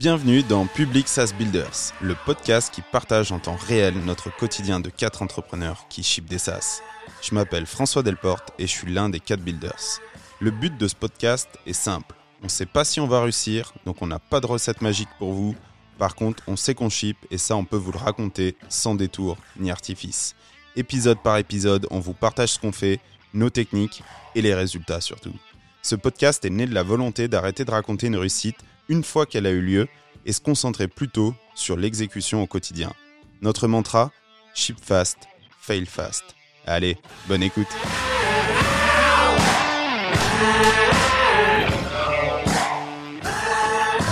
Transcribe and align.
Bienvenue 0.00 0.42
dans 0.42 0.64
Public 0.64 1.06
SaaS 1.08 1.34
Builders, 1.36 1.92
le 2.00 2.14
podcast 2.24 2.72
qui 2.72 2.80
partage 2.80 3.32
en 3.32 3.38
temps 3.38 3.58
réel 3.68 3.92
notre 4.06 4.34
quotidien 4.34 4.80
de 4.80 4.88
quatre 4.88 5.20
entrepreneurs 5.20 5.88
qui 5.90 6.02
ship 6.02 6.24
des 6.24 6.38
SaaS. 6.38 6.80
Je 7.20 7.34
m'appelle 7.34 7.66
François 7.66 8.02
Delporte 8.02 8.50
et 8.58 8.66
je 8.66 8.72
suis 8.72 8.90
l'un 8.90 9.10
des 9.10 9.20
quatre 9.20 9.42
builders. 9.42 10.00
Le 10.40 10.52
but 10.52 10.74
de 10.74 10.88
ce 10.88 10.94
podcast 10.94 11.50
est 11.66 11.74
simple. 11.74 12.14
On 12.40 12.44
ne 12.44 12.48
sait 12.48 12.64
pas 12.64 12.84
si 12.84 12.98
on 12.98 13.06
va 13.06 13.20
réussir, 13.20 13.74
donc 13.84 14.00
on 14.00 14.06
n'a 14.06 14.18
pas 14.18 14.40
de 14.40 14.46
recette 14.46 14.80
magique 14.80 15.10
pour 15.18 15.34
vous. 15.34 15.54
Par 15.98 16.14
contre, 16.14 16.44
on 16.46 16.56
sait 16.56 16.74
qu'on 16.74 16.88
ship 16.88 17.18
et 17.30 17.36
ça, 17.36 17.54
on 17.54 17.66
peut 17.66 17.76
vous 17.76 17.92
le 17.92 17.98
raconter 17.98 18.56
sans 18.70 18.94
détour 18.94 19.36
ni 19.58 19.70
artifice. 19.70 20.34
Épisode 20.76 21.18
par 21.22 21.36
épisode, 21.36 21.86
on 21.90 22.00
vous 22.00 22.14
partage 22.14 22.52
ce 22.52 22.58
qu'on 22.58 22.72
fait, 22.72 23.00
nos 23.34 23.50
techniques 23.50 24.02
et 24.34 24.40
les 24.40 24.54
résultats 24.54 25.02
surtout. 25.02 25.34
Ce 25.82 25.94
podcast 25.94 26.42
est 26.46 26.50
né 26.50 26.64
de 26.64 26.72
la 26.72 26.84
volonté 26.84 27.28
d'arrêter 27.28 27.66
de 27.66 27.70
raconter 27.70 28.06
une 28.06 28.16
réussite 28.16 28.56
une 28.90 29.04
fois 29.04 29.24
qu'elle 29.24 29.46
a 29.46 29.50
eu 29.50 29.62
lieu 29.62 29.88
et 30.26 30.32
se 30.32 30.40
concentrer 30.40 30.88
plutôt 30.88 31.34
sur 31.54 31.76
l'exécution 31.76 32.42
au 32.42 32.46
quotidien. 32.46 32.92
Notre 33.40 33.68
mantra 33.68 34.10
Ship 34.52 34.76
fast, 34.82 35.16
fail 35.60 35.86
fast. 35.86 36.24
Allez, 36.66 36.98
bonne 37.28 37.42
écoute. 37.42 37.68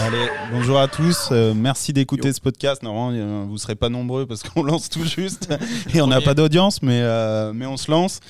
Allez, 0.01 0.29
bonjour 0.53 0.79
à 0.79 0.87
tous. 0.87 1.29
euh, 1.33 1.53
merci 1.55 1.93
d'écouter 1.93 2.33
ce 2.33 2.41
podcast. 2.41 2.83
Normalement, 2.85 3.19
euh, 3.19 3.45
vous 3.47 3.55
ne 3.55 3.59
serez 3.59 3.75
pas 3.75 3.89
nombreux 3.89 4.27
parce 4.27 4.45
qu'on 4.45 4.63
lance 4.65 4.89
tout 4.89 5.05
juste 5.05 5.53
et 5.95 6.01
on 6.01 6.07
n'a 6.07 6.21
pas 6.21 6.35
d'audience, 6.35 6.83
mais, 6.83 7.01
euh, 7.03 7.53
mais 7.53 7.67
on 7.67 7.77
se 7.77 7.91
lance. 7.91 8.21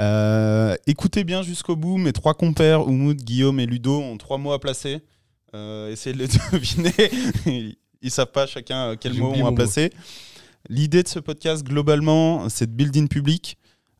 Euh, 0.00 0.74
écoutez 0.88 1.22
bien 1.22 1.42
jusqu'au 1.42 1.76
bout. 1.76 1.98
Mes 1.98 2.12
trois 2.12 2.34
compères, 2.34 2.86
Oumoud, 2.88 3.16
Guillaume 3.16 3.60
et 3.60 3.66
Ludo, 3.66 4.00
ont 4.00 4.18
trois 4.18 4.38
mots 4.38 4.52
à 4.52 4.58
placer. 4.60 5.02
Euh, 5.54 5.90
essayez 5.90 6.14
de 6.14 6.18
les 6.20 6.28
deviner. 6.52 7.74
Ils 8.02 8.10
savent 8.10 8.32
pas 8.32 8.46
chacun 8.46 8.90
euh, 8.90 8.96
quel 8.98 9.14
mot 9.14 9.32
on 9.34 9.44
va 9.44 9.52
placer. 9.52 9.90
L'idée 10.68 11.02
de 11.02 11.08
ce 11.08 11.18
podcast, 11.20 11.62
globalement, 11.64 12.48
c'est 12.48 12.66
de 12.66 12.72
build 12.72 12.96
in 12.96 13.06
public. 13.06 13.56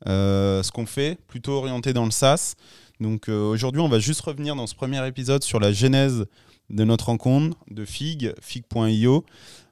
euh, 0.06 0.62
ce 0.62 0.70
qu'on 0.70 0.86
fait, 0.86 1.18
plutôt 1.28 1.52
orienté 1.52 1.92
dans 1.92 2.04
le 2.04 2.10
SaaS. 2.10 2.54
Donc 3.00 3.28
euh, 3.28 3.44
aujourd'hui, 3.48 3.80
on 3.80 3.88
va 3.88 3.98
juste 3.98 4.20
revenir 4.20 4.54
dans 4.56 4.66
ce 4.66 4.74
premier 4.74 5.06
épisode 5.06 5.42
sur 5.42 5.60
la 5.60 5.72
genèse 5.72 6.26
de 6.70 6.84
notre 6.84 7.06
rencontre 7.06 7.56
de 7.70 7.84
Fig, 7.84 8.34
fig.io. 8.40 9.24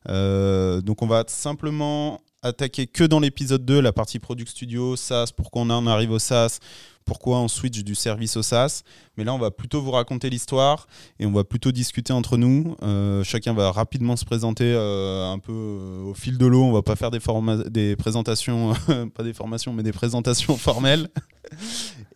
Euh, 0.08 0.80
donc 0.80 1.02
on 1.02 1.06
va 1.06 1.24
simplement 1.28 2.20
attaquer 2.42 2.86
que 2.86 3.04
dans 3.04 3.20
l'épisode 3.20 3.64
2 3.64 3.80
la 3.80 3.92
partie 3.92 4.18
Product 4.18 4.48
Studio, 4.48 4.96
SaaS, 4.96 5.32
pourquoi 5.36 5.62
on 5.62 5.70
en 5.70 5.86
arrive 5.86 6.10
au 6.10 6.18
SaaS, 6.18 6.58
pourquoi 7.04 7.40
on 7.40 7.48
switch 7.48 7.82
du 7.82 7.94
service 7.94 8.36
au 8.36 8.42
SaaS. 8.42 8.82
Mais 9.16 9.24
là, 9.24 9.34
on 9.34 9.38
va 9.38 9.50
plutôt 9.50 9.82
vous 9.82 9.90
raconter 9.90 10.30
l'histoire 10.30 10.86
et 11.18 11.26
on 11.26 11.32
va 11.32 11.44
plutôt 11.44 11.72
discuter 11.72 12.12
entre 12.12 12.36
nous. 12.36 12.76
Euh, 12.82 13.22
chacun 13.24 13.52
va 13.52 13.70
rapidement 13.70 14.16
se 14.16 14.24
présenter 14.24 14.64
euh, 14.64 15.30
un 15.30 15.38
peu 15.38 15.52
euh, 15.52 16.02
au 16.04 16.14
fil 16.14 16.38
de 16.38 16.46
l'eau. 16.46 16.62
On 16.62 16.72
va 16.72 16.82
pas 16.82 16.96
faire 16.96 17.10
des, 17.10 17.20
des 17.68 17.96
présentations, 17.96 18.72
pas 19.14 19.22
des 19.22 19.34
formations, 19.34 19.72
mais 19.72 19.82
des 19.82 19.92
présentations 19.92 20.56
formelles. 20.56 21.08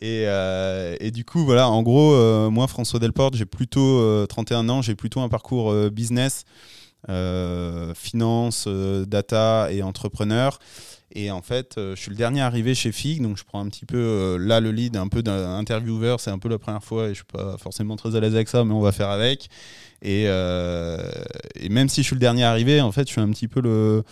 Et, 0.00 1.10
du 1.10 1.24
coup, 1.24 1.44
voilà, 1.44 1.68
en 1.68 1.82
gros, 1.82 2.50
moi, 2.50 2.66
François 2.66 3.00
Delporte, 3.00 3.34
j'ai 3.34 3.46
plutôt 3.46 4.00
euh, 4.00 4.26
31 4.26 4.68
ans, 4.68 4.82
j'ai 4.82 4.94
plutôt 4.94 5.20
un 5.20 5.28
parcours 5.28 5.74
business, 5.90 6.44
finance, 7.94 8.68
data 8.68 9.68
et 9.70 9.82
entrepreneur. 9.82 10.58
Et 11.12 11.30
en 11.30 11.40
fait, 11.40 11.78
euh, 11.78 11.94
je 11.94 12.00
suis 12.00 12.10
le 12.10 12.16
dernier 12.16 12.40
arrivé 12.40 12.74
chez 12.74 12.90
FIG, 12.90 13.22
donc 13.22 13.36
je 13.36 13.44
prends 13.44 13.60
un 13.60 13.68
petit 13.68 13.86
peu 13.86 13.96
euh, 13.96 14.38
là 14.38 14.60
le 14.60 14.72
lead, 14.72 14.96
un 14.96 15.08
peu 15.08 15.22
d'intervieweur. 15.22 16.20
C'est 16.20 16.30
un 16.30 16.38
peu 16.38 16.48
la 16.48 16.58
première 16.58 16.82
fois 16.82 17.06
et 17.06 17.08
je 17.10 17.14
suis 17.14 17.24
pas 17.24 17.56
forcément 17.58 17.96
très 17.96 18.16
à 18.16 18.20
l'aise 18.20 18.34
avec 18.34 18.48
ça, 18.48 18.64
mais 18.64 18.74
on 18.74 18.80
va 18.80 18.92
faire 18.92 19.10
avec. 19.10 19.48
Euh, 20.04 21.10
et 21.54 21.68
même 21.68 21.88
si 21.88 22.02
je 22.02 22.08
suis 22.08 22.16
le 22.16 22.20
dernier 22.20 22.44
arrivé, 22.44 22.80
en 22.80 22.92
fait, 22.92 23.06
je 23.06 23.12
suis 23.12 23.20
un 23.20 23.30
petit 23.30 23.48
peu 23.48 23.60
le, 23.60 24.02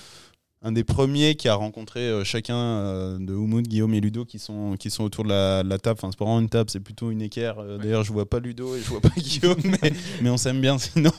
un 0.65 0.73
des 0.73 0.83
premiers 0.83 1.35
qui 1.35 1.47
a 1.49 1.55
rencontré 1.55 2.01
euh, 2.01 2.25
chacun 2.25 2.57
euh, 2.57 3.19
de 3.21 3.35
Oumoud, 3.35 3.69
Guillaume 3.69 3.93
et 3.95 4.01
Ludo 4.01 4.25
qui 4.25 4.39
sont, 4.39 4.77
qui 4.79 4.91
sont 4.91 5.05
autour 5.05 5.23
de 5.25 5.29
la, 5.29 5.63
de 5.63 5.69
la 5.69 5.79
table. 5.79 5.99
Enfin, 6.01 6.11
c'est 6.11 6.19
pas 6.19 6.25
vraiment 6.25 6.41
une 6.41 6.49
table, 6.49 6.71
c'est 6.71 6.81
plutôt 6.81 7.11
une 7.11 7.21
équerre. 7.21 7.59
Euh, 7.59 7.77
D'ailleurs, 7.79 8.03
je 8.03 8.13
vois 8.13 8.29
pas 8.29 8.41
Ludo 8.41 8.75
et 8.75 8.81
je 8.81 8.89
vois 8.89 9.01
pas 9.01 9.11
Guillaume, 9.17 9.61
mais, 9.63 9.93
mais 10.23 10.31
on 10.31 10.39
s'aime 10.39 10.61
bien 10.61 10.79
sinon. 10.79 11.13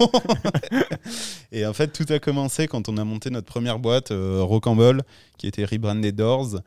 et 1.52 1.66
en 1.66 1.74
fait, 1.74 1.90
tout 1.90 2.12
a 2.12 2.20
commencé 2.20 2.68
quand 2.68 2.90
on 2.90 2.98
a 2.98 3.04
monté 3.04 3.30
notre 3.30 3.48
première 3.48 3.80
boîte, 3.80 4.12
euh, 4.12 4.42
Rocambole, 4.42 5.04
qui 5.38 5.48
était 5.48 5.64
rebrandée 5.66 6.12
Doors. 6.12 6.60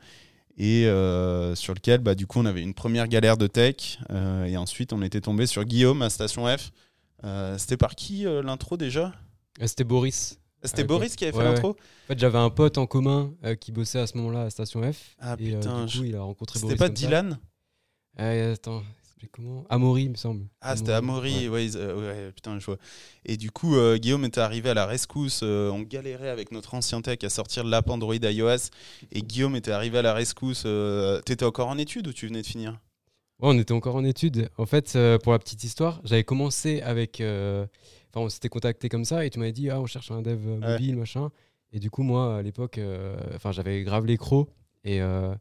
Et 0.57 0.87
euh, 0.87 1.55
sur 1.55 1.73
lequel, 1.73 1.99
bah, 1.99 2.15
du 2.15 2.27
coup, 2.27 2.39
on 2.39 2.45
avait 2.45 2.61
une 2.61 2.73
première 2.73 3.07
galère 3.07 3.37
de 3.37 3.47
tech. 3.47 3.99
euh, 4.11 4.45
et 4.45 4.57
ensuite, 4.57 4.91
on 4.91 5.01
était 5.01 5.21
tombé 5.21 5.45
sur 5.45 5.63
Guillaume 5.63 6.01
à 6.01 6.09
Station 6.09 6.45
F. 6.45 6.71
Euh, 7.23 7.57
C'était 7.57 7.77
par 7.77 7.95
qui 7.95 8.25
euh, 8.25 8.41
l'intro 8.41 8.77
déjà? 8.77 9.13
C'était 9.65 9.83
Boris. 9.83 10.38
C'était 10.63 10.81
ok. 10.81 10.87
Boris 10.87 11.15
qui 11.15 11.25
avait 11.25 11.37
fait 11.37 11.43
l'intro 11.43 11.69
En 11.69 12.07
fait, 12.07 12.19
j'avais 12.19 12.37
un 12.37 12.49
pote 12.49 12.77
en 12.77 12.85
commun 12.85 13.33
euh, 13.45 13.55
qui 13.55 13.71
bossait 13.71 13.99
à 13.99 14.07
ce 14.07 14.17
moment-là 14.17 14.43
à 14.43 14.49
Station 14.49 14.81
F. 14.91 15.15
Ah 15.19 15.35
et 15.39 15.53
euh, 15.53 15.59
putain, 15.59 15.85
du 15.85 15.97
coup, 15.99 16.03
il 16.03 16.15
a 16.15 16.21
rencontré 16.21 16.59
C'était 16.59 16.75
Boris. 16.75 16.79
pas 16.79 16.87
comme 16.87 16.95
ça. 16.97 17.01
Dylan 17.07 17.39
Euh, 18.19 18.53
attends, 18.53 18.83
comment? 19.31 19.63
Amaury, 19.69 20.03
il 20.03 20.09
me 20.11 20.15
semble. 20.15 20.45
Ah, 20.61 20.75
c'était 20.75 20.91
Amaury, 20.91 21.47
ouais. 21.47 21.75
euh, 21.75 22.25
ouais, 22.27 22.31
putain, 22.33 22.59
je 22.59 22.65
vois. 22.65 22.77
Et 23.25 23.37
du 23.37 23.51
coup, 23.51 23.75
euh, 23.77 23.97
Guillaume 23.97 24.25
était 24.25 24.41
arrivé 24.41 24.69
à 24.69 24.73
la 24.73 24.85
rescousse. 24.85 25.41
euh, 25.43 25.69
on 25.71 25.81
galérait 25.81 26.29
avec 26.29 26.51
notre 26.51 26.73
ancien 26.73 27.01
tech 27.01 27.19
à 27.23 27.29
sortir 27.29 27.63
l'app 27.63 27.89
Android 27.89 28.15
iOS. 28.15 28.69
Et 29.13 29.21
Guillaume 29.21 29.55
était 29.55 29.71
arrivé 29.71 29.99
à 29.99 30.01
la 30.01 30.13
rescousse. 30.13 30.65
T'étais 31.25 31.45
encore 31.45 31.69
en 31.69 31.77
études 31.77 32.07
ou 32.07 32.13
tu 32.13 32.27
venais 32.27 32.41
de 32.41 32.47
finir? 32.47 32.79
Ouais, 33.41 33.47
on 33.53 33.57
était 33.57 33.71
encore 33.73 33.95
en 33.95 34.03
études. 34.03 34.49
En 34.57 34.65
fait, 34.65 34.97
pour 35.23 35.31
la 35.31 35.39
petite 35.39 35.63
histoire, 35.63 36.01
j'avais 36.03 36.25
commencé 36.25 36.81
avec. 36.81 37.21
Enfin, 38.11 38.25
on 38.25 38.29
s'était 38.29 38.49
contacté 38.49 38.89
comme 38.89 39.05
ça 39.05 39.25
et 39.25 39.29
tu 39.29 39.39
m'avais 39.39 39.51
dit, 39.51 39.69
ah, 39.69 39.79
on 39.79 39.85
cherche 39.85 40.11
un 40.11 40.21
dev 40.21 40.39
euh, 40.47 40.59
Ouais. 40.59 40.71
mobile, 40.73 40.95
machin. 40.97 41.29
Et 41.71 41.79
du 41.79 41.91
coup, 41.91 42.01
moi, 42.03 42.37
à 42.37 42.41
l'époque, 42.41 42.77
euh, 42.79 43.15
enfin, 43.35 43.51
j'avais 43.51 43.83
grave 43.83 44.05
l'écro. 44.05 44.49
Et, 44.83 45.01
euh, 45.01 45.33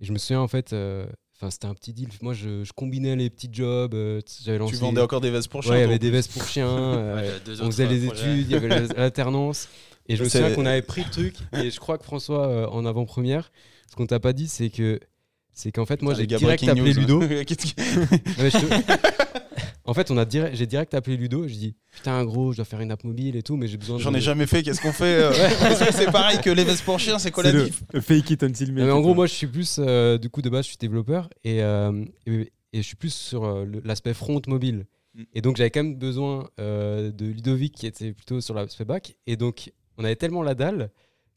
et 0.00 0.04
je 0.04 0.12
me 0.12 0.18
souviens, 0.18 0.40
en 0.40 0.48
fait, 0.48 0.72
euh, 0.72 1.06
enfin, 1.36 1.50
c'était 1.50 1.66
un 1.66 1.74
petit 1.74 1.92
deal. 1.92 2.08
Moi, 2.22 2.32
je, 2.34 2.64
je 2.64 2.72
combinais 2.72 3.14
les 3.14 3.30
petits 3.30 3.48
jobs. 3.52 3.94
euh, 3.94 4.20
j'avais 4.42 4.58
lancé. 4.58 4.74
Tu 4.74 4.80
vendais 4.80 5.00
encore 5.00 5.20
des 5.20 5.30
vestes 5.30 5.48
pour 5.48 5.62
chiens 5.62 5.72
Ouais, 5.72 5.78
il 5.78 5.82
y 5.82 5.84
avait 5.84 5.98
des 6.00 6.10
vestes 6.10 6.32
pour 6.32 6.42
chiens. 6.44 6.66
euh, 6.68 7.14
Ouais, 7.14 7.56
on 7.60 7.66
faisait 7.66 7.86
les 7.86 8.06
projets. 8.06 8.32
études, 8.32 8.46
il 8.46 8.52
y 8.52 8.56
avait 8.56 8.68
la- 8.68 8.86
l'alternance. 8.96 9.68
Et 10.08 10.16
je 10.16 10.24
me 10.24 10.28
souviens 10.28 10.52
qu'on 10.54 10.66
avait 10.66 10.82
pris 10.82 11.04
le 11.04 11.10
truc. 11.10 11.36
Et 11.52 11.70
je 11.70 11.78
crois 11.78 11.98
que 11.98 12.04
François, 12.04 12.46
euh, 12.48 12.66
en 12.66 12.84
avant-première, 12.84 13.52
ce 13.88 13.94
qu'on 13.96 14.06
t'a 14.06 14.18
pas 14.20 14.32
dit, 14.32 14.48
c'est 14.48 14.70
que. 14.70 14.98
C'est 15.58 15.72
qu'en 15.72 15.86
fait, 15.86 16.02
moi, 16.02 16.12
j'ai 16.12 16.26
direct 16.26 16.44
breaking 16.44 16.68
appelé 16.68 16.92
news, 16.92 17.00
Ludo. 17.00 17.22
hein. 17.22 17.44
Te- 17.46 19.16
en 19.86 19.94
fait, 19.94 20.10
on 20.10 20.18
a 20.18 20.26
direct, 20.26 20.54
j'ai 20.54 20.66
direct 20.66 20.92
appelé 20.92 21.16
Ludo. 21.16 21.48
Je 21.48 21.54
dis 21.54 21.74
Putain, 21.94 22.22
gros, 22.26 22.52
je 22.52 22.56
dois 22.56 22.66
faire 22.66 22.80
une 22.82 22.90
app 22.90 23.02
mobile 23.04 23.36
et 23.36 23.42
tout, 23.42 23.56
mais 23.56 23.66
j'ai 23.66 23.78
besoin 23.78 23.96
de. 23.96 24.02
J'en 24.02 24.12
ai 24.12 24.20
jamais 24.20 24.46
fait, 24.46 24.62
qu'est-ce 24.62 24.82
qu'on 24.82 24.92
fait 24.92 25.04
euh 25.22 25.30
Est-ce 25.32 25.84
que 25.88 25.94
c'est 25.94 26.12
pareil 26.12 26.40
que 26.42 26.50
les 26.50 26.62
vestes 26.64 26.84
pour 26.84 27.00
chiens 27.00 27.18
C'est 27.18 27.30
quoi 27.30 27.42
la 27.42 27.52
diff 27.52 27.82
fake 28.02 28.30
it 28.30 28.42
until 28.42 28.70
mais 28.70 28.90
en 28.90 29.00
gros, 29.00 29.14
moi, 29.14 29.26
je 29.26 29.32
suis 29.32 29.46
plus. 29.46 29.76
euh, 29.78 30.18
du 30.18 30.28
coup, 30.28 30.42
de 30.42 30.50
base, 30.50 30.64
je 30.64 30.68
suis 30.68 30.76
développeur 30.76 31.30
et, 31.42 31.62
euh, 31.62 32.04
et, 32.26 32.52
et 32.74 32.76
je 32.76 32.82
suis 32.82 32.96
plus 32.96 33.14
sur 33.14 33.44
euh, 33.44 33.64
l'aspect 33.82 34.12
front 34.12 34.42
mobile. 34.48 34.84
Mm. 35.14 35.22
Et 35.32 35.40
donc, 35.40 35.56
j'avais 35.56 35.70
quand 35.70 35.82
même 35.84 35.96
besoin 35.96 36.50
euh, 36.60 37.10
de 37.12 37.24
Ludovic 37.24 37.74
qui 37.74 37.86
était 37.86 38.12
plutôt 38.12 38.42
sur 38.42 38.52
l'aspect 38.54 38.84
back. 38.84 39.16
Et 39.26 39.36
donc, 39.36 39.72
on 39.96 40.04
avait 40.04 40.16
tellement 40.16 40.42
la 40.42 40.54
dalle 40.54 40.90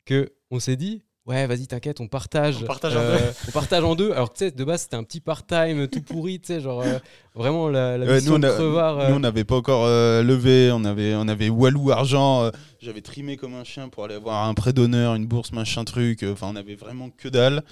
que 0.03 0.33
on 0.51 0.59
s'est 0.59 0.75
dit. 0.75 1.03
Ouais, 1.29 1.45
vas-y, 1.45 1.67
t'inquiète, 1.67 1.99
on 2.01 2.07
partage. 2.07 2.57
On 2.63 2.65
partage 2.65 2.95
en 2.95 3.01
euh, 3.01 3.31
on 3.47 3.51
partage 3.51 3.83
en 3.83 3.93
deux. 3.93 4.11
Alors 4.13 4.33
que 4.33 4.37
tu 4.39 4.45
sais, 4.45 4.51
de 4.51 4.63
base, 4.63 4.81
c'était 4.81 4.95
un 4.95 5.03
petit 5.03 5.19
part-time 5.19 5.87
tout 5.87 6.01
pourri, 6.01 6.39
tu 6.39 6.47
sais, 6.47 6.59
genre 6.59 6.81
euh, 6.81 6.97
vraiment 7.35 7.69
la, 7.69 7.99
mission 7.99 8.31
nous, 8.31 8.37
on 8.37 8.39
de 8.39 8.47
crevard. 8.49 8.97
euh, 8.99 9.09
Nous, 9.09 9.15
on 9.15 9.19
n'avait 9.19 9.43
pas 9.43 9.55
encore 9.57 9.85
euh, 9.85 10.23
levé, 10.23 10.71
on 10.73 10.83
avait, 10.85 11.13
on 11.15 11.27
avait 11.27 11.49
Walou 11.49 11.91
argent. 11.91 12.45
euh, 12.45 12.49
J'avais 12.81 13.01
trimé 13.01 13.37
comme 13.37 13.53
un 13.53 13.63
chien 13.63 13.89
pour 13.89 14.05
aller 14.05 14.15
avoir 14.15 14.45
un 14.47 14.55
prêt 14.55 14.73
d'honneur, 14.73 15.13
une 15.13 15.27
bourse, 15.27 15.51
machin 15.51 15.83
truc. 15.83 16.23
euh, 16.23 16.33
Enfin, 16.33 16.47
on 16.51 16.55
avait 16.55 16.73
vraiment 16.73 17.11
que 17.11 17.29
dalle. 17.29 17.63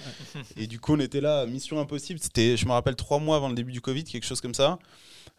Et 0.56 0.68
du 0.68 0.78
coup, 0.78 0.94
on 0.94 1.00
était 1.00 1.20
là, 1.20 1.44
mission 1.44 1.80
impossible. 1.80 2.20
C'était, 2.22 2.56
je 2.56 2.64
me 2.64 2.70
rappelle, 2.70 2.94
trois 2.94 3.18
mois 3.18 3.34
avant 3.34 3.48
le 3.48 3.56
début 3.56 3.72
du 3.72 3.80
Covid, 3.80 4.04
quelque 4.04 4.24
chose 4.26 4.40
comme 4.40 4.54
ça. 4.54 4.78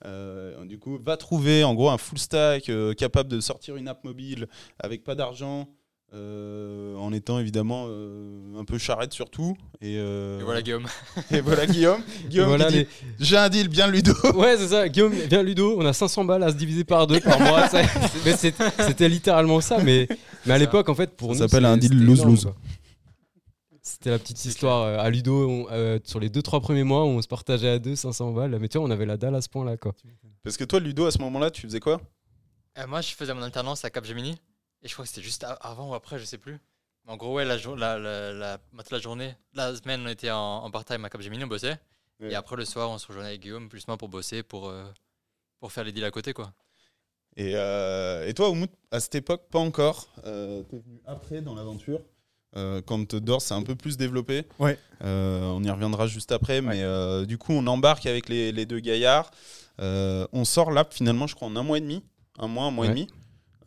Euh, 0.05 0.65
du 0.65 0.77
coup, 0.77 0.99
va 1.01 1.15
trouver 1.17 1.63
en 1.63 1.73
gros 1.73 1.89
un 1.89 1.97
full 1.97 2.19
stack 2.19 2.69
euh, 2.69 2.93
capable 2.93 3.29
de 3.29 3.39
sortir 3.39 3.75
une 3.77 3.87
app 3.87 4.03
mobile 4.03 4.47
avec 4.79 5.03
pas 5.05 5.15
d'argent. 5.15 5.67
Euh, 6.13 6.95
en 6.95 7.13
étant 7.13 7.37
évidemment 7.39 7.85
euh, 7.87 8.57
un 8.59 8.63
peu 8.65 8.77
charrette 8.79 9.13
surtout 9.13 9.55
et, 9.79 9.97
euh, 9.99 10.39
Et 10.39 10.43
voilà 10.43 10.61
Guillaume. 10.63 10.87
et 11.31 11.39
voilà 11.41 11.67
Guillaume 11.67 12.01
Guillaume 12.27 12.47
voilà 12.47 12.65
qui 12.65 12.71
dit, 12.71 12.77
les- 12.79 12.87
j'ai 13.25 13.37
un 13.37 13.47
deal 13.49 13.67
bien 13.67 13.87
Ludo 13.87 14.13
Ouais, 14.35 14.57
c'est 14.57 14.69
ça. 14.69 14.89
Guillaume, 14.89 15.13
viens 15.13 15.43
Ludo, 15.43 15.75
on 15.79 15.85
a 15.85 15.93
500 15.93 16.25
balles 16.25 16.43
à 16.43 16.51
se 16.51 16.55
diviser 16.55 16.83
par 16.83 17.05
deux 17.07 17.19
par 17.19 17.39
mois. 17.39 17.67
ça- 17.69 17.83
C'était 18.87 19.07
littéralement 19.09 19.61
ça. 19.61 19.77
Mais, 19.83 20.07
mais 20.45 20.53
à 20.53 20.55
Ça. 20.55 20.57
l'époque, 20.57 20.89
en 20.89 20.95
fait, 20.95 21.15
pour 21.15 21.35
Ça 21.35 21.43
nous. 21.43 21.47
s'appelle 21.47 21.63
c'est- 21.63 21.69
un 21.69 21.77
deal 21.77 22.03
lose-lose. 22.03 22.49
C'était 23.81 24.09
la 24.11 24.19
petite 24.19 24.43
histoire 24.45 24.83
euh, 24.83 24.97
à 24.99 25.09
Ludo. 25.09 25.47
on- 25.49 25.67
euh, 25.71 25.99
sur 26.03 26.19
les 26.19 26.29
2-3 26.29 26.59
premiers 26.61 26.83
mois, 26.83 27.05
on 27.05 27.21
se 27.21 27.27
partageait 27.27 27.69
à 27.69 27.79
deux 27.79 27.95
500 27.95 28.31
balles. 28.33 28.57
Mais 28.59 28.67
tu 28.67 28.77
vois, 28.77 28.87
on 28.87 28.91
avait 28.91 29.05
la 29.05 29.17
dalle 29.17 29.35
à 29.35 29.41
ce 29.41 29.49
point-là. 29.49 29.77
quoi. 29.77 29.93
parce 30.43 30.57
que 30.57 30.63
toi 30.63 30.79
Ludo 30.79 31.05
à 31.05 31.11
ce 31.11 31.19
moment-là 31.19 31.51
tu 31.51 31.61
faisais 31.61 31.79
quoi? 31.79 32.01
Euh, 32.77 32.87
moi, 32.87 33.01
je 33.01 33.13
faisais 33.13 33.33
mon 33.33 33.41
alternance 33.41 33.83
à 33.85 33.89
Capgemini. 33.89 34.37
Et 34.83 34.87
je 34.87 34.93
crois 34.93 35.03
que 35.05 35.09
c'était 35.09 35.21
juste 35.21 35.45
avant 35.61 35.89
ou 35.91 35.93
après, 35.93 36.19
je 36.19 36.25
sais 36.25 36.37
plus. 36.37 36.57
Mais 37.05 37.11
en 37.13 37.17
gros, 37.17 37.33
ouais, 37.35 37.45
la, 37.45 37.57
jour- 37.57 37.75
la, 37.75 37.97
la, 37.99 38.31
la, 38.33 38.57
toute 38.77 38.91
la 38.91 38.99
journée, 38.99 39.35
la 39.53 39.75
semaine, 39.75 40.01
on 40.05 40.09
était 40.09 40.31
en, 40.31 40.37
en 40.63 40.71
part-time 40.71 41.03
à 41.05 41.09
Capgemini, 41.09 41.43
on 41.43 41.47
bossait. 41.47 41.77
Ouais. 42.19 42.31
Et 42.31 42.35
après, 42.35 42.55
le 42.55 42.65
soir, 42.65 42.89
on 42.89 42.97
se 42.97 43.07
rejoignait 43.07 43.29
avec 43.29 43.41
Guillaume, 43.41 43.69
plus 43.69 43.87
moi, 43.87 43.97
pour 43.97 44.09
bosser, 44.09 44.43
pour, 44.43 44.69
euh, 44.69 44.83
pour 45.59 45.71
faire 45.71 45.83
les 45.83 45.91
deals 45.91 46.03
à 46.05 46.11
côté, 46.11 46.33
quoi. 46.33 46.53
Et, 47.37 47.53
euh, 47.55 48.27
et 48.27 48.33
toi, 48.33 48.49
Oumout, 48.49 48.69
à 48.91 48.99
cette 48.99 49.15
époque, 49.15 49.43
pas 49.49 49.59
encore. 49.59 50.07
Euh, 50.25 50.63
T'es 50.63 50.79
venu 50.79 50.99
après 51.05 51.41
dans 51.41 51.55
l'aventure. 51.55 52.01
euh, 52.57 52.81
quand 52.81 53.15
Dors 53.15 53.41
s'est 53.41 53.53
un 53.53 53.63
peu 53.63 53.75
plus 53.75 53.95
développé. 53.97 54.45
Ouais. 54.57 54.77
Euh, 55.03 55.43
on 55.43 55.63
y 55.63 55.69
reviendra 55.69 56.07
juste 56.07 56.31
après. 56.31 56.61
Mais 56.61 56.81
euh, 56.83 57.25
du 57.25 57.37
coup, 57.37 57.53
on 57.53 57.65
embarque 57.67 58.05
avec 58.07 58.27
les, 58.27 58.51
les 58.51 58.65
deux 58.65 58.79
gaillards. 58.79 59.31
Euh, 59.79 60.27
on 60.33 60.43
sort 60.43 60.71
l'app 60.71 60.93
finalement, 60.93 61.27
je 61.27 61.35
crois, 61.35 61.47
en 61.47 61.55
un 61.55 61.63
mois 61.63 61.77
et 61.77 61.81
demi. 61.81 62.03
Un 62.39 62.47
mois, 62.47 62.65
un 62.65 62.71
mois 62.71 62.85
et 62.87 62.89
demi. 62.89 63.07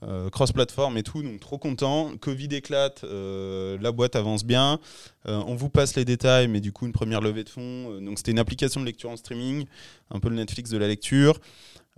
Euh, 0.04 0.30
cross-platform 0.30 0.96
et 0.96 1.02
tout, 1.02 1.22
donc 1.22 1.38
trop 1.38 1.58
content. 1.58 2.16
Covid 2.20 2.48
éclate, 2.52 3.04
euh, 3.04 3.78
la 3.80 3.92
boîte 3.92 4.16
avance 4.16 4.44
bien. 4.44 4.80
Euh, 5.26 5.40
on 5.46 5.54
vous 5.54 5.68
passe 5.68 5.94
les 5.94 6.04
détails, 6.04 6.48
mais 6.48 6.60
du 6.60 6.72
coup, 6.72 6.86
une 6.86 6.92
première 6.92 7.20
levée 7.20 7.44
de 7.44 7.48
fonds. 7.48 8.00
Donc, 8.00 8.18
c'était 8.18 8.32
une 8.32 8.40
application 8.40 8.80
de 8.80 8.86
lecture 8.86 9.10
en 9.10 9.16
streaming, 9.16 9.66
un 10.10 10.18
peu 10.18 10.28
le 10.28 10.34
Netflix 10.34 10.70
de 10.70 10.78
la 10.78 10.88
lecture. 10.88 11.38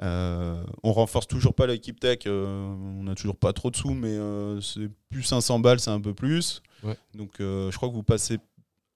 On 0.01 0.93
renforce 0.93 1.27
toujours 1.27 1.55
pas 1.55 1.67
l'équipe 1.67 1.99
tech, 1.99 2.27
on 2.27 3.03
n'a 3.05 3.15
toujours 3.15 3.37
pas 3.37 3.53
trop 3.53 3.71
de 3.71 3.77
sous, 3.77 3.95
mais 3.95 4.19
c'est 4.61 4.91
plus 5.09 5.23
500 5.23 5.61
balles, 5.61 5.81
c'est 5.81 5.91
un 5.91 6.01
peu 6.01 6.13
plus. 6.13 6.63
Ouais. 6.83 6.97
Donc, 7.15 7.33
je 7.39 7.75
crois 7.75 7.89
que 7.89 7.95
vous 7.95 8.03
passez 8.03 8.39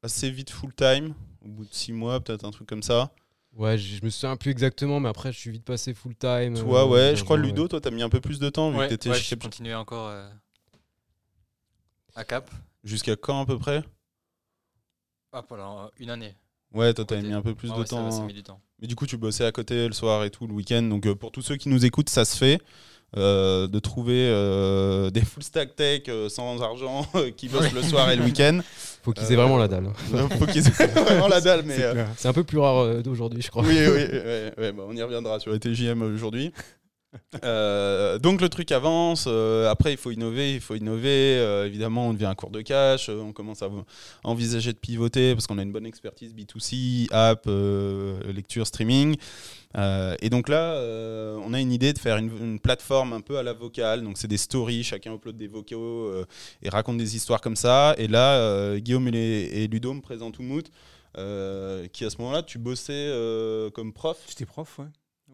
assez 0.02 0.30
vite 0.30 0.50
full 0.50 0.74
time, 0.74 1.14
au 1.44 1.48
bout 1.48 1.64
de 1.64 1.72
6 1.72 1.92
mois, 1.92 2.20
peut-être 2.20 2.44
un 2.44 2.50
truc 2.50 2.68
comme 2.68 2.82
ça. 2.82 3.10
Ouais, 3.54 3.76
je 3.76 4.04
me 4.04 4.10
souviens 4.10 4.36
plus 4.36 4.50
exactement, 4.50 5.00
mais 5.00 5.08
après, 5.08 5.32
je 5.32 5.38
suis 5.38 5.50
vite 5.50 5.64
passé 5.64 5.92
full 5.94 6.14
time. 6.14 6.54
Toi, 6.54 6.84
euh, 6.84 6.88
ouais, 6.88 7.16
je 7.16 7.24
crois, 7.24 7.36
un- 7.38 7.42
Ludo, 7.42 7.66
toi, 7.66 7.80
t'as 7.80 7.90
mis 7.90 8.02
un 8.02 8.08
peu 8.08 8.20
plus 8.20 8.38
de 8.38 8.48
temps, 8.50 8.70
vu 8.70 8.78
Ouais, 8.78 8.84
que 8.84 8.90
t'étais 8.90 9.10
ouais, 9.10 9.16
chez 9.18 9.34
je 9.36 9.40
continuais 9.40 9.74
encore 9.74 10.08
euh, 10.08 10.28
à 12.14 12.24
Cap. 12.24 12.50
Jusqu'à 12.84 13.16
quand 13.16 13.40
à 13.42 13.46
peu 13.46 13.58
près? 13.58 13.82
Ah, 15.32 15.42
pendant 15.42 15.90
une 15.98 16.10
année. 16.10 16.34
Ouais, 16.72 16.94
toi, 16.94 17.04
t'avais 17.04 17.20
Côté- 17.22 17.28
mis 17.32 17.34
un 17.34 17.42
peu 17.42 17.54
plus 17.54 17.68
Ouais, 17.70 17.74
de 17.74 17.80
ouais, 17.80 17.86
ça- 17.86 17.96
temps. 17.96 18.10
Ça, 18.10 18.22
a 18.22 18.26
mis 18.26 18.34
du 18.34 18.42
temps. 18.42 18.60
Mais 18.80 18.86
du 18.88 18.94
coup, 18.94 19.06
tu 19.06 19.16
bossais 19.16 19.44
à 19.44 19.52
côté 19.52 19.86
le 19.88 19.92
soir 19.94 20.24
et 20.24 20.30
tout, 20.30 20.46
le 20.46 20.52
week-end. 20.54 20.82
Donc, 20.82 21.06
euh, 21.06 21.14
pour 21.14 21.32
tous 21.32 21.42
ceux 21.42 21.56
qui 21.56 21.68
nous 21.68 21.84
écoutent, 21.84 22.10
ça 22.10 22.24
se 22.24 22.36
fait. 22.36 22.58
euh, 23.16 23.66
de 23.68 23.78
trouver 23.78 24.28
euh, 24.30 25.08
des 25.08 25.22
full 25.22 25.42
stack 25.42 25.74
tech 25.74 26.02
euh, 26.08 26.28
sans 26.28 26.60
argent 26.62 27.06
qui 27.38 27.48
bossent 27.48 27.72
le 27.72 27.82
soir 27.82 28.10
et 28.10 28.16
le 28.16 28.22
week-end. 28.24 28.60
Faut 29.02 29.12
qu'ils 29.12 29.32
aient 29.32 29.36
vraiment 29.36 29.56
la 29.56 29.66
dalle. 29.66 29.86
hein. 29.86 30.28
Faut 30.38 30.44
qu'ils 30.44 30.66
aient 30.68 30.86
vraiment 30.94 31.26
la 31.28 31.40
dalle, 31.40 31.62
mais 31.64 31.76
C'est 32.18 32.28
un 32.28 32.34
peu 32.34 32.44
plus 32.44 32.58
rare 32.58 33.02
d'aujourd'hui, 33.02 33.40
je 33.40 33.50
crois. 33.50 33.62
oui, 33.62 33.78
oui, 33.78 33.86
ouais, 33.86 34.52
ouais, 34.58 34.72
bah, 34.72 34.82
on 34.86 34.94
y 34.94 35.02
reviendra 35.02 35.40
sur 35.40 35.52
les 35.52 35.58
TJM 35.58 36.02
aujourd'hui. 36.02 36.52
Euh, 37.44 38.18
donc 38.18 38.40
le 38.40 38.48
truc 38.48 38.72
avance, 38.72 39.24
euh, 39.26 39.70
après 39.70 39.92
il 39.92 39.96
faut 39.96 40.10
innover, 40.10 40.54
il 40.54 40.60
faut 40.60 40.74
innover, 40.74 41.38
euh, 41.38 41.66
évidemment 41.66 42.08
on 42.08 42.12
devient 42.12 42.26
un 42.26 42.34
cours 42.34 42.50
de 42.50 42.62
cash, 42.62 43.08
on 43.08 43.32
commence 43.32 43.62
à 43.62 43.68
envisager 44.24 44.72
de 44.72 44.78
pivoter 44.78 45.34
parce 45.34 45.46
qu'on 45.46 45.58
a 45.58 45.62
une 45.62 45.72
bonne 45.72 45.86
expertise 45.86 46.34
B2C, 46.34 47.08
app, 47.12 47.46
lecture, 48.34 48.66
streaming. 48.66 49.16
Et 49.76 50.30
donc 50.30 50.48
là, 50.48 50.80
on 51.44 51.52
a 51.52 51.60
une 51.60 51.72
idée 51.72 51.92
de 51.92 51.98
faire 51.98 52.16
une, 52.16 52.58
plateforme 52.58 53.12
un 53.12 53.20
peu 53.20 53.38
à 53.38 53.42
la 53.42 53.52
vocale, 53.52 54.02
donc 54.02 54.18
c'est 54.18 54.28
des 54.28 54.38
stories, 54.38 54.82
chacun 54.82 55.14
upload 55.14 55.36
des 55.36 55.48
vocaux 55.48 56.10
et 56.62 56.68
raconte 56.68 56.98
des 56.98 57.16
histoires 57.16 57.40
comme 57.40 57.56
ça. 57.56 57.94
Et 57.98 58.08
là, 58.08 58.78
Guillaume 58.78 59.08
et, 59.08 59.12
les- 59.12 59.50
et 59.52 59.68
Ludo 59.68 59.92
me 59.92 60.00
présentent 60.00 60.38
Oumout, 60.38 60.66
qui 61.92 62.04
à 62.04 62.10
ce 62.10 62.18
moment-là, 62.18 62.42
tu 62.42 62.58
bossais 62.58 63.10
comme 63.74 63.92
prof. 63.92 64.18
J'étais 64.28 64.46
prof, 64.46 64.78
ouais. 64.78 64.86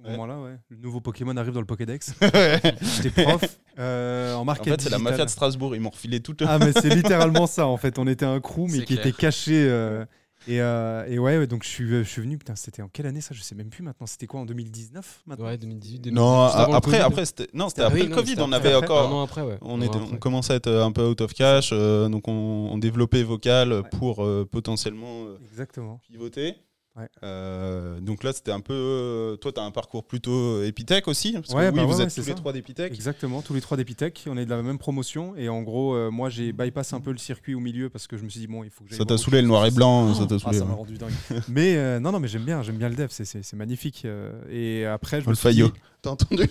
Au 0.05 0.09
Ouais. 0.09 0.13
moment-là, 0.17 0.39
ouais. 0.41 0.57
Le 0.69 0.77
nouveau 0.77 1.01
Pokémon 1.01 1.35
arrive 1.37 1.53
dans 1.55 1.61
le 1.61 1.67
Pokédex. 1.67 2.13
J'étais 3.03 3.23
prof 3.25 3.43
euh, 3.79 4.35
en 4.35 4.41
En 4.41 4.45
marketing. 4.45 4.73
fait, 4.75 4.81
c'est 4.83 4.91
la 4.91 4.99
mafia 4.99 5.25
de 5.25 5.31
Strasbourg. 5.31 5.75
Ils 5.75 5.81
m'ont 5.81 5.91
refilé 5.91 6.21
toute. 6.21 6.43
Ah, 6.47 6.59
mais 6.59 6.73
c'est 6.73 6.95
littéralement 6.95 7.47
ça, 7.47 7.67
en 7.67 7.77
fait. 7.79 7.99
On 7.99 8.07
était 8.07 8.27
un 8.27 8.41
crew, 8.41 8.67
mais 8.71 8.81
qui 8.85 8.95
clair. 8.97 9.07
était 9.07 9.13
caché. 9.17 9.67
euh, 9.69 10.05
et, 10.47 10.61
euh, 10.61 11.07
et 11.09 11.19
ouais, 11.19 11.39
ouais, 11.39 11.47
donc 11.47 11.65
je 11.65 11.69
suis, 11.71 11.89
je 11.89 12.03
suis 12.03 12.21
venu. 12.21 12.37
Putain, 12.37 12.55
c'était 12.55 12.83
en 12.83 12.89
quelle 12.89 13.07
année 13.07 13.23
ça? 13.23 13.35
Je 13.35 13.41
sais 13.41 13.55
même 13.55 13.71
plus 13.71 13.83
maintenant. 13.83 14.07
C'était 14.07 14.27
quoi 14.27 14.41
en 14.41 14.45
2019 14.45 15.23
maintenant? 15.27 15.47
Ouais, 15.47 15.57
2018, 15.57 16.01
2019. 16.01 16.15
non, 16.15 16.43
après, 16.75 16.91
Covid. 16.99 17.03
après, 17.03 17.25
c'était 17.25 17.49
non, 17.55 17.71
c'était 17.71 17.81
Ah 17.81 17.87
après 17.87 18.01
oui, 18.01 18.07
le 18.09 18.11
non, 18.11 18.17
Covid. 18.17 18.35
On 18.41 18.53
après, 18.53 18.57
avait 18.57 18.73
après. 18.75 18.87
encore. 18.87 19.09
Un 19.11 19.13
an 19.15 19.23
après, 19.23 19.41
ouais. 19.41 19.57
On, 19.63 19.81
était, 19.81 19.97
on 19.97 20.17
commençait 20.19 20.53
à 20.53 20.57
être 20.57 20.71
un 20.71 20.93
peu 20.93 21.07
out 21.09 21.23
of 21.23 21.33
cash, 21.33 21.71
euh, 21.73 22.11
donc 22.11 22.29
on, 22.29 22.33
on 22.71 22.77
développait 22.77 23.23
vocal 23.23 23.85
pour 23.99 24.23
euh, 24.23 24.45
potentiellement 24.45 25.25
euh, 25.25 25.39
Exactement. 25.51 25.99
pivoter. 26.11 26.57
Ouais. 26.97 27.09
Euh, 27.25 27.99
donc 28.01 28.23
là, 28.23 28.33
c'était 28.33 28.53
un 28.53 28.61
peu. 28.61 28.73
euh, 28.73 29.37
toi, 29.37 29.51
tu 29.53 29.59
as 29.61 29.65
un 29.65 29.73
parcours 29.73 30.05
plutôt 30.05 30.63
Epitech 30.63 31.09
aussi 31.09 31.33
parce 31.33 31.49
que 31.49 31.55
Ouais, 31.55 31.69
oui, 31.71 31.75
bah 31.75 31.85
vous 31.85 31.97
ouais, 31.99 32.05
êtes 32.05 32.15
tous 32.15 32.25
les 32.27 32.35
trois 32.37 32.53
d'Epitech. 32.53 32.93
Exactement, 32.93 33.43
tous 33.43 33.53
les 33.53 33.61
trois 33.61 33.77
d'Epitech. 33.77 34.25
On 34.29 34.37
est 34.37 34.45
de 34.45 34.51
la 34.51 34.63
même 34.63 34.79
promotion. 34.79 35.35
Et 35.37 35.49
en 35.49 35.63
gros, 35.63 35.95
euh, 35.97 36.11
moi, 36.13 36.31
j'ai 36.31 36.53
bypass 36.53 36.93
un 36.93 37.01
peu 37.01 37.11
le 37.11 37.19
circuit 37.19 37.55
au 37.55 37.61
milieu 37.61 37.89
parce 37.91 38.07
que 38.07 38.17
je 38.17 38.23
me 38.23 38.29
suis 38.29 38.39
dit, 38.39 38.47
bon, 38.47 38.63
il 38.63 38.71
faut 38.71 38.85
que 38.85 38.91
j'aille 38.91 38.99
Ça 38.99 39.05
t'a 39.05 39.19
saoulé 39.19 39.43
le 39.43 39.49
noir 39.49 39.67
et 39.67 39.73
blanc, 39.73 40.15
ça 40.15 40.27
t'a 40.27 40.37
Ah, 40.37 40.39
saoulé. 40.39 40.59
ça 40.59 40.65
m'a 40.65 40.75
rendu 40.75 40.95
dingue. 40.97 41.11
mais 41.49 41.75
euh, 41.77 41.99
non, 41.99 42.13
non, 42.13 42.21
mais 42.21 42.29
j'aime 42.29 42.45
bien, 42.45 42.63
j'aime 42.63 42.77
bien 42.79 42.89
le 42.89 42.95
dev, 42.95 43.09
c'est- 43.11 43.53
magnifique. 43.55 44.07
et 44.51 44.85
après, 44.87 45.21
je 45.21 45.27
me 45.27 45.31
Le 45.31 45.37
suis 45.37 45.49
dit-. 45.51 45.63
T'as 46.05 46.11
entendu 46.11 46.45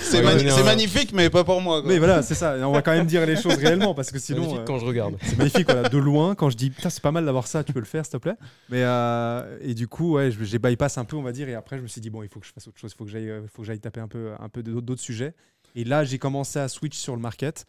C'est 0.00 0.22
mani- 0.22 0.44
magnifique, 0.64 1.12
mais 1.12 1.28
pas 1.30 1.44
pour 1.44 1.60
moi. 1.60 1.82
quoi. 1.82 1.88
mais 1.90 1.98
voilà, 1.98 2.22
c'est 2.22 2.34
ça. 2.34 2.56
On 2.66 2.72
va 2.72 2.80
quand 2.82 2.92
même 2.92 3.06
dire 3.06 3.24
les 3.26 3.36
choses 3.36 3.56
réellement 3.56 3.94
parce 3.94 4.10
que 4.10 4.18
C'est 4.18 4.32
sinon. 4.32 4.40
magnifique 4.40 4.60
euh, 4.60 4.64
quand 4.64 4.78
je 4.78 4.86
regarde. 4.86 5.16
C'est 5.22 5.36
magnifique, 5.36 5.66
voilà, 5.70 5.88
de 5.88 5.98
loin, 5.98 6.34
quand 6.34 6.48
je 6.50 6.56
dis 6.56 6.70
putain, 6.70 6.88
c'est 6.90 7.02
pas 7.02 7.12
mal 7.12 7.24
d'avoir 7.26 7.46
ça, 7.46 7.62
tu 7.62 7.72
peux 7.72 7.80
le 7.80 7.84
faire, 7.84 8.04
s'il 8.06 8.12
te 8.12 8.16
plaît. 8.16 8.34
Mais 8.70 8.82
euh, 8.82 9.58
et 9.60 9.74
du 9.74 9.88
coup, 9.88 10.14
ouais, 10.14 10.30
j'ai 10.40 10.58
bypass 10.58 10.96
un 10.98 11.04
peu, 11.04 11.16
on 11.16 11.22
va 11.22 11.32
dire, 11.32 11.48
et 11.48 11.54
après, 11.54 11.76
je 11.76 11.82
me 11.82 11.86
suis 11.88 12.00
dit 12.00 12.10
bon, 12.10 12.22
il 12.22 12.28
faut 12.28 12.40
que 12.40 12.46
je 12.46 12.52
fasse 12.52 12.66
autre 12.66 12.78
chose, 12.78 12.92
il 12.94 12.96
faut 12.98 13.04
que 13.04 13.10
j'aille, 13.10 13.28
euh, 13.28 13.42
faut 13.52 13.62
que 13.62 13.66
j'aille 13.66 13.80
taper 13.80 14.00
un 14.00 14.08
peu, 14.08 14.30
un 14.40 14.48
peu 14.48 14.62
d'autres 14.62 14.80
d'autres 14.86 15.02
sujets. 15.02 15.34
Et 15.74 15.84
là, 15.84 16.02
j'ai 16.04 16.18
commencé 16.18 16.58
à 16.58 16.68
switch 16.68 16.96
sur 16.96 17.14
le 17.14 17.20
market, 17.20 17.66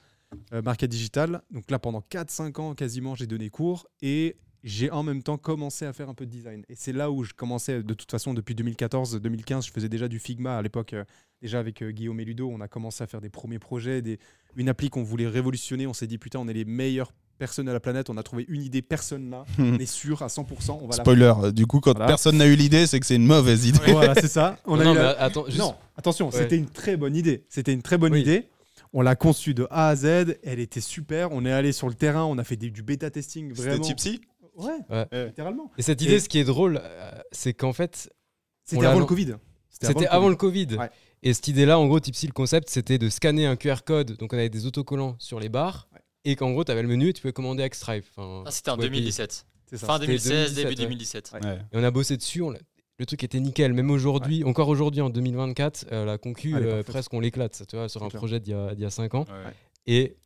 euh, 0.53 0.61
market 0.61 0.89
digital. 0.89 1.41
Donc 1.51 1.69
là, 1.69 1.79
pendant 1.79 1.99
4-5 2.09 2.59
ans, 2.61 2.73
quasiment, 2.75 3.13
j'ai 3.15 3.27
donné 3.27 3.49
cours 3.49 3.87
et 4.01 4.37
j'ai 4.63 4.91
en 4.91 5.03
même 5.03 5.23
temps 5.23 5.37
commencé 5.37 5.85
à 5.85 5.93
faire 5.93 6.09
un 6.09 6.13
peu 6.13 6.25
de 6.25 6.31
design. 6.31 6.63
Et 6.69 6.75
c'est 6.75 6.91
là 6.93 7.11
où 7.11 7.23
je 7.23 7.33
commençais, 7.33 7.81
de 7.83 7.93
toute 7.93 8.11
façon, 8.11 8.33
depuis 8.33 8.55
2014-2015, 8.55 9.67
je 9.67 9.71
faisais 9.71 9.89
déjà 9.89 10.07
du 10.07 10.19
Figma 10.19 10.57
à 10.57 10.61
l'époque. 10.61 10.93
euh, 10.93 11.03
Déjà 11.41 11.59
avec 11.59 11.81
euh, 11.81 11.91
Guillaume 11.91 12.19
et 12.19 12.25
Ludo, 12.25 12.49
on 12.53 12.59
a 12.59 12.67
commencé 12.67 13.01
à 13.01 13.07
faire 13.07 13.21
des 13.21 13.29
premiers 13.29 13.59
projets, 13.59 14.01
des, 14.01 14.19
une 14.57 14.67
appli 14.67 14.89
qu'on 14.89 15.03
voulait 15.03 15.27
révolutionner. 15.27 15.87
On 15.87 15.93
s'est 15.93 16.07
dit, 16.07 16.17
putain, 16.17 16.39
on 16.39 16.47
est 16.49 16.53
les 16.53 16.65
meilleures 16.65 17.13
personnes 17.37 17.69
à 17.69 17.73
la 17.73 17.79
planète. 17.79 18.09
On 18.09 18.17
a 18.17 18.23
trouvé 18.23 18.43
une 18.49 18.61
idée, 18.61 18.81
personne 18.81 19.29
là. 19.29 19.45
on 19.57 19.79
est 19.79 19.85
sûr 19.85 20.21
à 20.21 20.27
100%. 20.27 20.79
On 20.81 20.87
va 20.87 20.93
Spoiler, 20.97 21.33
euh, 21.43 21.51
du 21.53 21.65
coup, 21.65 21.79
quand 21.79 21.93
Voilà. 21.93 22.07
personne 22.07 22.35
n'a 22.37 22.45
eu 22.47 22.55
l'idée, 22.55 22.85
c'est 22.87 22.99
que 22.99 23.05
c'est 23.05 23.15
une 23.15 23.25
mauvaise 23.25 23.65
idée. 23.65 23.93
Voilà, 23.93 24.15
c'est 24.15 24.27
ça. 24.27 24.57
On 24.65 24.75
non, 24.75 24.81
a 24.81 24.83
non, 24.83 24.91
eu 24.91 24.95
mais 24.97 25.03
la- 25.03 25.21
attends, 25.23 25.45
juste. 25.45 25.59
Non, 25.59 25.75
attention, 25.95 26.25
Ouais. 26.27 26.37
c'était 26.37 26.57
une 26.57 26.67
très 26.69 26.97
bonne 26.97 27.15
idée. 27.15 27.45
C'était 27.47 27.71
une 27.71 27.81
très 27.81 27.97
bonne 27.97 28.11
Oui. 28.11 28.19
idée. 28.21 28.49
On 28.91 29.01
l'a 29.01 29.15
conçue 29.15 29.53
de 29.53 29.65
A 29.69 29.87
à 29.89 29.95
Z. 29.95 30.39
Elle 30.43 30.59
était 30.59 30.81
super. 30.81 31.31
On 31.31 31.45
est 31.45 31.51
allé 31.53 31.71
sur 31.71 31.87
le 31.87 31.93
terrain. 31.93 32.25
On 32.25 32.37
a 32.37 32.43
fait 32.43 32.57
des- 32.57 32.71
du 32.71 32.81
bêta 32.83 33.09
testing. 33.09 33.51
C'était 33.55 33.69
Vraiment. 33.69 33.83
Tipsy? 33.83 34.19
Ouais, 34.59 34.77
Ouais. 35.11 35.25
littéralement. 35.27 35.71
Et 35.77 35.81
cette 35.81 36.01
idée, 36.01 36.15
Et- 36.15 36.19
ce 36.19 36.29
qui 36.29 36.37
est 36.39 36.43
drôle, 36.43 36.79
euh, 36.83 37.11
c'est 37.31 37.53
qu'en 37.53 37.73
fait, 37.73 38.09
C'était 38.65 38.85
avant 38.85 38.99
le 38.99 39.05
Covid. 39.05 39.35
C'était 39.69 40.07
avant 40.07 40.29
le 40.29 40.35
Covid. 40.35 40.67
Ouais. 40.77 40.89
Et 41.23 41.33
cette 41.33 41.47
idée-là, 41.47 41.79
en 41.79 41.87
gros, 41.87 41.99
Tipsy, 41.99 42.27
le 42.27 42.33
concept, 42.33 42.69
c'était 42.69 42.97
de 42.97 43.09
scanner 43.09 43.45
un 43.45 43.55
QR 43.55 43.77
code. 43.85 44.15
Donc, 44.17 44.31
on 44.33 44.37
avait 44.37 44.49
des 44.49 44.65
autocollants 44.65 45.15
sur 45.19 45.39
les 45.39 45.49
barres. 45.49 45.87
Ouais. 45.93 45.99
Et 46.25 46.35
qu'en 46.35 46.51
gros, 46.51 46.63
tu 46.63 46.71
avais 46.71 46.81
le 46.81 46.87
menu 46.87 47.09
et 47.09 47.13
tu 47.13 47.21
pouvais 47.21 47.33
commander 47.33 47.61
avec 47.63 47.75
Stripe. 47.75 48.05
Enfin, 48.15 48.43
Ah, 48.45 48.51
c'était 48.51 48.69
en 48.69 48.73
tu 48.73 48.77
pouvais 48.79 48.89
payer. 48.89 49.01
2017. 49.01 49.45
C'est 49.69 49.77
ça. 49.77 49.87
Fin 49.87 49.93
C'était 49.95 50.07
2016, 50.07 50.53
2017, 50.53 50.55
début 50.55 50.69
ouais. 50.69 50.75
2017. 50.75 51.31
Ouais. 51.33 51.45
Ouais. 51.45 51.59
Et 51.73 51.77
on 51.77 51.83
a 51.83 51.91
bossé 51.91 52.17
dessus. 52.17 52.41
on 52.41 52.53
le 52.97 53.05
truc 53.05 53.23
était 53.23 53.39
nickel. 53.39 53.73
Même 53.73 53.91
aujourd'hui, 53.91 54.43
encore 54.43 54.67
aujourd'hui, 54.67 54.99
en 55.01 55.09
2024, 55.09 55.85
euh, 55.93 56.03
la 56.05 56.17
concu, 56.17 56.53
Elle 56.57 56.63
est 56.65 56.71
euh, 56.71 56.83
presque, 56.83 57.13
on 57.13 57.21
l'éclate. 57.21 57.63
Tu 57.69 57.75
vois, 57.77 57.87
sur 57.87 58.03
un 58.03 58.09
clair. 58.09 58.19
projet 58.19 58.39
d'il 58.41 58.51
y 58.51 58.57
a, 58.57 58.75
d'il 58.75 58.83
y 58.83 58.85
a 58.85 58.89
5 58.89 59.13
ans. 59.15 59.25
Ouais. 59.29 59.53
Et 59.87 60.17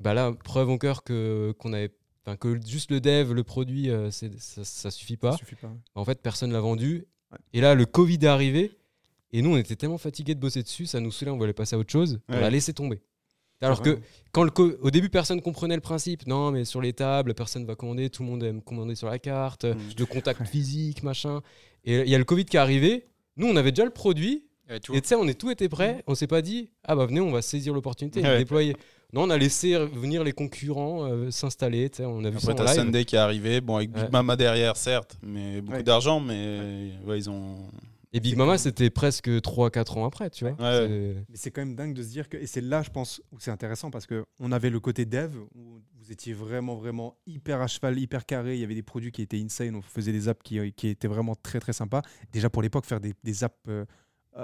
bah 0.00 0.12
là, 0.14 0.32
preuve 0.32 0.68
encore 0.70 1.04
que, 1.04 1.54
qu'on 1.58 1.72
avait. 1.72 1.92
Enfin, 2.24 2.36
que 2.36 2.58
juste 2.66 2.90
le 2.90 3.00
dev, 3.00 3.32
le 3.32 3.42
produit, 3.44 3.90
euh, 3.90 4.10
c'est- 4.10 4.38
ça, 4.38 4.64
ça 4.64 4.90
suffit 4.90 5.16
pas. 5.16 5.32
Ça 5.32 5.38
suffit 5.38 5.54
pas. 5.56 5.72
En 5.94 6.04
fait, 6.04 6.20
personne 6.22 6.52
l'a 6.52 6.60
vendu. 6.60 7.04
Ouais. 7.32 7.38
Et 7.52 7.60
là, 7.60 7.74
le 7.74 7.86
Covid 7.86 8.18
est 8.22 8.26
arrivé. 8.26 8.72
Et 9.32 9.40
nous, 9.40 9.54
on 9.54 9.56
était 9.56 9.76
tellement 9.76 9.96
fatigués 9.98 10.34
de 10.34 10.40
bosser 10.40 10.62
dessus, 10.62 10.84
ça 10.86 11.00
nous 11.00 11.10
saoulait, 11.10 11.30
on 11.30 11.38
voulait 11.38 11.54
passer 11.54 11.74
à 11.74 11.78
autre 11.78 11.90
chose. 11.90 12.20
On 12.28 12.34
Ouais. 12.34 12.40
l'a 12.40 12.50
laissé 12.50 12.74
tomber. 12.74 13.00
Alors 13.62 13.80
que 13.80 14.00
quand 14.32 14.42
le 14.42 14.50
co- 14.50 14.72
au 14.80 14.90
début, 14.90 15.08
personne 15.08 15.40
comprenait 15.40 15.76
le 15.76 15.80
principe. 15.80 16.26
Non, 16.26 16.50
mais 16.50 16.64
sur 16.64 16.80
les 16.82 16.92
tables, 16.92 17.32
personne 17.32 17.64
va 17.64 17.76
commander, 17.76 18.10
tout 18.10 18.24
le 18.24 18.28
monde 18.28 18.42
aime 18.42 18.60
commander 18.60 18.96
sur 18.96 19.06
la 19.08 19.20
carte, 19.20 19.64
Mm. 19.64 19.76
le 19.98 20.04
contact 20.06 20.44
physique, 20.48 21.02
machin. 21.04 21.42
Et 21.84 22.00
il 22.00 22.08
y 22.08 22.14
a 22.14 22.18
le 22.18 22.24
Covid 22.24 22.44
qui 22.44 22.56
est 22.56 22.60
arrivé. 22.60 23.06
Nous, 23.36 23.46
on 23.46 23.54
avait 23.56 23.70
déjà 23.70 23.84
le 23.84 23.90
produit. 23.92 24.44
Et 24.68 24.80
tu 24.80 24.92
sais, 25.04 25.14
on 25.14 25.28
est 25.28 25.34
tout 25.38 25.50
était 25.50 25.68
prêt. 25.68 26.02
On 26.08 26.14
s'est 26.16 26.26
pas 26.26 26.42
dit, 26.42 26.70
ah 26.84 26.96
bah 26.96 27.06
venez, 27.06 27.20
on 27.20 27.30
va 27.30 27.40
saisir 27.40 27.72
l'opportunité 27.72 28.20
et 28.20 28.24
Ouais. 28.24 28.38
déployer. 28.38 28.76
Non, 29.12 29.24
on 29.24 29.30
a 29.30 29.36
laissé 29.36 29.76
venir 29.86 30.24
les 30.24 30.32
concurrents 30.32 31.04
euh, 31.04 31.30
s'installer. 31.30 31.90
On 32.00 32.24
a 32.24 32.30
vu 32.30 32.38
Après, 32.38 32.54
t'as. 32.54 32.66
Sunday 32.74 33.04
qui 33.04 33.16
est 33.16 33.18
arrivé, 33.18 33.60
bon, 33.60 33.76
avec 33.76 33.90
Big 33.92 34.04
Ouais. 34.04 34.10
Mama 34.10 34.36
derrière, 34.36 34.76
certes, 34.76 35.18
mais 35.22 35.60
beaucoup 35.60 35.76
Ouais. 35.76 35.82
d'argent, 35.82 36.18
mais 36.18 36.92
ouais, 37.04 37.18
ils 37.18 37.28
ont. 37.28 37.56
Et 38.14 38.20
Big 38.20 38.36
Mama, 38.36 38.56
c'était 38.58 38.90
presque 38.90 39.28
3-4 39.40 39.96
ans 39.98 40.04
après, 40.06 40.28
tu 40.30 40.44
vois. 40.46 40.52
Ouais. 40.54 40.86
C'est- 40.86 41.14
Mais 41.30 41.36
c'est 41.36 41.50
quand 41.50 41.62
même 41.62 41.74
dingue 41.74 41.94
de 41.94 42.02
se 42.02 42.08
dire 42.08 42.28
que. 42.28 42.36
Et 42.38 42.46
c'est 42.46 42.60
là, 42.62 42.82
je 42.82 42.90
pense, 42.90 43.20
où 43.32 43.36
c'est 43.38 43.50
intéressant 43.50 43.90
parce 43.90 44.06
qu'on 44.06 44.52
avait 44.52 44.68
le 44.70 44.80
côté 44.80 45.04
dev, 45.06 45.34
où 45.54 45.80
vous 45.98 46.12
étiez 46.12 46.32
vraiment, 46.34 46.74
vraiment 46.76 47.16
hyper 47.26 47.60
à 47.62 47.66
cheval, 47.66 47.98
hyper 47.98 48.24
carré. 48.26 48.54
Il 48.54 48.60
y 48.60 48.64
avait 48.64 48.74
des 48.74 48.82
produits 48.82 49.12
qui 49.12 49.22
étaient 49.22 49.40
insane. 49.42 49.74
On 49.76 49.82
faisait 49.82 50.12
des 50.12 50.28
apps 50.28 50.40
qui, 50.42 50.72
qui 50.72 50.88
étaient 50.88 51.08
vraiment 51.08 51.34
très, 51.34 51.58
très 51.60 51.72
sympas. 51.72 52.02
Déjà 52.32 52.48
pour 52.50 52.60
l'époque, 52.62 52.84
faire 52.86 53.00
des, 53.00 53.14
des 53.24 53.44
apps 53.44 53.56
euh, 53.68 53.84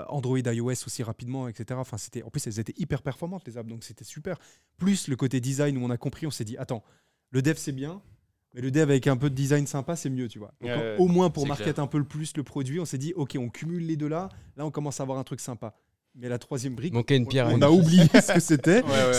Android, 0.09 0.39
iOS 0.39 0.71
aussi 0.87 1.03
rapidement, 1.03 1.49
etc. 1.49 1.79
Enfin, 1.81 1.97
c'était, 1.99 2.23
en 2.23 2.31
plus, 2.31 2.47
elles 2.47 2.59
étaient 2.61 2.75
hyper 2.77 3.03
performantes, 3.03 3.43
les 3.47 3.57
apps. 3.59 3.69
Donc 3.69 3.85
c'était 3.85 4.05
super. 4.05 4.39
Plus 4.77 5.09
le 5.09 5.17
côté 5.17 5.41
design 5.41 5.77
où 5.79 5.85
on 5.85 5.91
a 5.91 5.97
compris, 5.97 6.27
on 6.27 6.31
s'est 6.31 6.45
dit, 6.45 6.57
attends, 6.59 6.83
le 7.31 7.43
dev, 7.43 7.55
c'est 7.57 7.73
bien. 7.73 8.01
Mais 8.55 8.61
le 8.63 8.71
dev 8.71 8.83
avec 8.83 9.07
un 9.07 9.17
peu 9.17 9.29
de 9.31 9.35
design 9.35 9.67
sympa, 9.67 9.95
c'est 9.97 10.09
mieux, 10.11 10.27
tu 10.29 10.39
vois. 10.39 10.53
Donc, 10.61 10.71
Ouais, 10.71 10.77
ouais. 10.77 10.97
au 10.99 11.07
moins 11.07 11.29
pour 11.31 11.47
market 11.47 11.79
un 11.79 11.87
peu 11.87 11.99
le 11.99 12.05
plus 12.05 12.35
le 12.37 12.43
produit, 12.43 12.81
on 12.81 12.85
s'est 12.87 12.97
dit, 12.99 13.13
ok, 13.15 13.37
on 13.39 13.49
cumule 13.51 13.87
les 13.87 13.97
deux 13.97 14.09
là. 14.09 14.29
Là, 14.57 14.65
on 14.65 14.71
commence 14.71 15.01
à 15.01 15.03
avoir 15.03 15.19
un 15.19 15.25
truc 15.25 15.41
sympa. 15.41 15.75
Mais 16.15 16.29
la 16.29 16.39
troisième 16.39 16.75
brique, 16.75 16.95
une 17.11 17.27
pierre. 17.29 17.47
à 17.47 17.51
on 17.51 17.61
a 17.63 17.71
oublié 17.71 18.05
ce 18.09 18.33
que 18.33 18.41
c'était. 18.41 18.83
Ouais, 18.85 18.91
ouais, 18.91 19.13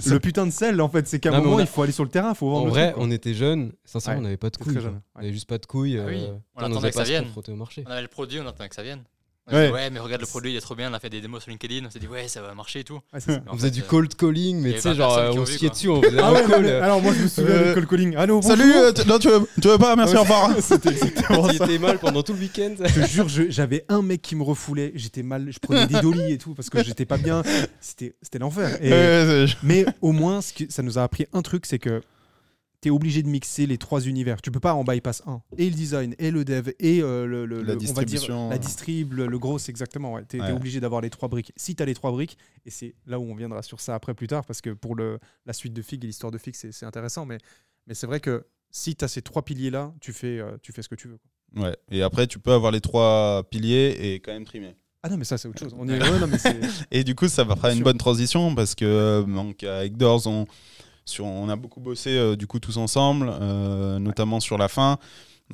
c'est 0.00 0.06
le 0.10 0.18
putain 0.18 0.44
de 0.46 0.50
sel 0.50 0.80
en 0.80 0.88
fait. 0.88 1.06
C'est 1.06 1.20
qu'à 1.20 1.28
un 1.32 1.40
moment, 1.40 1.56
on 1.56 1.58
a- 1.58 1.60
il 1.60 1.66
faut 1.68 1.82
aller 1.82 1.92
sur 1.92 2.02
le 2.02 2.10
terrain, 2.10 2.30
il 2.30 2.34
faut 2.34 2.48
vendre 2.50 2.62
En 2.62 2.64
le 2.66 2.70
vrai, 2.70 2.92
truc, 2.92 3.04
on 3.04 3.10
était 3.12 3.34
jeunes. 3.34 3.72
Sincèrement, 3.84 4.16
Ouais, 4.16 4.20
on 4.20 4.24
n'avait 4.24 4.36
pas 4.38 4.50
de 4.50 4.56
couilles. 4.56 4.78
On 4.78 4.82
ouais. 4.86 4.92
avait 5.14 5.32
juste 5.32 5.48
pas 5.48 5.58
de 5.58 5.66
couilles. 5.66 5.98
Ah 6.00 6.06
oui, 6.06 6.24
euh, 6.24 6.32
on 6.56 6.62
on 6.62 6.64
attendait 6.72 6.88
que 6.90 6.96
ça 6.96 7.04
vienne. 7.04 7.26
On 7.36 7.90
avait 7.90 8.02
le 8.02 8.08
produit, 8.08 8.40
on 8.40 8.46
attendait 8.46 8.70
que 8.70 8.74
ça 8.74 8.82
vienne. 8.82 9.02
Ouais. 9.50 9.58
s'est 9.58 9.66
dit, 9.66 9.72
ouais, 9.72 9.90
mais 9.90 9.98
regarde 9.98 10.20
le 10.20 10.26
produit, 10.28 10.52
il 10.52 10.56
est 10.56 10.60
trop 10.60 10.76
bien. 10.76 10.88
On 10.90 10.94
a 10.94 11.00
fait 11.00 11.10
des 11.10 11.20
démos 11.20 11.42
sur 11.42 11.50
LinkedIn. 11.50 11.84
On 11.86 11.90
s'est 11.90 11.98
dit, 11.98 12.06
ouais, 12.06 12.28
ça 12.28 12.40
va 12.42 12.54
marcher 12.54 12.80
et 12.80 12.84
tout. 12.84 13.00
Ouais, 13.12 13.20
On 13.50 13.56
faisait 13.56 13.72
du 13.72 13.80
euh, 13.80 13.84
cold 13.88 14.14
calling, 14.14 14.60
mais 14.60 14.74
tu 14.74 14.80
sais, 14.82 14.94
genre, 14.94 15.18
euh, 15.18 15.32
on 15.32 15.44
se 15.44 15.58
dessus, 15.66 15.88
on 15.88 16.00
faisait 16.00 16.18
Ah 16.20 16.28
un 16.28 16.32
ouais, 16.34 16.44
call. 16.48 16.66
alors 16.66 17.02
moi 17.02 17.12
je 17.12 17.22
me 17.22 17.28
souviens 17.28 17.50
Euh, 17.54 17.68
du 17.70 17.74
call 17.74 17.86
calling. 17.88 18.16
Allô, 18.16 18.40
bonjour. 18.40 18.50
Salut, 18.56 18.72
euh, 18.72 18.92
non, 19.06 19.18
tu 19.18 19.28
veux, 19.28 19.40
tu 19.60 19.66
veux 19.68 19.78
pas 19.78 19.96
Merci, 19.96 20.16
au 20.16 20.20
revoir. 20.20 20.50
C'était 20.60 20.90
exactement 20.90 21.48
ça. 21.52 21.66
mal 21.80 21.98
pendant 21.98 22.22
tout 22.22 22.34
le 22.34 22.38
week-end. 22.38 22.74
Je 22.84 23.00
te 23.00 23.06
jure, 23.08 23.26
j'avais 23.48 23.84
un 23.88 24.02
mec 24.02 24.22
qui 24.22 24.36
me 24.36 24.44
refoulait. 24.44 24.92
J'étais 24.94 25.24
mal, 25.24 25.48
je 25.50 25.58
prenais 25.58 25.86
des 25.88 26.00
dolis 26.00 26.32
et 26.32 26.38
tout 26.38 26.54
parce 26.54 26.70
que 26.70 26.82
j'étais 26.84 27.04
pas 27.06 27.16
bien. 27.18 27.42
C'était 27.80 28.14
c'était 28.22 28.38
l'enfer. 28.38 28.78
Et- 28.80 28.90
Ouais, 28.92 29.46
c'est- 29.48 29.56
Mais 29.64 29.84
au 30.02 30.12
moins, 30.12 30.40
ce 30.40 30.52
que, 30.52 30.64
ça 30.70 30.82
nous 30.82 30.98
a 30.98 31.02
appris 31.02 31.26
un 31.32 31.42
truc, 31.42 31.66
c'est 31.66 31.80
que 31.80 32.00
tu 32.82 32.88
es 32.88 32.90
obligé 32.90 33.22
de 33.22 33.28
mixer 33.28 33.66
les 33.66 33.78
trois 33.78 34.00
univers. 34.02 34.42
Tu 34.42 34.50
peux 34.50 34.60
pas 34.60 34.74
en 34.74 34.84
bypass 34.84 35.22
un. 35.26 35.40
Et 35.56 35.70
le 35.70 35.74
design, 35.74 36.14
et 36.18 36.30
le 36.30 36.44
dev, 36.44 36.70
et 36.80 37.00
euh, 37.00 37.24
le, 37.26 37.46
le- 37.46 37.62
La 37.62 37.62
le- 37.62 37.68
on 37.72 37.72
va 37.72 37.76
dire, 37.76 38.04
distribution. 38.04 38.50
la 38.50 38.58
distrib, 38.58 39.12
le, 39.14 39.38
gros, 39.38 39.58
c'est 39.58 39.70
exactement. 39.70 40.12
Ouais. 40.14 40.24
Tu 40.28 40.36
es, 40.36 40.40
Ouais. 40.42 40.50
obligé 40.52 40.80
d'avoir 40.80 41.00
les 41.00 41.08
trois 41.10 41.28
briques. 41.28 41.52
Si 41.56 41.74
tu 41.76 41.82
as 41.82 41.86
les 41.86 41.94
trois 41.94 42.10
briques, 42.10 42.36
et 42.66 42.70
c'est 42.70 42.94
là 43.06 43.18
où 43.18 43.22
on 43.22 43.34
viendra 43.34 43.62
sur 43.62 43.80
ça 43.80 43.94
après 43.94 44.12
plus 44.14 44.26
tard, 44.26 44.44
parce 44.44 44.60
que 44.60 44.70
pour 44.70 44.96
le, 44.96 45.18
la 45.46 45.52
suite 45.52 45.72
de 45.72 45.80
Fig 45.80 46.02
et 46.04 46.08
l'histoire 46.08 46.32
de 46.32 46.38
Fig, 46.38 46.54
c'est 46.54 46.84
intéressant. 46.84 47.24
Mais, 47.24 47.38
mais 47.86 47.94
c'est 47.94 48.06
vrai 48.08 48.18
que 48.20 48.44
si 48.70 48.96
tu 48.96 49.04
as 49.04 49.08
ces 49.08 49.22
trois 49.22 49.42
piliers-là, 49.44 49.94
tu 50.00 50.12
fais, 50.12 50.38
euh, 50.40 50.56
tu 50.60 50.72
fais 50.72 50.82
ce 50.82 50.88
que 50.88 50.94
tu 50.96 51.06
veux. 51.08 51.18
quoi. 51.54 51.64
Ouais. 51.68 51.76
Et 51.90 52.02
après, 52.02 52.26
tu 52.26 52.38
peux 52.40 52.52
avoir 52.52 52.72
les 52.72 52.80
trois 52.80 53.44
piliers 53.50 53.96
et 54.00 54.14
quand 54.16 54.32
même 54.32 54.44
trimer. 54.44 54.74
Ah 55.04 55.08
non, 55.08 55.16
mais 55.18 55.24
ça, 55.24 55.36
c'est 55.38 55.46
autre 55.48 55.58
chose. 55.60 55.74
On 55.78 55.88
est, 55.88 56.00
ouais, 56.02 56.18
non, 56.18 56.26
mais 56.26 56.38
c'est- 56.38 56.58
Et 56.90 57.04
du 57.04 57.14
coup, 57.14 57.28
ça 57.28 57.44
va 57.44 57.54
faire 57.56 57.70
une 57.70 57.82
bonne 57.82 57.98
transition 57.98 58.54
parce 58.54 58.74
que 58.74 58.84
euh, 58.84 59.22
donc, 59.22 59.62
avec 59.62 59.96
Doors, 59.96 60.26
on, 60.26 60.46
sur, 61.04 61.24
on 61.24 61.48
a 61.48 61.56
beaucoup 61.56 61.80
bossé 61.80 62.10
euh, 62.10 62.36
du 62.36 62.46
coup 62.46 62.58
tous 62.60 62.76
ensemble, 62.76 63.28
euh, 63.40 63.98
notamment 63.98 64.40
sur 64.40 64.58
la 64.58 64.68
fin. 64.68 64.98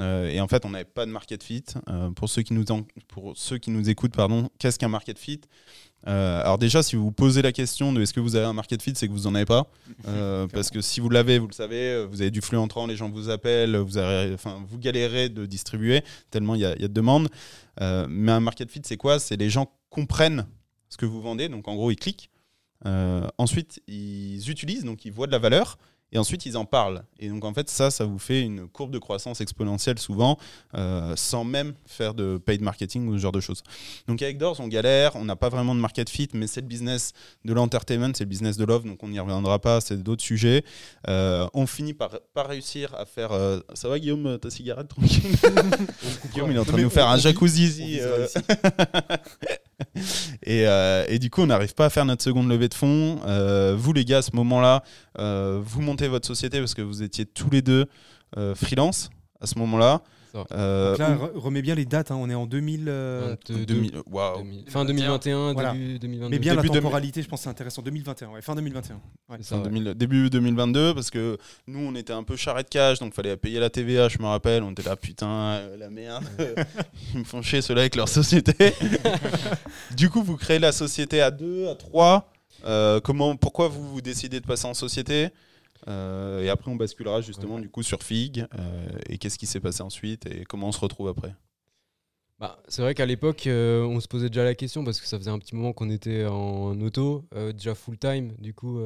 Euh, 0.01 0.29
et 0.29 0.41
en 0.41 0.47
fait, 0.47 0.65
on 0.65 0.71
n'avait 0.71 0.85
pas 0.85 1.07
de 1.07 1.11
market 1.11 1.43
fit. 1.43 1.65
Euh, 1.89 2.11
pour, 2.11 2.29
ceux 2.29 2.43
qui 2.43 2.55
nous 2.55 2.71
en- 2.71 2.83
pour 3.09 3.33
ceux 3.37 3.59
qui 3.59 3.71
nous 3.71 3.89
écoutent, 3.91 4.15
pardon, 4.15 4.49
qu'est-ce 4.59 4.79
qu'un 4.79 4.89
market 4.89 5.19
fit? 5.19 5.41
Euh, 6.07 6.41
Alors 6.43 6.59
déjà, 6.59 6.85
si 6.85 6.95
vous 6.95 7.03
vous 7.05 7.11
posez 7.13 7.43
la 7.43 7.51
question 7.51 7.93
de 7.93 8.01
est-ce 8.01 8.13
que 8.13 8.21
vous 8.21 8.37
avez 8.37 8.45
un 8.47 8.53
market 8.53 8.81
fit, 8.81 8.93
c'est 8.95 9.09
que 9.09 9.13
vous 9.13 9.23
n'en 9.29 9.35
avez 9.35 9.47
pas. 9.47 9.67
Parce 10.53 10.71
que 10.71 10.81
si 10.81 11.01
vous 11.01 11.09
l'avez, 11.11 11.39
vous 11.41 11.49
le 11.49 11.53
savez, 11.53 12.07
vous 12.07 12.21
avez 12.21 12.31
du 12.31 12.41
flux 12.41 12.59
entrant, 12.59 12.87
les 12.87 12.95
gens 12.97 13.11
vous 13.11 13.29
appellent, 13.31 13.77
vous, 13.77 13.97
avez, 13.99 14.33
enfin, 14.35 14.63
vous 14.69 14.79
galérez 14.79 15.29
de 15.31 15.47
distribuer 15.47 16.03
tellement 16.31 16.55
il 16.55 16.59
y, 16.59 16.63
y 16.63 16.65
a 16.67 16.77
de 16.77 16.87
demandes. 16.87 17.29
Mais 17.81 18.31
un 18.33 18.41
market 18.41 18.71
fit, 18.71 18.83
c'est 18.85 18.97
quoi? 18.97 19.19
C'est 19.19 19.37
les 19.37 19.51
gens 19.51 19.67
comprennent 19.91 20.47
ce 20.91 20.97
que 20.97 21.07
vous 21.07 21.21
vendez, 21.21 21.49
donc 21.49 21.67
en 21.67 21.75
gros, 21.75 21.91
ils 21.91 21.97
cliquent. 21.97 22.31
Euh, 22.87 23.27
ensuite, 23.39 23.81
ils 23.89 24.49
utilisent, 24.51 24.85
donc 24.85 25.05
ils 25.05 25.13
voient 25.13 25.27
de 25.27 25.33
la 25.33 25.39
valeur. 25.39 25.79
Et 26.11 26.17
ensuite, 26.17 26.47
ils 26.47 26.57
en 26.57 26.65
parlent. 26.65 27.03
Et 27.19 27.29
donc, 27.29 27.45
en 27.45 27.53
fait, 27.53 27.69
ça, 27.69 27.91
ça 27.91 28.07
vous 28.07 28.19
fait 28.19 28.41
une 28.41 28.67
courbe 28.67 28.91
de 28.91 28.99
croissance 28.99 29.43
exponentielle 29.43 29.99
souvent, 29.99 30.39
euh, 30.75 31.13
sans 31.17 31.45
même 31.45 31.75
faire 31.85 32.15
de 32.15 32.39
paid 32.39 32.63
marketing 32.63 33.07
ou 33.09 33.13
ce 33.13 33.19
genre 33.19 33.33
de 33.33 33.41
choses. 33.41 33.63
Donc, 34.07 34.23
avec 34.23 34.39
Doors, 34.39 34.59
on 34.61 34.69
galère, 34.69 35.17
on 35.17 35.27
n'a 35.27 35.37
pas 35.37 35.51
vraiment 35.51 35.75
de 35.75 35.81
market 35.81 36.09
fit, 36.09 36.31
mais 36.33 36.47
c'est 36.47 36.63
le 36.63 36.67
business 36.67 37.13
de 37.45 37.53
l'entertainment, 37.53 38.13
c'est 38.15 38.25
le 38.25 38.31
business 38.31 38.57
de 38.57 38.65
love, 38.65 38.85
donc 38.87 39.03
on 39.03 39.09
n'y 39.09 39.21
reviendra 39.21 39.59
pas, 39.59 39.83
c'est 39.83 40.03
d'autres 40.03 40.23
sujets. 40.25 40.65
Euh, 41.09 41.47
on 41.53 41.67
finit 41.67 41.93
par, 41.93 42.19
par 42.33 42.47
réussir 42.49 42.95
à 42.95 43.05
faire. 43.05 43.33
euh, 43.33 43.61
ça 43.75 43.91
va, 43.91 43.99
Guillaume, 43.99 44.39
ta 44.39 44.49
cigarette 44.49 44.89
tranquille? 44.89 45.37
Guillaume, 46.33 46.51
il 46.53 46.57
est 46.57 46.61
en 46.61 46.65
train 46.65 46.79
de 46.79 46.85
nous 46.85 46.91
faire 46.91 47.09
un 47.09 47.19
jacuzzi 47.19 48.01
euh. 50.49 51.05
et, 51.09 51.19
du 51.19 51.31
coup, 51.31 51.43
on 51.43 51.47
n'arrive 51.47 51.75
pas 51.75 51.87
à 51.87 51.91
faire 51.91 52.05
notre 52.05 52.23
seconde 52.23 52.49
levée 52.49 52.69
de 52.69 52.75
fonds. 52.75 53.21
Euh, 53.27 53.75
vous, 53.77 53.93
les 53.93 54.05
gars, 54.05 54.19
à 54.19 54.23
ce 54.23 54.35
moment-là, 54.35 54.83
euh, 55.19 55.61
vous 55.63 55.81
montez 55.81 56.09
votre 56.09 56.27
société 56.27 56.59
parce 56.59 56.75
que 56.75 56.83
vous 56.83 57.03
étiez 57.03 57.27
tous 57.27 57.51
les 57.51 57.63
deux 57.63 57.87
freelance 58.55 59.11
à 59.41 59.47
ce 59.47 59.59
moment-là. 59.59 60.03
Euh, 60.53 60.91
Donc 60.91 60.99
là, 60.99 61.15
re- 61.17 61.31
remets 61.39 61.63
bien 61.63 61.75
les 61.75 61.85
dates. 61.85 62.11
hein, 62.11 62.17
On 62.21 62.29
est 62.31 62.35
en 62.35 62.47
2000. 62.47 62.85
euh, 62.89 63.37
22, 63.49 63.67
2000 63.67 63.93
waouh. 64.11 64.39
2000. 64.39 64.65
Fin 64.69 64.85
2021, 64.85 65.53
Voilà. 65.53 65.73
début 65.73 65.99
2022. 65.99 66.31
Mais 66.31 66.39
bien 66.39 66.53
Début 66.55 66.67
la 66.67 66.73
2000. 66.73 66.83
temporalité, 66.83 67.23
je 67.23 67.29
pense 67.29 67.41
que 67.41 67.45
c'est 67.45 67.51
intéressant. 67.51 67.83
2021, 67.83 68.29
ouais, 68.31 68.43
fin 68.43 68.55
2021. 68.55 69.01
Ouais. 69.29 69.39
Ça, 69.43 69.57
Fin 69.57 69.63
ouais. 69.63 69.69
2000 69.71 69.95
début 69.95 70.31
2022 70.31 70.95
parce 70.95 71.11
que 71.11 71.39
nous 71.67 71.81
on 71.81 71.95
était 71.95 72.13
un 72.13 72.23
peu 72.23 72.37
charrette 72.37 72.67
de 72.67 72.71
cash 72.71 72.99
donc 72.99 73.15
fallait 73.15 73.37
payer 73.37 73.61
la 73.61 73.71
TVA 73.71 74.09
je 74.09 74.19
me 74.19 74.27
rappelle 74.27 74.63
on 74.63 74.71
était 74.73 74.83
là 74.83 74.97
putain 74.97 75.29
euh, 75.29 75.77
la 75.77 75.91
merde 75.91 76.25
ils 77.15 77.21
me 77.21 77.25
font 77.25 77.43
chier 77.43 77.61
ceux-là 77.63 77.83
avec 77.83 77.95
leur 77.97 78.09
société 78.09 78.73
du 79.97 80.11
coup 80.11 80.23
vous 80.23 80.37
créez 80.37 80.59
la 80.59 80.73
société 80.73 81.21
à 81.21 81.31
deux 81.31 81.69
à 81.69 81.75
trois 81.75 82.31
Euh, 82.65 82.99
comment 83.01 83.37
pourquoi 83.37 83.69
vous, 83.69 83.87
vous 83.89 84.01
décidez 84.01 84.41
de 84.41 84.47
passer 84.47 84.67
en 84.67 84.75
société? 84.75 85.29
Euh, 85.87 86.43
et 86.43 86.49
après 86.49 86.71
on 86.71 86.77
basculera 86.77 87.21
justement 87.21 87.59
du 87.59 87.69
coup 87.69 87.83
sur 87.83 88.03
Fig 88.03 88.47
euh, 88.59 88.89
et 89.09 89.19
qu'est-ce 89.19 89.39
qui 89.39 89.47
s'est 89.47 89.61
passé 89.61 89.83
ensuite 89.83 90.27
et 90.27 90.45
comment 90.45 90.69
on 90.69 90.73
se 90.73 90.81
retrouve 90.81 91.09
après? 91.09 91.35
Bah, 92.41 92.63
c'est 92.69 92.83
vrai 92.83 92.95
qu'à 92.95 93.05
l'époque, 93.05 93.49
euh, 93.49 93.83
on 93.83 93.99
se 93.99 94.07
posait 94.07 94.29
déjà 94.29 94.45
la 94.45 94.55
question 94.55 94.85
parce 94.85 95.01
que 95.01 95.09
ça 95.09 95.19
faisait 95.19 95.31
un 95.31 95.41
petit 95.41 95.57
moment 95.57 95.73
qu'on 95.73 95.91
était 95.91 96.25
en 96.25 96.81
auto, 96.81 97.25
déjà 97.53 97.75
full 97.75 97.99
time, 97.99 98.33
du 98.39 98.55
coup. 98.55 98.81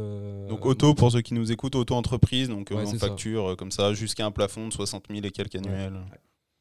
donc 0.48 0.64
auto 0.64 0.94
pour 0.94 1.12
ceux 1.12 1.20
qui 1.20 1.34
nous 1.34 1.52
écoutent 1.52 1.74
auto 1.74 1.94
entreprise 1.94 2.48
donc 2.48 2.70
Ouais, 2.70 2.78
on 2.78 2.86
ça. 2.86 2.96
facture 2.96 3.54
comme 3.58 3.70
ça 3.70 3.92
jusqu'à 3.92 4.24
un 4.24 4.30
plafond 4.30 4.68
de 4.68 4.72
60 4.72 5.04
000 5.10 5.20
et 5.24 5.30
quelques 5.30 5.56
annuels 5.56 6.00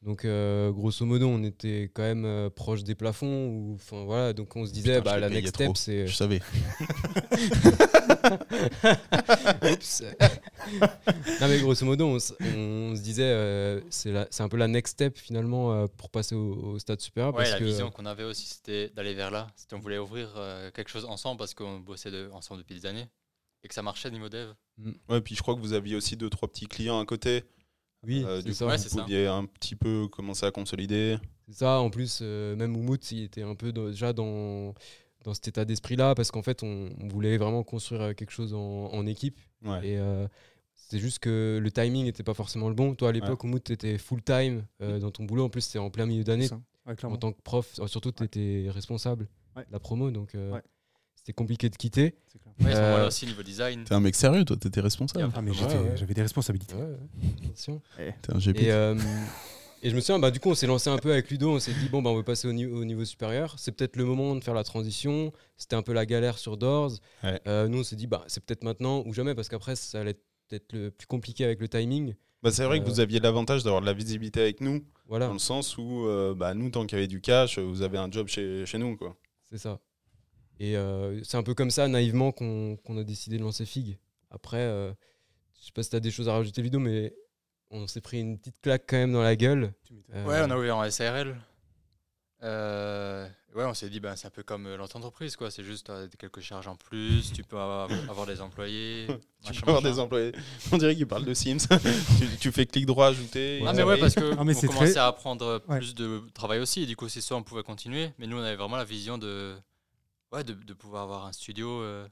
Donc, 0.03 0.25
euh, 0.25 0.71
grosso 0.71 1.05
modo, 1.05 1.27
on 1.27 1.43
était 1.43 1.91
quand 1.93 2.01
même 2.01 2.25
euh, 2.25 2.49
proche 2.49 2.83
des 2.83 2.95
plafonds. 2.95 3.73
Enfin 3.75 4.03
voilà, 4.03 4.33
donc 4.33 4.55
on 4.55 4.65
se 4.65 4.71
disait, 4.71 4.97
Putain, 4.97 5.11
bah, 5.11 5.19
la 5.19 5.29
next 5.29 5.49
step, 5.53 5.77
c'est. 5.77 6.07
je 6.07 6.15
savais 6.15 6.41
Oups. 9.71 10.03
non 11.39 11.47
mais 11.47 11.59
grosso 11.59 11.85
modo, 11.85 12.07
on, 12.07 12.19
se 12.19 13.01
disait, 13.01 13.23
euh, 13.23 13.81
c'est 13.89 14.11
la- 14.11 14.27
c'est 14.31 14.43
un 14.43 14.49
peu 14.49 14.57
la 14.57 14.67
next 14.67 14.93
step 14.93 15.17
finalement 15.17 15.73
euh, 15.73 15.87
pour 15.97 16.09
passer 16.09 16.35
au, 16.35 16.53
au 16.73 16.79
stade 16.79 16.99
supérieur. 16.99 17.33
Ouais, 17.33 17.39
parce 17.43 17.51
la 17.51 17.59
que, 17.59 17.63
vision 17.65 17.91
qu'on 17.91 18.05
avait 18.05 18.23
aussi, 18.23 18.47
c'était 18.47 18.89
d'aller 18.89 19.13
vers 19.13 19.31
là. 19.31 19.47
C'était 19.55 19.75
on 19.75 19.79
voulait 19.79 19.97
ouvrir 19.99 20.33
euh, 20.37 20.71
quelque 20.71 20.89
chose 20.89 21.05
ensemble 21.05 21.37
parce 21.37 21.53
qu'on 21.53 21.79
bossait 21.79 22.11
de- 22.11 22.29
ensemble 22.33 22.61
depuis 22.61 22.75
des 22.79 22.85
années 22.85 23.07
et 23.63 23.67
que 23.67 23.73
ça 23.73 23.81
marchait 23.83 24.09
niveau 24.09 24.29
dev. 24.29 24.49
Ouais, 25.09 25.21
puis 25.21 25.35
je 25.35 25.41
crois 25.41 25.55
que 25.55 25.59
vous 25.59 25.73
aviez 25.73 25.95
aussi 25.95 26.17
deux, 26.17 26.29
trois 26.29 26.47
petits 26.49 26.67
clients 26.67 26.99
à 26.99 27.05
côté. 27.05 27.43
Oui, 28.05 28.23
Euh, 28.25 28.37
c'est 28.41 28.47
du 28.47 28.53
ça. 28.53 28.65
coup, 28.65 28.71
Ouais, 28.71 28.77
vous 28.77 28.83
ça. 28.89 29.01
pouviez 29.03 29.27
un 29.27 29.45
petit 29.45 29.75
peu 29.75 30.07
commencer 30.07 30.45
à 30.45 30.51
consolider. 30.51 31.17
C'est 31.47 31.53
ça, 31.59 31.79
en 31.79 31.89
plus, 31.89 32.19
euh, 32.21 32.55
même 32.55 32.75
Oumout, 32.75 33.11
il 33.11 33.23
était 33.23 33.43
un 33.43 33.55
peu 33.55 33.71
dans- 33.71 33.87
déjà 33.89 34.11
dans, 34.13 34.73
dans 35.23 35.33
cet 35.33 35.47
état 35.49 35.65
d'esprit-là, 35.65 36.15
parce 36.15 36.31
qu'en 36.31 36.41
fait, 36.41 36.63
on, 36.63 36.89
on 36.99 37.07
voulait 37.07 37.37
vraiment 37.37 37.63
construire 37.63 38.01
euh, 38.01 38.13
quelque 38.13 38.31
chose 38.31 38.53
en, 38.53 38.59
en 38.91 39.05
équipe. 39.05 39.37
Ouais. 39.63 39.87
Et 39.87 39.97
euh, 39.99 40.27
c'est 40.75 40.97
juste 40.99 41.19
que 41.19 41.59
le 41.61 41.71
timing 41.71 42.05
n'était 42.05 42.23
pas 42.23 42.33
forcément 42.33 42.69
le 42.69 42.75
bon. 42.75 42.95
Toi, 42.95 43.09
à 43.09 43.11
l'époque, 43.11 43.43
Oumout, 43.43 43.63
tu 43.63 43.71
étais 43.73 43.97
full-time 43.99 44.65
euh, 44.81 44.97
dans 44.99 45.11
ton 45.11 45.23
boulot. 45.25 45.43
En 45.45 45.49
plus, 45.49 45.61
c'était 45.61 45.79
en 45.79 45.89
plein 45.91 46.05
milieu 46.07 46.23
d'année. 46.23 46.47
Ça. 46.47 46.59
Ouais. 46.87 46.95
En 47.05 47.17
tant 47.17 47.31
que 47.31 47.41
prof, 47.41 47.79
surtout, 47.85 48.11
tu 48.11 48.23
étais 48.23 48.65
responsable 48.69 49.27
Ouais. 49.55 49.63
de 49.67 49.71
la 49.71 49.79
promo, 49.79 50.09
donc 50.11 50.33
euh, 50.33 50.53
Ouais. 50.53 50.61
C'était 51.23 51.33
compliqué 51.33 51.69
de 51.69 51.75
quitter. 51.75 52.15
C'est 52.27 52.39
clair. 52.41 52.53
Ouais, 52.61 52.75
Euh, 52.75 53.07
aussi, 53.07 53.25
niveau 53.25 53.43
design. 53.43 53.83
T'es 53.83 53.93
un 53.93 53.99
mec 53.99 54.15
sérieux, 54.15 54.43
toi, 54.45 54.55
t'étais 54.57 54.81
responsable. 54.81 55.31
Ah, 55.35 55.41
mais 55.41 55.51
ouais. 55.51 55.57
j'avais 55.95 56.13
des 56.13 56.21
responsabilités. 56.21 56.75
Ouais, 56.75 56.81
ouais, 56.83 57.29
attention. 57.45 57.81
T'es 57.97 58.33
un 58.33 58.37
GP. 58.39 58.59
Et, 58.61 58.71
euh, 58.71 58.95
et 59.83 59.89
je 59.89 59.95
me 59.95 60.01
souviens, 60.01 60.19
bah, 60.19 60.29
du 60.31 60.39
coup, 60.39 60.49
on 60.49 60.55
s'est 60.55 60.67
lancé 60.67 60.89
un 60.89 60.97
peu 60.97 61.11
avec 61.11 61.29
Ludo. 61.31 61.51
On 61.55 61.59
s'est 61.59 61.73
dit, 61.73 61.89
bon, 61.89 62.01
bah, 62.01 62.09
on 62.11 62.15
veut 62.15 62.23
passer 62.23 62.47
au, 62.47 62.53
niveau- 62.53 62.77
au 62.81 62.85
niveau 62.85 63.03
supérieur. 63.05 63.55
C'est 63.57 63.71
peut-être 63.71 63.95
le 63.95 64.05
moment 64.05 64.35
de 64.35 64.43
faire 64.43 64.53
la 64.53 64.63
transition. 64.63 65.31
C'était 65.57 65.75
un 65.75 65.81
peu 65.81 65.93
la 65.93 66.05
galère 66.05 66.37
sur 66.37 66.57
Doors. 66.57 66.91
Ouais. 67.23 67.39
Euh, 67.47 67.67
nous, 67.67 67.79
on 67.79 67.83
s'est 67.83 67.95
dit, 67.95 68.07
bah, 68.07 68.23
c'est 68.27 68.43
peut-être 68.43 68.63
maintenant 68.63 69.03
ou 69.05 69.13
jamais, 69.13 69.33
parce 69.35 69.49
qu'après, 69.49 69.75
ça 69.75 69.99
allait 70.01 70.11
être 70.11 70.23
peut-être 70.49 70.73
le 70.73 70.91
plus 70.91 71.07
compliqué 71.07 71.45
avec 71.45 71.59
le 71.61 71.67
timing. 71.67 72.13
Bah, 72.43 72.51
c'est 72.51 72.63
vrai 72.65 72.79
que 72.79 72.85
Euh, 72.85 72.89
vous 72.89 72.99
aviez 72.99 73.19
l'avantage 73.19 73.63
d'avoir 73.63 73.81
de 73.81 73.85
la 73.85 73.93
visibilité 73.93 74.41
avec 74.41 74.61
nous, 74.61 74.83
Voilà, 75.07 75.27
dans 75.27 75.33
le 75.33 75.39
sens 75.39 75.77
où, 75.77 76.05
euh, 76.07 76.33
bah, 76.35 76.53
nous, 76.55 76.69
tant 76.71 76.85
qu'il 76.85 76.97
y 76.97 77.01
avait 77.01 77.07
du 77.07 77.21
cash, 77.21 77.57
vous 77.59 77.81
avez 77.83 77.97
un 77.99 78.09
job 78.11 78.27
chez, 78.27 78.65
chez 78.65 78.77
nous. 78.79 78.97
Quoi. 78.97 79.15
c'est 79.49 79.57
ça. 79.59 79.79
Et 80.63 80.77
euh, 80.77 81.19
c'est 81.23 81.37
un 81.37 81.43
peu 81.43 81.55
comme 81.55 81.71
ça, 81.71 81.87
naïvement, 81.87 82.31
qu'on 82.31 82.77
a 82.95 83.03
décidé 83.03 83.37
de 83.39 83.41
lancer 83.43 83.65
Fig. 83.65 83.97
Après, 84.29 84.57
euh, 84.59 84.91
je 85.59 85.65
sais 85.65 85.71
pas 85.73 85.81
si 85.81 85.89
tu 85.89 85.95
as 85.95 85.99
des 85.99 86.11
choses 86.11 86.29
à 86.29 86.33
rajouter, 86.33 86.61
Ludo, 86.61 86.77
mais 86.77 87.15
on 87.71 87.87
s'est 87.87 87.99
pris 88.01 88.19
une 88.19 88.37
petite 88.37 88.61
claque 88.61 88.83
quand 88.87 88.97
même 88.97 89.11
dans 89.11 89.23
la 89.23 89.35
gueule. 89.35 89.73
Euh, 90.13 90.23
Ouais, 90.25 90.39
on 90.45 90.51
a 90.51 90.55
ouvert 90.57 90.77
en 90.77 90.87
SARL. 90.91 91.35
Euh, 92.43 93.27
ouais, 93.55 93.65
on 93.65 93.73
s'est 93.73 93.89
dit, 93.89 93.99
ben, 93.99 94.15
c'est 94.15 94.27
un 94.27 94.31
peu 94.31 94.41
comme 94.43 94.65
euh, 94.67 94.77
l'entreprise, 94.77 95.35
quoi. 95.35 95.49
C'est 95.51 95.63
juste 95.63 95.87
t'as 95.87 96.07
quelques 96.19 96.41
charges 96.41 96.67
en 96.67 96.75
plus, 96.75 97.31
tu 97.33 97.43
peux 97.43 97.57
avoir, 97.57 97.89
avoir 98.09 98.25
des 98.27 98.41
employés. 98.41 99.07
Tu 99.51 99.59
peux 99.61 99.69
avoir 99.71 99.81
machin. 99.81 99.93
des 99.95 99.99
employés. 99.99 100.31
On 100.71 100.77
dirait 100.77 100.95
qu'il 100.95 101.07
parle 101.07 101.25
de 101.25 101.33
Sims. 101.33 101.57
tu, 102.19 102.37
tu 102.39 102.51
fais 102.51 102.67
clic 102.67 102.85
droit, 102.85 103.07
ajouter. 103.07 103.63
Ah 103.65 103.73
mais 103.73 103.81
ouais 103.81 103.97
parce 103.99 104.13
que 104.13 104.35
Ah, 104.37 104.43
mais 104.43 104.55
on 104.55 104.61
commençait 104.67 104.91
très- 104.93 104.97
à 104.97 105.11
prendre 105.11 105.63
Ouais. 105.67 105.77
plus 105.79 105.95
de 105.95 106.21
travail 106.35 106.59
aussi 106.59 106.83
et 106.83 106.85
du 106.85 106.95
coup 106.95 107.09
c'est 107.09 107.21
soit 107.21 107.37
on 107.37 107.41
pouvait 107.41 107.63
continuer 107.63 108.11
mais 108.19 108.27
nous 108.27 108.37
on 108.37 108.41
avait 108.43 108.55
vraiment 108.55 108.77
la 108.77 108.83
vision 108.83 109.17
de 109.17 109.55
ouais 110.31 110.43
de, 110.43 110.53
de 110.53 110.73
pouvoir 110.73 111.03
avoir 111.03 111.25
un 111.25 111.31
studio 111.33 111.67
euh, 111.81 112.07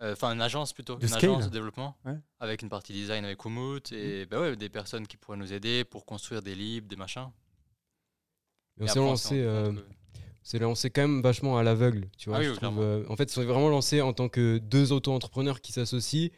euh, 0.00 0.12
enfin 0.14 0.32
une 0.32 0.40
agence 0.42 0.72
plutôt 0.72 0.96
De 0.96 1.02
une 1.02 1.08
scale. 1.08 1.30
agence 1.30 1.44
de 1.46 1.50
développement 1.50 1.96
Ouais. 2.04 2.18
avec 2.40 2.62
une 2.62 2.68
partie 2.68 2.92
design 2.92 3.24
avec 3.24 3.44
Umut 3.44 3.92
et 3.92 4.26
bah 4.26 4.40
ouais 4.40 4.56
des 4.56 4.68
personnes 4.68 5.06
qui 5.06 5.16
pourraient 5.16 5.36
nous 5.38 5.52
aider 5.52 5.84
pour 5.84 6.04
construire 6.06 6.42
des 6.42 6.54
libres 6.54 6.88
des 6.88 6.96
machins 6.96 7.30
mais 8.78 8.84
on 8.90 8.94
s'est 8.94 8.98
lancé 9.00 9.40
euh, 9.42 9.72
c'est 10.42 10.58
lancé 10.58 10.90
quand 10.90 11.02
même 11.02 11.22
vachement 11.22 11.56
à 11.56 11.62
l'aveugle. 11.62 12.08
Tu 12.18 12.28
vois, 12.28 12.38
Ah 12.38 12.40
oui, 12.40 12.46
je 12.46 12.50
oui, 12.50 12.56
trouve, 12.56 12.74
clairement. 12.74 12.82
euh, 12.82 13.04
en 13.08 13.14
fait, 13.16 13.30
c'est 13.30 13.44
vraiment 13.44 13.68
lancé 13.68 14.00
en 14.00 14.12
tant 14.12 14.28
que 14.28 14.58
deux 14.58 14.90
auto-entrepreneurs 14.90 15.60
qui 15.60 15.70
s'associent. 15.70 16.30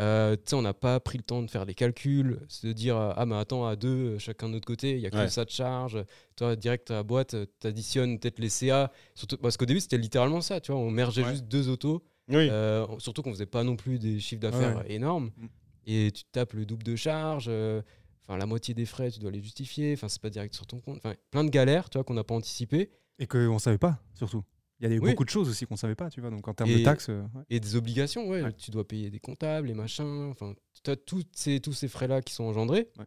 Euh, 0.00 0.36
tu 0.36 0.42
sais, 0.46 0.56
on 0.56 0.62
n'a 0.62 0.72
pas 0.74 0.98
pris 1.00 1.18
le 1.18 1.24
temps 1.24 1.42
de 1.42 1.50
faire 1.50 1.66
des 1.66 1.74
calculs, 1.74 2.40
se 2.48 2.66
dire 2.66 2.96
euh, 2.96 3.12
ah 3.16 3.26
mais 3.26 3.34
attends 3.36 3.66
à 3.66 3.76
deux 3.76 4.14
euh, 4.14 4.18
chacun 4.18 4.48
de 4.48 4.54
notre 4.54 4.66
côté, 4.66 4.92
il 4.92 5.00
y 5.00 5.06
a 5.06 5.10
que 5.10 5.16
Ouais. 5.16 5.28
ça 5.28 5.44
de 5.44 5.50
charge. 5.50 6.02
Toi 6.36 6.56
direct 6.56 6.90
à 6.90 6.94
la 6.94 7.02
boîte, 7.02 7.36
tu 7.60 7.66
additionnes 7.66 8.18
peut-être 8.18 8.38
les 8.38 8.48
CA. 8.48 8.90
Surtout 9.14 9.36
parce 9.36 9.56
qu'au 9.56 9.66
début 9.66 9.80
c'était 9.80 9.98
littéralement 9.98 10.40
ça, 10.40 10.60
tu 10.60 10.72
vois, 10.72 10.80
on 10.80 10.90
mergeait 10.90 11.22
Ouais. 11.24 11.30
juste 11.32 11.44
deux 11.44 11.68
autos. 11.68 12.02
Oui. 12.28 12.48
Euh, 12.50 12.86
surtout 12.98 13.20
qu'on 13.22 13.32
faisait 13.32 13.44
pas 13.46 13.64
non 13.64 13.76
plus 13.76 13.98
des 13.98 14.18
chiffres 14.18 14.40
d'affaires 14.40 14.78
Ouais. 14.78 14.92
énormes. 14.92 15.30
Mm. 15.36 15.46
Et 15.86 16.10
tu 16.12 16.22
tapes 16.32 16.54
le 16.54 16.64
double 16.64 16.84
de 16.84 16.96
charge. 16.96 17.46
euh, 17.48 17.82
Enfin, 18.28 18.38
la 18.38 18.46
moitié 18.46 18.72
des 18.72 18.86
frais, 18.86 19.10
tu 19.10 19.18
dois 19.18 19.32
les 19.32 19.42
justifier. 19.42 19.92
Enfin, 19.94 20.08
c'est 20.08 20.22
pas 20.22 20.30
direct 20.30 20.54
sur 20.54 20.64
ton 20.64 20.78
compte. 20.80 20.98
Enfin, 20.98 21.14
plein 21.32 21.42
de 21.42 21.50
galères, 21.50 21.90
tu 21.90 21.98
vois, 21.98 22.04
qu'on 22.04 22.14
n'a 22.14 22.22
pas 22.22 22.34
anticipé. 22.36 22.88
Et 23.18 23.26
qu'on 23.26 23.58
savait 23.58 23.78
pas, 23.78 23.98
surtout. 24.14 24.44
Il 24.82 24.90
y 24.90 24.96
a 24.96 24.98
Oui. 25.00 25.10
beaucoup 25.12 25.24
de 25.24 25.30
choses 25.30 25.48
aussi 25.48 25.64
qu'on 25.64 25.76
savait 25.76 25.94
pas, 25.94 26.10
tu 26.10 26.20
vois. 26.20 26.30
Donc 26.30 26.46
en 26.48 26.54
termes 26.54 26.70
de 26.70 26.78
Et- 26.78 26.82
taxes, 26.82 27.08
euh, 27.08 27.22
ouais. 27.34 27.42
Et 27.50 27.60
des 27.60 27.76
obligations, 27.76 28.28
ouais. 28.28 28.42
Ouais. 28.42 28.52
Tu 28.52 28.70
dois 28.72 28.86
payer 28.86 29.10
des 29.10 29.20
comptables, 29.20 29.68
les 29.68 29.74
machins. 29.74 30.28
Enfin, 30.30 30.54
tu 30.82 30.90
as 30.90 30.96
tous 30.96 31.22
ces, 31.32 31.60
tous 31.60 31.72
ces 31.72 31.86
frais-là 31.88 32.20
qui 32.20 32.34
sont 32.34 32.44
engendrés. 32.44 32.88
Ouais. 32.98 33.04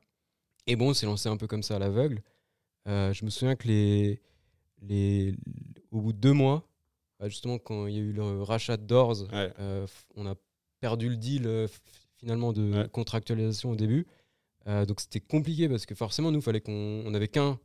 Et 0.67 0.75
bon, 0.77 0.93
c'est 0.93 1.05
lancé 1.05 1.27
un 1.29 1.35
peu 1.37 1.47
comme 1.47 1.63
ça 1.63 1.75
à 1.75 1.79
l'aveugle. 1.79 2.21
Euh, 2.87 3.11
je 3.13 3.25
me 3.25 3.29
souviens 3.29 3.55
que 3.55 3.67
les, 3.67 4.21
les, 4.81 5.35
au 5.91 5.99
bout 6.01 6.13
de 6.13 6.17
deux 6.17 6.31
mois, 6.33 6.67
bah, 7.19 7.27
justement, 7.27 7.57
quand 7.57 7.87
il 7.87 7.95
y 7.95 7.97
a 7.97 8.01
eu 8.01 8.13
le 8.13 8.41
rachat 8.41 8.77
de 8.77 8.83
Doors, 8.83 9.23
Ouais. 9.33 9.51
euh, 9.59 9.85
on 10.15 10.25
a 10.27 10.35
perdu 10.79 11.09
le 11.09 11.17
deal 11.17 11.45
euh, 11.45 11.67
finalement 12.17 12.53
de 12.53 12.71
Ouais. 12.73 12.89
contractualisation 12.89 13.71
au 13.71 13.75
début. 13.75 14.07
Euh, 14.67 14.85
donc 14.85 15.01
c'était 15.01 15.19
compliqué 15.19 15.67
parce 15.69 15.85
que 15.85 15.93
forcément, 15.93 16.31
nous, 16.31 16.41
fallait 16.41 16.61
qu'on 16.61 17.03
on 17.05 17.13
avait 17.13 17.27
qu'un 17.27 17.59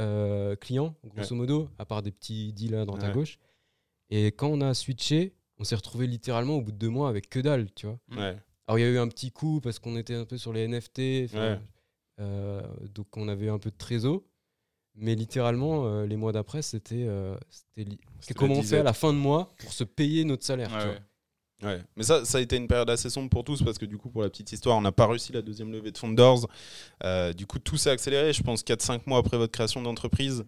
euh, 0.00 0.56
client, 0.56 0.94
grosso 1.04 1.34
modo, 1.34 1.68
à 1.78 1.84
part 1.84 2.02
des 2.02 2.10
petits 2.12 2.52
deals 2.52 2.74
à 2.76 2.84
droite 2.84 3.02
à 3.04 3.10
gauche. 3.10 3.38
Et 4.10 4.26
quand 4.28 4.48
on 4.48 4.60
a 4.60 4.72
switché, 4.74 5.34
on 5.58 5.64
s'est 5.64 5.74
retrouvé 5.76 6.06
littéralement 6.06 6.56
au 6.56 6.60
bout 6.62 6.72
de 6.72 6.76
deux 6.78 6.88
mois 6.90 7.08
avec 7.08 7.28
que 7.28 7.40
dalle, 7.40 7.72
tu 7.74 7.86
vois. 7.86 7.98
Ouais. 8.16 8.36
Alors 8.68 8.78
il 8.78 8.82
y 8.82 8.84
a 8.84 8.88
eu 8.88 8.98
un 8.98 9.08
petit 9.08 9.30
coup 9.30 9.60
parce 9.60 9.78
qu'on 9.78 9.96
était 9.96 10.14
un 10.14 10.24
peu 10.24 10.38
sur 10.38 10.52
les 10.52 10.66
NFT, 10.68 10.98
Ouais. 11.34 11.58
euh, 12.20 12.62
donc 12.94 13.16
on 13.16 13.28
avait 13.28 13.48
un 13.48 13.58
peu 13.58 13.70
de 13.70 13.76
trésor. 13.76 14.22
Mais 14.98 15.14
littéralement, 15.14 15.86
euh, 15.86 16.06
les 16.06 16.16
mois 16.16 16.32
d'après, 16.32 16.62
c'était 16.62 17.04
euh, 17.06 17.36
li- 17.76 17.98
commencé 18.34 18.78
à 18.78 18.82
la 18.82 18.94
fin 18.94 19.12
de 19.12 19.18
mois 19.18 19.54
pour 19.58 19.70
se 19.72 19.84
payer 19.84 20.24
notre 20.24 20.42
salaire. 20.44 20.72
Ouais, 20.72 20.80
tu 20.80 20.86
ouais. 20.88 20.92
vois. 21.60 21.70
Ouais, 21.70 21.82
mais 21.96 22.02
ça, 22.02 22.24
ça 22.24 22.38
a 22.38 22.40
été 22.40 22.56
une 22.56 22.66
période 22.66 22.88
assez 22.90 23.08
sombre 23.10 23.28
pour 23.30 23.44
tous 23.44 23.62
parce 23.62 23.76
que 23.78 23.84
du 23.86 23.98
coup, 23.98 24.08
pour 24.10 24.22
la 24.22 24.30
petite 24.30 24.52
histoire, 24.52 24.76
on 24.76 24.80
n'a 24.82 24.92
pas 24.92 25.06
réussi 25.06 25.32
la 25.32 25.42
deuxième 25.42 25.70
levée 25.70 25.90
de 25.90 25.98
fonds 25.98 26.08
de 26.10 26.14
Doors. 26.16 26.48
Euh, 27.04 27.32
du 27.34 27.46
coup, 27.46 27.58
tout 27.58 27.76
s'est 27.76 27.90
accéléré. 27.90 28.32
Je 28.32 28.42
pense 28.42 28.62
4-5 28.62 29.02
mois 29.06 29.18
après 29.18 29.36
votre 29.36 29.52
création 29.52 29.82
d'entreprise, 29.82 30.44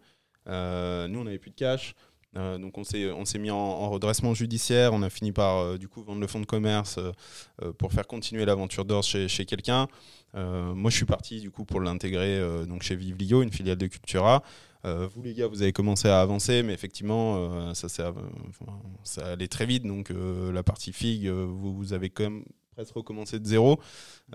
euh, 0.48 1.08
nous, 1.08 1.20
on 1.20 1.24
n'avait 1.24 1.38
plus 1.38 1.50
de 1.50 1.54
cash. 1.56 1.94
Euh, 2.38 2.58
donc 2.58 2.78
on 2.78 2.84
s'est 2.84 3.10
on 3.10 3.24
s'est 3.24 3.38
mis 3.38 3.50
en, 3.50 3.56
en 3.56 3.90
redressement 3.90 4.32
judiciaire, 4.34 4.92
on 4.92 5.02
a 5.02 5.10
fini 5.10 5.32
par 5.32 5.58
euh, 5.58 5.78
du 5.78 5.88
coup 5.88 6.02
vendre 6.02 6.20
le 6.20 6.26
fonds 6.26 6.40
de 6.40 6.46
commerce 6.46 6.98
euh, 6.98 7.72
pour 7.72 7.92
faire 7.92 8.06
continuer 8.06 8.44
l'aventure 8.44 8.84
d'Ors 8.84 9.02
chez, 9.02 9.28
quelqu'un. 9.44 9.88
Moi 10.34 10.90
je 10.90 10.96
suis 10.96 11.06
parti 11.06 11.40
du 11.40 11.50
coup 11.50 11.64
pour 11.64 11.80
l'intégrer 11.80 12.40
donc 12.66 12.82
chez 12.82 12.94
Vivlio, 12.94 13.42
une 13.42 13.50
filiale 13.50 13.78
de 13.78 13.86
Cultura. 13.86 14.42
Vous 14.84 15.22
les 15.22 15.34
gars, 15.34 15.48
vous 15.48 15.62
avez 15.62 15.72
commencé 15.72 16.08
à 16.08 16.20
avancer, 16.20 16.62
mais 16.62 16.72
effectivement, 16.72 17.74
ça, 17.74 17.88
ça 17.88 19.26
allait 19.26 19.48
très 19.48 19.66
vite. 19.66 19.84
Donc 19.84 20.12
la 20.52 20.62
partie 20.62 20.92
FIG, 20.92 21.26
euh, 21.26 21.44
vous, 21.48 21.74
vous 21.74 21.92
avez 21.92 22.10
quand 22.10 22.24
même 22.24 22.44
presque 22.72 22.94
recommencé 22.94 23.40
de 23.40 23.46
zéro. 23.46 23.80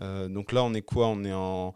Donc 0.02 0.52
là, 0.52 0.64
on 0.64 0.74
est 0.74 0.82
quoi? 0.82 1.08
On 1.08 1.24
est 1.24 1.34
en 1.34 1.74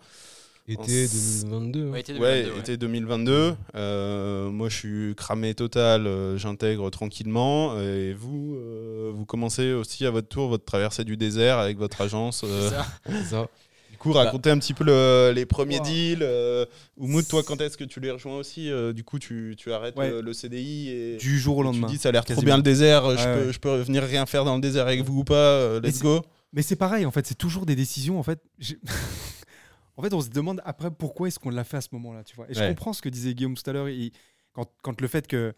Été 0.67 1.03
s- 1.05 1.45
2022. 1.45 1.89
Ouais, 1.89 1.95
hein. 1.95 1.99
été 1.99 2.13
ouais, 2.13 2.43
2022, 2.43 2.51
ouais. 2.53 2.59
été 2.59 2.77
2022. 2.77 3.55
Euh, 3.75 4.49
moi, 4.49 4.67
je 4.69 4.75
suis 4.75 5.15
cramé 5.15 5.53
total. 5.53 6.07
euh, 6.07 6.37
J'intègre 6.37 6.89
tranquillement. 6.89 7.79
Et 7.79 8.13
vous, 8.13 8.55
euh, 8.57 9.11
vous 9.13 9.25
commencez 9.25 9.71
aussi 9.73 10.05
à 10.05 10.11
votre 10.11 10.27
tour 10.27 10.49
votre 10.49 10.65
traversée 10.65 11.05
du 11.05 11.15
désert 11.15 11.57
avec 11.57 11.77
votre 11.77 12.01
agence. 12.01 12.41
euh, 12.43 12.69
C'est 13.09 13.23
ça. 13.23 13.47
Du 13.91 13.99
coup, 13.99 14.11
racontez 14.13 14.51
un 14.51 14.59
petit 14.59 14.75
peu 14.75 14.83
le- 14.83 15.31
les 15.33 15.47
premiers 15.47 15.79
Wow. 15.79 15.85
deals. 15.85 16.19
Euh, 16.21 16.65
Oumoud, 16.97 17.27
toi, 17.27 17.41
quand 17.41 17.59
est-ce 17.61 17.77
que 17.77 17.83
tu 17.83 17.99
les 17.99 18.11
rejoins 18.11 18.35
aussi 18.37 18.69
Euh, 18.69 18.93
Du 18.93 19.03
coup, 19.03 19.17
tu, 19.17 19.55
tu 19.57 19.73
arrêtes 19.73 19.97
Ouais. 19.97 20.11
le, 20.11 20.21
le 20.21 20.33
CDI 20.33 20.89
et 20.89 21.17
du 21.17 21.39
jour 21.39 21.57
au 21.57 21.61
tu 21.61 21.65
lendemain. 21.65 21.87
dis 21.87 21.97
ça 21.97 22.09
a 22.09 22.11
l'air 22.11 22.23
trop 22.23 22.39
bien 22.43 22.57
le 22.57 22.61
désert. 22.63 23.09
je, 23.17 23.25
Ouais, 23.27 23.33
peux, 23.41 23.47
ouais. 23.47 23.53
je 23.53 23.59
peux 23.59 23.75
venir 23.77 24.03
rien 24.03 24.27
faire 24.27 24.45
dans 24.45 24.53
le 24.53 24.61
désert 24.61 24.85
avec 24.85 25.01
vous 25.03 25.21
ou 25.21 25.23
pas 25.23 25.33
euh, 25.33 25.79
Mais 25.81 25.89
Let's 25.89 26.03
go. 26.03 26.21
Mais 26.53 26.61
c'est 26.61 26.75
pareil, 26.75 27.07
en 27.07 27.11
fait, 27.11 27.25
c'est 27.25 27.37
toujours 27.39 27.65
des 27.65 27.75
décisions. 27.75 28.19
En 28.19 28.23
fait, 28.23 28.39
en 29.97 30.01
fait, 30.03 30.13
on 30.13 30.21
se 30.21 30.29
demande 30.29 30.61
après 30.63 30.89
pourquoi 30.91 31.27
est-ce 31.27 31.39
qu'on 31.39 31.49
l'a 31.49 31.63
fait 31.65 31.77
à 31.77 31.81
ce 31.81 31.89
moment-là, 31.93 32.23
tu 32.23 32.35
vois. 32.35 32.49
Et 32.49 32.53
je 32.53 32.59
comprends 32.69 32.93
ce 32.93 33.01
que 33.01 33.09
disait 33.09 33.33
Guillaume 33.33 33.55
tout 33.55 33.69
à 33.69 33.73
l'heure, 33.73 33.87
quand, 34.53 34.71
quand 34.81 35.01
le 35.01 35.07
fait 35.07 35.27
que 35.27 35.53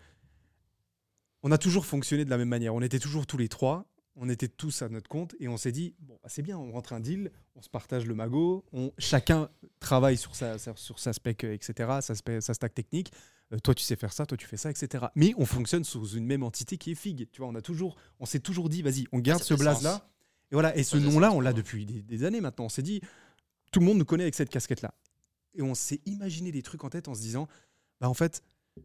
on 1.44 1.52
a 1.52 1.58
toujours 1.58 1.86
fonctionné 1.86 2.26
de 2.26 2.30
la 2.30 2.38
même 2.38 2.50
manière. 2.50 2.74
On 2.76 2.82
était 2.82 3.00
toujours 3.00 3.26
tous 3.26 3.38
les 3.38 3.48
trois, 3.48 3.86
on 4.16 4.28
était 4.28 4.48
tous 4.50 4.82
à 4.82 4.90
notre 4.90 5.08
compte 5.08 5.36
et 5.40 5.48
on 5.48 5.56
s'est 5.58 5.72
dit 5.72 5.96
bon, 6.00 6.18
bah, 6.22 6.28
c'est 6.30 6.42
bien, 6.42 6.58
on 6.58 6.72
rentre 6.72 6.92
un 6.94 7.00
deal, 7.00 7.32
on 7.56 7.62
se 7.62 7.70
partage 7.70 8.06
le 8.06 8.14
magot, 8.16 8.66
on, 8.74 8.92
chacun 8.98 9.50
travaille 9.80 10.18
sur 10.18 10.36
sa, 10.36 10.58
sa- 10.58 10.76
sur 10.76 11.00
sa 11.00 11.14
spec, 11.14 11.44
euh, 11.46 11.54
etc., 11.54 12.00
sa, 12.02 12.14
spec- 12.16 12.42
sa 12.42 12.54
stack 12.54 12.74
technique. 12.74 13.12
Euh, 13.54 13.58
toi, 13.60 13.74
tu 13.74 13.84
sais 13.84 13.96
faire 13.96 14.12
ça, 14.14 14.26
toi, 14.26 14.38
tu 14.38 14.46
fais 14.46 14.58
ça, 14.58 14.70
etc. 14.70 15.06
Mais 15.16 15.34
on 15.38 15.46
fonctionne 15.46 15.84
sous 15.84 16.06
une 16.10 16.26
même 16.26 16.44
entité 16.44 16.78
qui 16.78 16.92
est 16.92 16.96
FIG. 16.96 17.30
Tu 17.32 17.40
vois, 17.42 17.48
on 17.50 17.56
a 17.56 17.62
toujours, 17.62 17.96
on 18.20 18.26
s'est 18.26 18.40
toujours 18.42 18.70
dit, 18.70 18.82
vas-y, 18.82 19.06
on 19.12 19.20
garde 19.20 19.42
ce 19.42 19.54
blaze-là. 19.54 19.94
sens. 19.94 20.02
Et 20.52 20.56
voilà, 20.56 20.76
et 20.76 20.84
ce 20.84 20.98
nom-là, 20.98 21.32
on 21.32 21.40
l'a 21.40 21.54
depuis 21.54 21.86
des, 21.86 22.02
des 22.02 22.24
années 22.26 22.42
maintenant. 22.42 22.66
On 22.66 22.70
s'est 22.70 22.82
dit, 22.84 23.02
tout 23.72 23.80
le 23.80 23.86
monde 23.86 23.98
nous 23.98 24.06
connaît 24.06 24.24
avec 24.24 24.36
cette 24.36 24.50
casquette-là. 24.50 24.94
Et 25.56 25.62
on 25.62 25.76
s'est 25.76 26.02
imaginé 26.06 26.52
des 26.52 26.62
trucs 26.62 26.84
en 26.84 26.90
tête 26.90 27.08
en 27.08 27.16
se 27.16 27.22
disant, 27.22 27.48
bah 28.00 28.10
en 28.10 28.14
fait, 28.14 28.42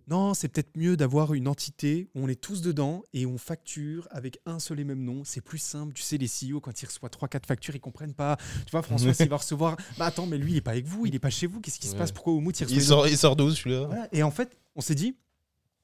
non, 0.09 0.35
c'est 0.35 0.49
peut-être 0.49 0.77
mieux 0.77 0.97
d'avoir 0.97 1.35
une 1.35 1.47
entité 1.47 2.09
où 2.15 2.25
on 2.25 2.29
est 2.29 2.41
tous 2.41 2.63
dedans 2.63 3.05
et 3.13 3.27
on 3.27 3.39
facture 3.39 4.09
avec 4.11 4.39
un 4.45 4.59
seul 4.59 4.81
et 4.81 4.85
même 4.85 5.05
nom. 5.05 5.23
C'est 5.25 5.41
plus 5.41 5.59
simple. 5.59 5.93
Tu 5.93 6.03
sais, 6.03 6.17
les 6.19 6.27
CEO, 6.27 6.61
quand 6.61 6.83
ils 6.83 6.87
reçoivent 6.87 7.11
3-4 7.13 7.47
factures, 7.47 7.77
ils 7.77 7.81
comprennent 7.81 8.15
pas. 8.15 8.37
Tu 8.67 8.73
vois, 8.73 8.83
François, 8.83 9.15
s'il 9.15 9.29
va 9.29 9.37
recevoir, 9.37 9.77
bah 9.99 10.07
attends, 10.07 10.27
mais 10.27 10.39
lui, 10.39 10.53
il 10.53 10.57
est 10.57 10.61
pas 10.63 10.73
avec 10.73 10.87
vous, 10.87 11.07
il 11.07 11.15
est 11.15 11.19
pas 11.21 11.31
chez 11.31 11.47
vous. 11.47 11.61
Qu'est-ce 11.61 11.79
qui 11.79 11.87
se 11.87 11.93
Ouais. 11.93 11.99
passe? 11.99 12.11
Pourquoi 12.13 12.33
Oumout, 12.33 12.59
il 12.61 12.71
Il 12.71 12.83
sort, 12.83 13.07
il 13.07 13.17
sort 13.17 13.37
d'où 13.37 13.51
celui-là? 13.53 13.87
Voilà. 13.87 14.09
Et 14.13 14.23
en 14.25 14.33
fait, 14.33 14.59
on 14.75 14.81
s'est 14.81 14.97
dit, 14.97 15.17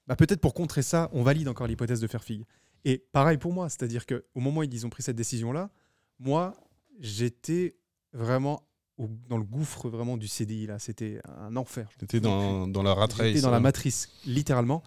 bah, 0.09 0.17
peut-être 0.17 0.41
pour 0.41 0.55
contrer 0.55 0.83
ça, 0.83 1.09
on 1.13 1.23
valide 1.23 1.47
encore 1.47 1.69
l'hypothèse 1.69 2.01
de 2.01 2.07
faire 2.09 2.25
figue. 2.25 2.45
Et 2.85 2.99
pareil 3.13 3.37
pour 3.39 3.53
moi, 3.53 3.69
c'est-à-dire 3.69 4.07
qu'au 4.07 4.41
moment 4.41 4.61
où 4.61 4.63
ils 4.65 4.87
ont 4.87 4.91
pris 4.91 5.03
cette 5.05 5.15
décision-là, 5.17 5.71
moi, 6.19 6.55
j'étais 6.99 7.77
vraiment 8.13 8.67
au- 9.01 9.11
dans 9.29 9.39
le 9.39 9.45
gouffre 9.45 9.89
vraiment 9.89 10.17
du 10.17 10.29
CDI. 10.29 10.67
là. 10.67 10.79
C'était 10.79 11.21
un 11.39 11.57
enfer. 11.57 11.89
T'étais 11.99 12.21
dans, 12.21 12.67
dans 12.69 12.83
la 12.83 12.95
rat 12.95 13.07
J'étais 13.19 13.41
dans 13.41 13.51
la 13.51 13.57
hein. 13.57 13.61
matrice, 13.61 14.09
littéralement. 14.27 14.83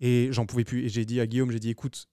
Et 0.00 0.28
j'en 0.32 0.44
pouvais 0.46 0.64
plus. 0.64 0.84
Et 0.84 0.88
j'ai 0.88 1.04
dit 1.04 1.20
à 1.20 1.26
Guillaume, 1.26 1.50
j'ai 1.50 1.58
dit, 1.60 1.70
écoute, 1.70 2.06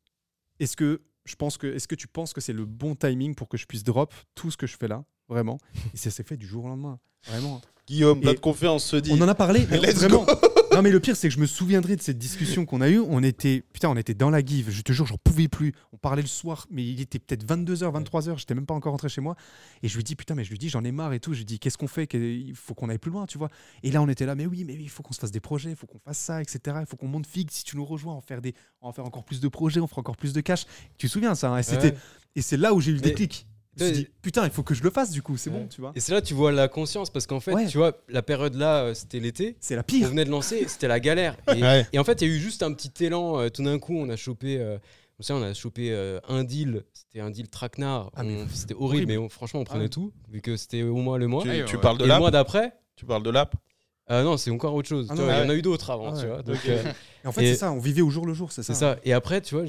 est-ce 0.60 0.76
que 0.78 1.02
je 1.26 1.36
pense 1.36 1.58
que, 1.58 1.68
est-ce 1.68 1.88
que 1.88 1.96
tu 1.96 2.08
penses 2.08 2.34
que 2.34 2.42
c'est 2.42 2.54
le 2.54 2.66
bon 2.66 2.96
timing 2.96 3.36
pour 3.36 3.48
que 3.50 3.58
je 3.58 3.66
puisse 3.66 3.84
drop 3.84 4.14
tout 4.36 4.52
ce 4.52 4.58
que 4.58 4.68
je 4.68 4.78
fais 4.78 4.88
là, 4.88 5.04
vraiment? 5.30 5.58
Et 5.94 5.98
ça 5.98 6.10
s'est 6.12 6.24
fait 6.24 6.38
du 6.38 6.46
jour 6.48 6.66
au 6.66 6.68
lendemain, 6.70 7.00
vraiment. 7.28 7.62
Guillaume, 7.88 8.20
Et 8.20 8.22
pas 8.26 8.34
de 8.34 8.40
confiance, 8.40 8.86
se 8.86 8.96
dit. 8.96 9.12
On 9.14 9.22
en 9.22 9.28
a 9.28 9.36
parlé, 9.36 9.66
mais 9.70 9.78
Let's 9.80 9.96
vraiment. 9.96 10.26
Non, 10.74 10.82
mais 10.82 10.90
le 10.90 11.00
pire, 11.00 11.16
c'est 11.16 11.28
que 11.28 11.34
je 11.34 11.40
me 11.40 11.46
souviendrai 11.46 11.96
de 11.96 12.02
cette 12.02 12.18
discussion 12.18 12.66
qu'on 12.66 12.82
a 12.82 12.90
eue. 12.90 13.00
On 13.00 13.22
était, 13.22 13.64
putain, 13.74 13.90
on 13.90 13.96
était 13.96 14.14
dans 14.14 14.30
la 14.30 14.44
give. 14.44 14.70
Je 14.72 14.82
te 14.82 14.92
jure, 14.92 15.06
j'en 15.06 15.18
pouvais 15.18 15.48
plus. 15.48 15.74
On 15.92 15.98
parlait 15.98 16.22
le 16.22 16.28
soir, 16.28 16.66
mais 16.72 16.84
il 16.84 17.00
était 17.00 17.20
peut-être 17.20 17.46
22h, 17.46 18.04
23h. 18.04 18.38
J'étais 18.40 18.56
même 18.56 18.66
pas 18.66 18.74
encore 18.74 18.92
rentré 18.92 19.08
chez 19.10 19.22
moi. 19.22 19.36
Et 19.84 19.88
je 19.88 19.96
lui 19.96 20.04
dis, 20.04 20.16
putain, 20.16 20.34
mais 20.36 20.44
je 20.44 20.50
lui 20.50 20.58
dis, 20.58 20.70
j'en 20.70 20.84
ai 20.84 20.92
marre 20.92 21.14
et 21.14 21.20
tout. 21.20 21.34
Je 21.34 21.40
lui 21.40 21.46
dis, 21.46 21.60
qu'est-ce 21.60 21.78
qu'on 21.78 21.88
fait? 21.88 22.12
Il 22.14 22.56
faut 22.56 22.74
qu'on 22.74 22.90
aille 22.90 22.98
plus 22.98 23.12
loin, 23.12 23.26
tu 23.28 23.38
vois. 23.38 23.50
Et 23.84 23.92
là, 23.92 24.02
on 24.02 24.08
était 24.10 24.26
là, 24.26 24.34
mais 24.36 24.46
oui, 24.46 24.64
mais 24.64 24.74
oui, 24.74 24.84
il 24.84 24.90
faut 24.90 25.04
qu'on 25.04 25.14
se 25.14 25.20
fasse 25.20 25.32
des 25.32 25.40
projets, 25.40 25.70
il 25.70 25.76
faut 25.76 25.88
qu'on 25.88 26.00
fasse 26.00 26.18
ça, 26.20 26.42
etc. 26.42 26.78
Il 26.80 26.88
faut 26.88 26.98
qu'on 26.98 27.08
monte 27.08 27.28
figue. 27.28 27.52
Si 27.52 27.64
tu 27.64 27.78
nous 27.78 27.86
rejoins, 27.86 28.14
on 28.14 28.18
va, 28.18 28.22
faire 28.22 28.42
des, 28.42 28.56
on 28.82 28.88
va 28.88 28.94
faire 28.94 29.06
encore 29.06 29.26
plus 29.26 29.40
de 29.40 29.48
projets, 29.48 29.80
on 29.80 29.88
fera 29.88 30.00
encore 30.00 30.18
plus 30.18 30.34
de 30.34 30.42
cash. 30.42 30.66
Tu 30.98 31.08
te 31.08 31.12
souviens, 31.12 31.36
ça 31.36 31.52
hein? 31.52 31.60
Et, 31.60 31.64
c'était, 31.64 31.92
Ouais. 31.92 31.98
et 32.36 32.42
c'est 32.42 32.58
là 32.58 32.74
où 32.74 32.82
j'ai 32.82 32.92
eu 32.92 32.96
le 32.96 33.02
déclic. 33.02 33.46
Je 33.78 33.84
me 33.84 33.90
suis 33.90 33.98
Ouais. 34.00 34.04
dit, 34.06 34.10
putain, 34.22 34.44
il 34.46 34.52
faut 34.52 34.62
que 34.64 34.74
je 34.76 34.84
le 34.84 34.90
fasse, 34.92 35.10
du 35.12 35.22
coup, 35.22 35.36
c'est 35.38 35.50
Ouais. 35.50 35.58
bon, 35.60 35.68
tu 35.68 35.82
vois. 35.82 35.92
Et 35.96 36.00
c'est 36.00 36.12
là 36.14 36.22
que 36.22 36.26
tu 36.28 36.34
vois 36.34 36.52
la 36.52 36.68
conscience 36.68 37.10
parce 37.10 37.26
qu'en 37.26 37.40
fait, 37.40 37.54
Ouais. 37.54 37.66
tu 37.68 37.78
vois, 37.78 37.94
la 38.08 38.22
période 38.22 38.56
là, 38.56 38.84
euh, 38.84 38.94
c'était 38.94 39.20
l'été. 39.20 39.58
C'est 39.60 39.76
la 39.76 39.82
On 39.82 39.84
pire. 39.84 40.08
venait 40.10 40.26
de 40.26 40.30
lancer, 40.30 40.64
c'était 40.68 40.88
la 40.88 41.00
galère. 41.00 41.38
Et, 41.56 41.62
Ouais. 41.62 41.88
et 41.92 42.00
en 42.00 42.04
fait, 42.04 42.22
il 42.22 42.28
y 42.28 42.32
a 42.32 42.36
eu 42.36 42.40
juste 42.40 42.62
un 42.64 42.72
petit 42.74 43.04
élan. 43.04 43.40
euh, 43.40 43.50
tout 43.50 43.64
d'un 43.64 43.80
coup, 43.80 43.96
on 43.96 44.10
a 44.10 44.16
chopé, 44.16 44.58
euh, 44.60 44.78
on 45.30 45.42
a 45.42 45.54
chopé 45.54 45.92
euh, 45.92 46.20
un 46.28 46.44
deal. 46.44 46.84
C'était 46.94 47.20
un 47.22 47.30
deal 47.32 47.48
traquenard. 47.50 48.12
Ah, 48.16 48.22
On- 48.24 48.48
C'était 48.54 48.74
horrible, 48.74 48.84
horrible. 48.86 49.12
mais 49.12 49.18
on- 49.18 49.30
franchement, 49.30 49.62
on 49.62 49.64
prenait 49.64 49.84
ouais. 49.84 49.90
tout 49.90 50.12
vu 50.30 50.42
que 50.42 50.56
c'était 50.58 50.84
au 50.84 50.96
mois 50.98 51.18
le 51.18 51.28
mois. 51.28 51.42
Tu, 51.44 51.50
Ah 51.50 51.64
tu 51.64 51.78
parles 51.78 51.98
de 51.98 52.04
et 52.06 52.08
le 52.08 52.18
mois 52.18 52.32
d'après, 52.32 52.74
Tu 52.96 53.06
parles 53.06 53.24
de 53.24 53.30
l'app 53.32 53.56
euh, 54.12 54.22
non, 54.22 54.36
c'est 54.36 54.52
encore 54.52 54.74
autre 54.76 54.90
chose. 54.90 55.08
Ah 55.10 55.14
Tu 55.14 55.20
non, 55.22 55.26
vois, 55.28 55.36
Il 55.38 55.44
y 55.44 55.46
en 55.46 55.50
a 55.50 55.56
eu 55.56 55.62
d'autres 55.62 55.90
avant, 55.90 56.14
Ah 56.14 56.18
tu 56.20 56.26
ouais. 56.26 56.32
vois. 56.34 56.44
Donc, 56.44 56.58
euh, 56.68 56.84
Et 57.24 57.28
en 57.28 57.32
fait, 57.32 57.46
c'est 57.46 57.56
ça, 57.56 57.72
on 57.72 57.80
vivait 57.80 58.02
au 58.02 58.10
jour 58.10 58.26
le 58.26 58.34
jour, 58.34 58.52
c'est 58.52 58.62
ça. 58.62 58.74
C'est 58.74 58.80
ça. 58.82 58.98
Et 59.06 59.14
après, 59.14 59.40
tu 59.40 59.56
vois, 59.56 59.64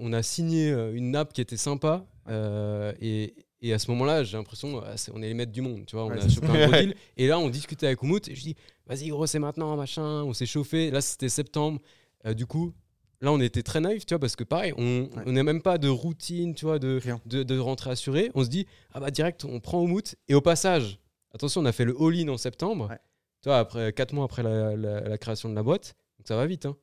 on 0.00 0.12
a 0.12 0.22
signé 0.24 0.70
une 0.92 1.12
nappe 1.12 1.32
qui 1.32 1.40
était 1.40 1.56
sympa. 1.56 2.04
Euh, 2.28 2.92
et, 3.00 3.34
et 3.60 3.72
à 3.72 3.78
ce 3.78 3.90
moment-là, 3.90 4.22
j'ai 4.24 4.36
l'impression, 4.36 4.82
c'est- 4.96 5.10
on 5.14 5.22
est 5.22 5.28
les 5.28 5.34
maîtres 5.34 5.52
du 5.52 5.60
monde. 5.62 5.84
Tu 5.86 5.96
vois, 5.96 6.04
on 6.04 6.10
Ouais, 6.10 6.22
a 6.22 6.28
chopé 6.28 6.46
un 6.48 6.68
gros 6.68 6.80
deal. 6.80 6.94
Et 7.16 7.26
là, 7.26 7.38
on 7.38 7.48
discutait 7.50 7.86
avec 7.86 8.02
Oumout. 8.02 8.28
Et 8.28 8.34
je 8.34 8.40
dis, 8.42 8.56
vas-y, 8.86 9.08
gros, 9.08 9.26
c'est 9.26 9.38
maintenant, 9.38 9.76
machin. 9.76 10.22
On 10.24 10.32
s'est 10.32 10.46
chauffé. 10.46 10.90
Là, 10.90 11.00
c'était 11.00 11.28
septembre. 11.28 11.80
Euh, 12.26 12.34
du 12.34 12.46
coup, 12.46 12.72
là, 13.20 13.32
on 13.32 13.40
était 13.40 13.62
très 13.62 13.80
naïfs, 13.80 14.06
tu 14.06 14.14
vois, 14.14 14.20
parce 14.20 14.36
que 14.36 14.44
pareil, 14.44 14.72
on 14.76 15.08
Ouais. 15.16 15.32
n'a 15.32 15.42
même 15.42 15.62
pas 15.62 15.78
de 15.78 15.88
routine, 15.88 16.54
tu 16.54 16.64
vois, 16.66 16.78
de, 16.78 17.00
de, 17.26 17.42
de 17.42 17.58
rentrée 17.58 17.90
assurée. 17.90 18.30
On 18.34 18.44
se 18.44 18.48
dit, 18.48 18.66
ah 18.92 19.00
bah, 19.00 19.10
direct, 19.10 19.44
on 19.44 19.58
prend 19.60 19.80
Oumout. 19.82 20.14
Et 20.28 20.34
au 20.34 20.40
passage, 20.40 20.98
attention, 21.34 21.60
on 21.60 21.64
a 21.64 21.72
fait 21.72 21.84
le 21.84 21.96
all-in 22.00 22.28
en 22.28 22.36
septembre. 22.38 22.88
Ouais. 22.90 22.98
Tu 23.42 23.48
vois, 23.48 23.58
après, 23.58 23.92
4 23.92 24.12
mois 24.12 24.24
après 24.24 24.42
la, 24.42 24.76
la- 24.76 25.00
la 25.00 25.18
création 25.18 25.48
de 25.48 25.54
la 25.54 25.62
boîte. 25.62 25.94
Donc 26.18 26.26
ça 26.28 26.36
va 26.36 26.46
vite. 26.46 26.66
hein. 26.66 26.76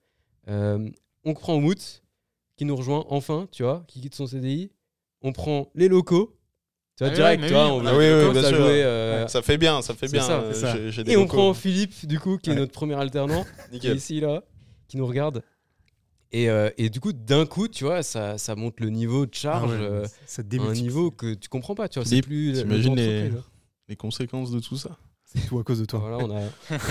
Euh, 0.47 0.89
on 1.23 1.33
prend 1.33 1.59
Moot, 1.59 2.03
qui 2.55 2.63
nous 2.65 2.75
rejoint 2.75 3.05
enfin, 3.09 3.47
tu 3.51 3.63
vois, 3.63 3.83
qui 3.87 3.99
quitte 3.99 4.15
son 4.15 4.27
CDI. 4.27 4.71
On 5.25 5.31
prend 5.33 5.71
les 5.75 5.87
locaux. 5.87 6.37
Tu 6.97 7.03
vois, 7.03 7.07
Ah 7.07 7.09
oui, 7.09 7.15
direct, 7.15 7.43
tu 7.45 7.49
vois, 7.51 7.65
oui, 7.65 7.71
on 7.71 7.75
on 7.77 7.81
va 7.83 7.91
oui, 7.91 7.97
oui, 7.97 8.55
jouer, 8.55 8.83
euh, 8.83 9.27
Ça 9.27 9.41
fait 9.41 9.57
bien, 9.57 9.81
ça 9.81 9.93
fait 9.95 10.07
bien. 10.09 10.21
ça, 10.21 10.39
euh, 10.39 10.53
ça. 10.53 10.75
j'ai- 10.77 10.91
j'ai 10.91 11.03
des 11.03 11.11
Et 11.11 11.17
on 11.17 11.21
locaux. 11.21 11.33
prend 11.35 11.53
Philippe, 11.53 12.05
du 12.05 12.19
coup, 12.19 12.37
qui 12.37 12.51
est 12.51 12.53
Ouais. 12.53 12.59
notre 12.59 12.71
premier 12.71 12.93
alternant, 12.95 13.43
qui 13.81 13.87
est 13.87 13.95
ici, 13.95 14.21
là, 14.21 14.43
qui 14.87 14.95
nous 14.97 15.05
regarde. 15.05 15.43
Et, 16.31 16.49
euh, 16.49 16.69
et 16.77 16.89
du 16.89 16.99
coup, 16.99 17.11
d'un 17.11 17.45
coup, 17.45 17.67
tu 17.67 17.83
vois, 17.85 18.01
ça, 18.03 18.37
ça 18.37 18.55
monte 18.55 18.79
le 18.79 18.89
niveau 18.89 19.25
de 19.25 19.33
charge 19.33 19.71
Ah 19.75 19.79
ouais, 19.81 19.85
euh, 19.85 20.05
ça 20.25 20.43
te 20.43 20.55
à 20.55 20.61
un 20.61 20.73
niveau 20.73 21.11
que 21.11 21.33
tu 21.33 21.49
comprends 21.49 21.75
pas. 21.75 21.89
Tu 21.89 21.99
vois, 21.99 22.05
c'est 22.07 22.21
plus. 22.21 22.53
t'imagines 22.53 22.95
les- 22.95 23.27
hein. 23.29 23.43
Les 23.89 23.95
conséquences 23.95 24.51
de 24.51 24.59
tout 24.59 24.77
ça? 24.77 24.97
C'est 25.35 25.47
tout 25.47 25.59
à 25.59 25.63
cause 25.63 25.79
de 25.79 25.85
toi. 25.85 25.99
Voilà, 25.99 26.17
on, 26.17 26.31
a, 26.35 26.41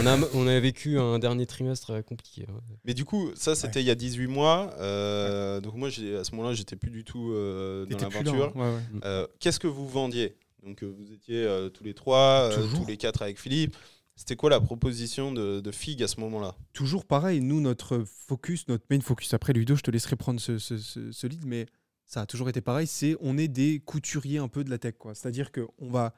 on, 0.01 0.07
a, 0.07 0.19
on 0.35 0.47
a 0.47 0.61
vécu 0.61 0.99
un 0.99 1.19
dernier 1.19 1.47
trimestre 1.47 1.91
euh, 1.93 2.03
compliqué. 2.03 2.43
ouais. 2.43 2.77
Mais 2.85 2.95
du 2.95 3.05
coup, 3.05 3.31
ça, 3.35 3.55
c'était 3.55 3.81
il 3.81 3.87
y 3.87 3.91
a 3.91 3.95
18 3.95 4.27
mois. 4.27 4.73
euh, 4.79 5.61
donc 5.61 5.75
moi, 5.75 5.89
à 5.89 5.91
ce 6.25 6.31
moment-là, 6.35 6.55
j'étais 6.55 6.77
plus 6.77 6.91
du 6.91 7.05
tout 7.05 7.33
euh, 7.33 7.87
dans 7.87 7.99
l'aventure. 8.05 8.53
hein. 8.57 8.61
Ouais, 8.61 8.75
ouais. 8.77 9.01
Euh, 9.05 9.27
Qu'est-ce 9.41 9.59
que 9.61 9.67
vous 9.67 9.89
vendiez? 9.89 10.37
Donc 10.65 10.83
vous 10.83 11.13
étiez 11.13 11.43
euh, 11.45 11.69
tous 11.69 11.85
les 11.85 11.95
trois, 11.95 12.49
euh, 12.51 12.67
tous 12.75 12.87
les 12.87 12.97
quatre 12.97 13.23
avec 13.23 13.39
Philippe. 13.41 13.77
C'était 14.17 14.37
quoi 14.37 14.49
la 14.49 14.61
proposition 14.61 15.33
de, 15.33 15.61
de 15.61 15.71
Fig 15.73 16.01
à 16.03 16.07
ce 16.09 16.21
moment-là? 16.21 16.55
Toujours 16.73 17.05
pareil, 17.05 17.41
nous, 17.41 17.61
notre 17.61 18.05
focus, 18.07 18.69
notre 18.69 18.85
main 18.89 19.01
focus, 19.01 19.35
après 19.35 19.53
Ludo, 19.53 19.75
je 19.75 19.83
te 19.83 19.91
laisserai 19.91 20.15
prendre 20.17 20.41
ce, 20.41 20.59
ce, 20.59 20.79
ce- 20.79 21.11
ce 21.11 21.27
lead, 21.27 21.45
mais 21.45 21.67
ça 22.07 22.21
a 22.21 22.27
toujours 22.27 22.49
été 22.49 22.61
pareil, 22.61 22.87
c'est 22.87 23.17
on 23.21 23.37
est 23.37 23.49
des 23.49 23.81
couturiers 23.85 24.39
un 24.39 24.47
peu 24.49 24.63
de 24.63 24.71
la 24.71 24.79
tech. 24.79 24.95
quoi. 24.99 25.15
C'est-à-dire 25.17 25.51
qu'on 25.51 25.91
va 25.91 26.15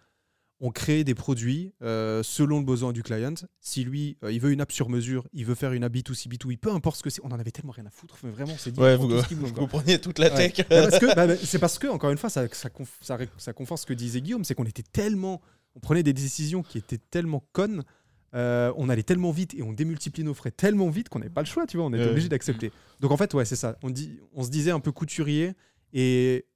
on 0.61 0.71
crée 0.71 1.05
des 1.05 1.15
produits 1.15 1.75
euh, 1.83 2.23
selon 2.23 2.61
le 2.61 2.65
besoin 2.65 2.93
du 2.93 3.03
client. 3.03 3.35
Si 3.61 3.85
lui, 3.85 4.17
euh, 4.25 4.33
il 4.33 4.41
veut 4.41 4.53
une 4.53 4.61
app 4.63 4.73
sur 4.73 4.89
mesure, 4.89 5.27
il 5.35 5.45
veut 5.45 5.55
faire 5.55 5.73
une 5.73 5.85
app 5.85 5.93
B2C, 5.93 6.29
B2B, 6.29 6.57
peu 6.57 6.71
importe 6.73 6.97
ce 6.97 7.03
que 7.03 7.11
c'est, 7.11 7.21
on 7.25 7.29
en 7.29 7.39
avait 7.39 7.51
tellement 7.51 7.73
rien 7.73 7.85
à 7.87 7.91
foutre, 7.91 8.17
mais 8.23 8.31
vraiment, 8.31 8.55
c'est 8.59 8.71
dit. 8.71 8.77
tout 8.79 9.47
ce 9.47 9.53
quoi. 9.53 9.67
preniez 9.67 10.01
toute 10.01 10.19
la 10.19 10.33
Ouais. 10.33 10.51
tech. 10.51 10.67
Bah, 10.69 10.89
parce 10.89 11.01
bah, 11.15 11.27
bah, 11.27 11.37
c'est 11.37 11.59
parce 11.59 11.79
que, 11.79 11.87
encore 11.89 12.11
une 12.11 12.17
fois, 12.19 12.31
ça, 12.31 12.47
ça, 12.53 12.69
conf- 12.71 12.87
ça 13.03 13.17
ré- 13.17 13.29
ça 13.37 13.53
conforte 13.53 13.83
ce 13.83 13.87
que 13.87 13.93
disait 13.95 14.21
Guillaume, 14.23 14.45
c'est 14.45 14.55
qu'on 14.55 14.65
était 14.65 14.83
tellement. 14.83 15.43
On 15.75 15.81
prenait 15.81 16.03
des 16.03 16.15
décisions 16.15 16.63
qui 16.63 16.79
étaient 16.79 16.97
tellement 17.11 17.45
connes, 17.53 17.85
euh, 18.35 18.73
on 18.79 18.89
allait 18.89 19.03
tellement 19.03 19.33
vite 19.33 19.53
et 19.55 19.63
on 19.63 19.75
démultipliait 19.75 20.25
nos 20.25 20.33
frais 20.33 20.51
tellement 20.51 20.89
vite 20.89 21.11
qu'on 21.11 21.19
n'avait 21.19 21.29
pas 21.31 21.43
le 21.43 21.47
choix, 21.47 21.67
tu 21.67 21.77
vois, 21.77 21.85
on 21.85 21.93
était 21.93 22.09
obligé 22.09 22.31
d'accepter. 22.31 22.73
Donc 23.01 23.11
en 23.11 23.19
fait, 23.19 23.35
ouais, 23.35 23.45
c'est 23.45 23.57
ça. 23.57 23.77
On, 23.83 23.91
dit, 23.91 24.19
on 24.33 24.43
se 24.43 24.49
disait 24.51 24.71
un 24.71 24.81
peu 24.81 24.91
couturier 24.91 25.53
et 25.93 26.47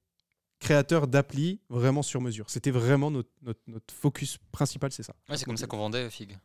créateur 0.61 1.07
d'appli 1.07 1.59
vraiment 1.67 2.01
sur 2.03 2.21
mesure. 2.21 2.49
C'était 2.49 2.71
vraiment 2.71 3.11
notre, 3.11 3.29
notre, 3.41 3.59
notre 3.67 3.93
focus 3.93 4.37
principal, 4.53 4.91
c'est 4.93 5.03
ça. 5.03 5.13
Ouais, 5.27 5.35
c'est 5.35 5.43
comme 5.45 5.57
ça 5.57 5.67
qu'on 5.67 5.77
vendait 5.77 6.09
Fig. 6.09 6.37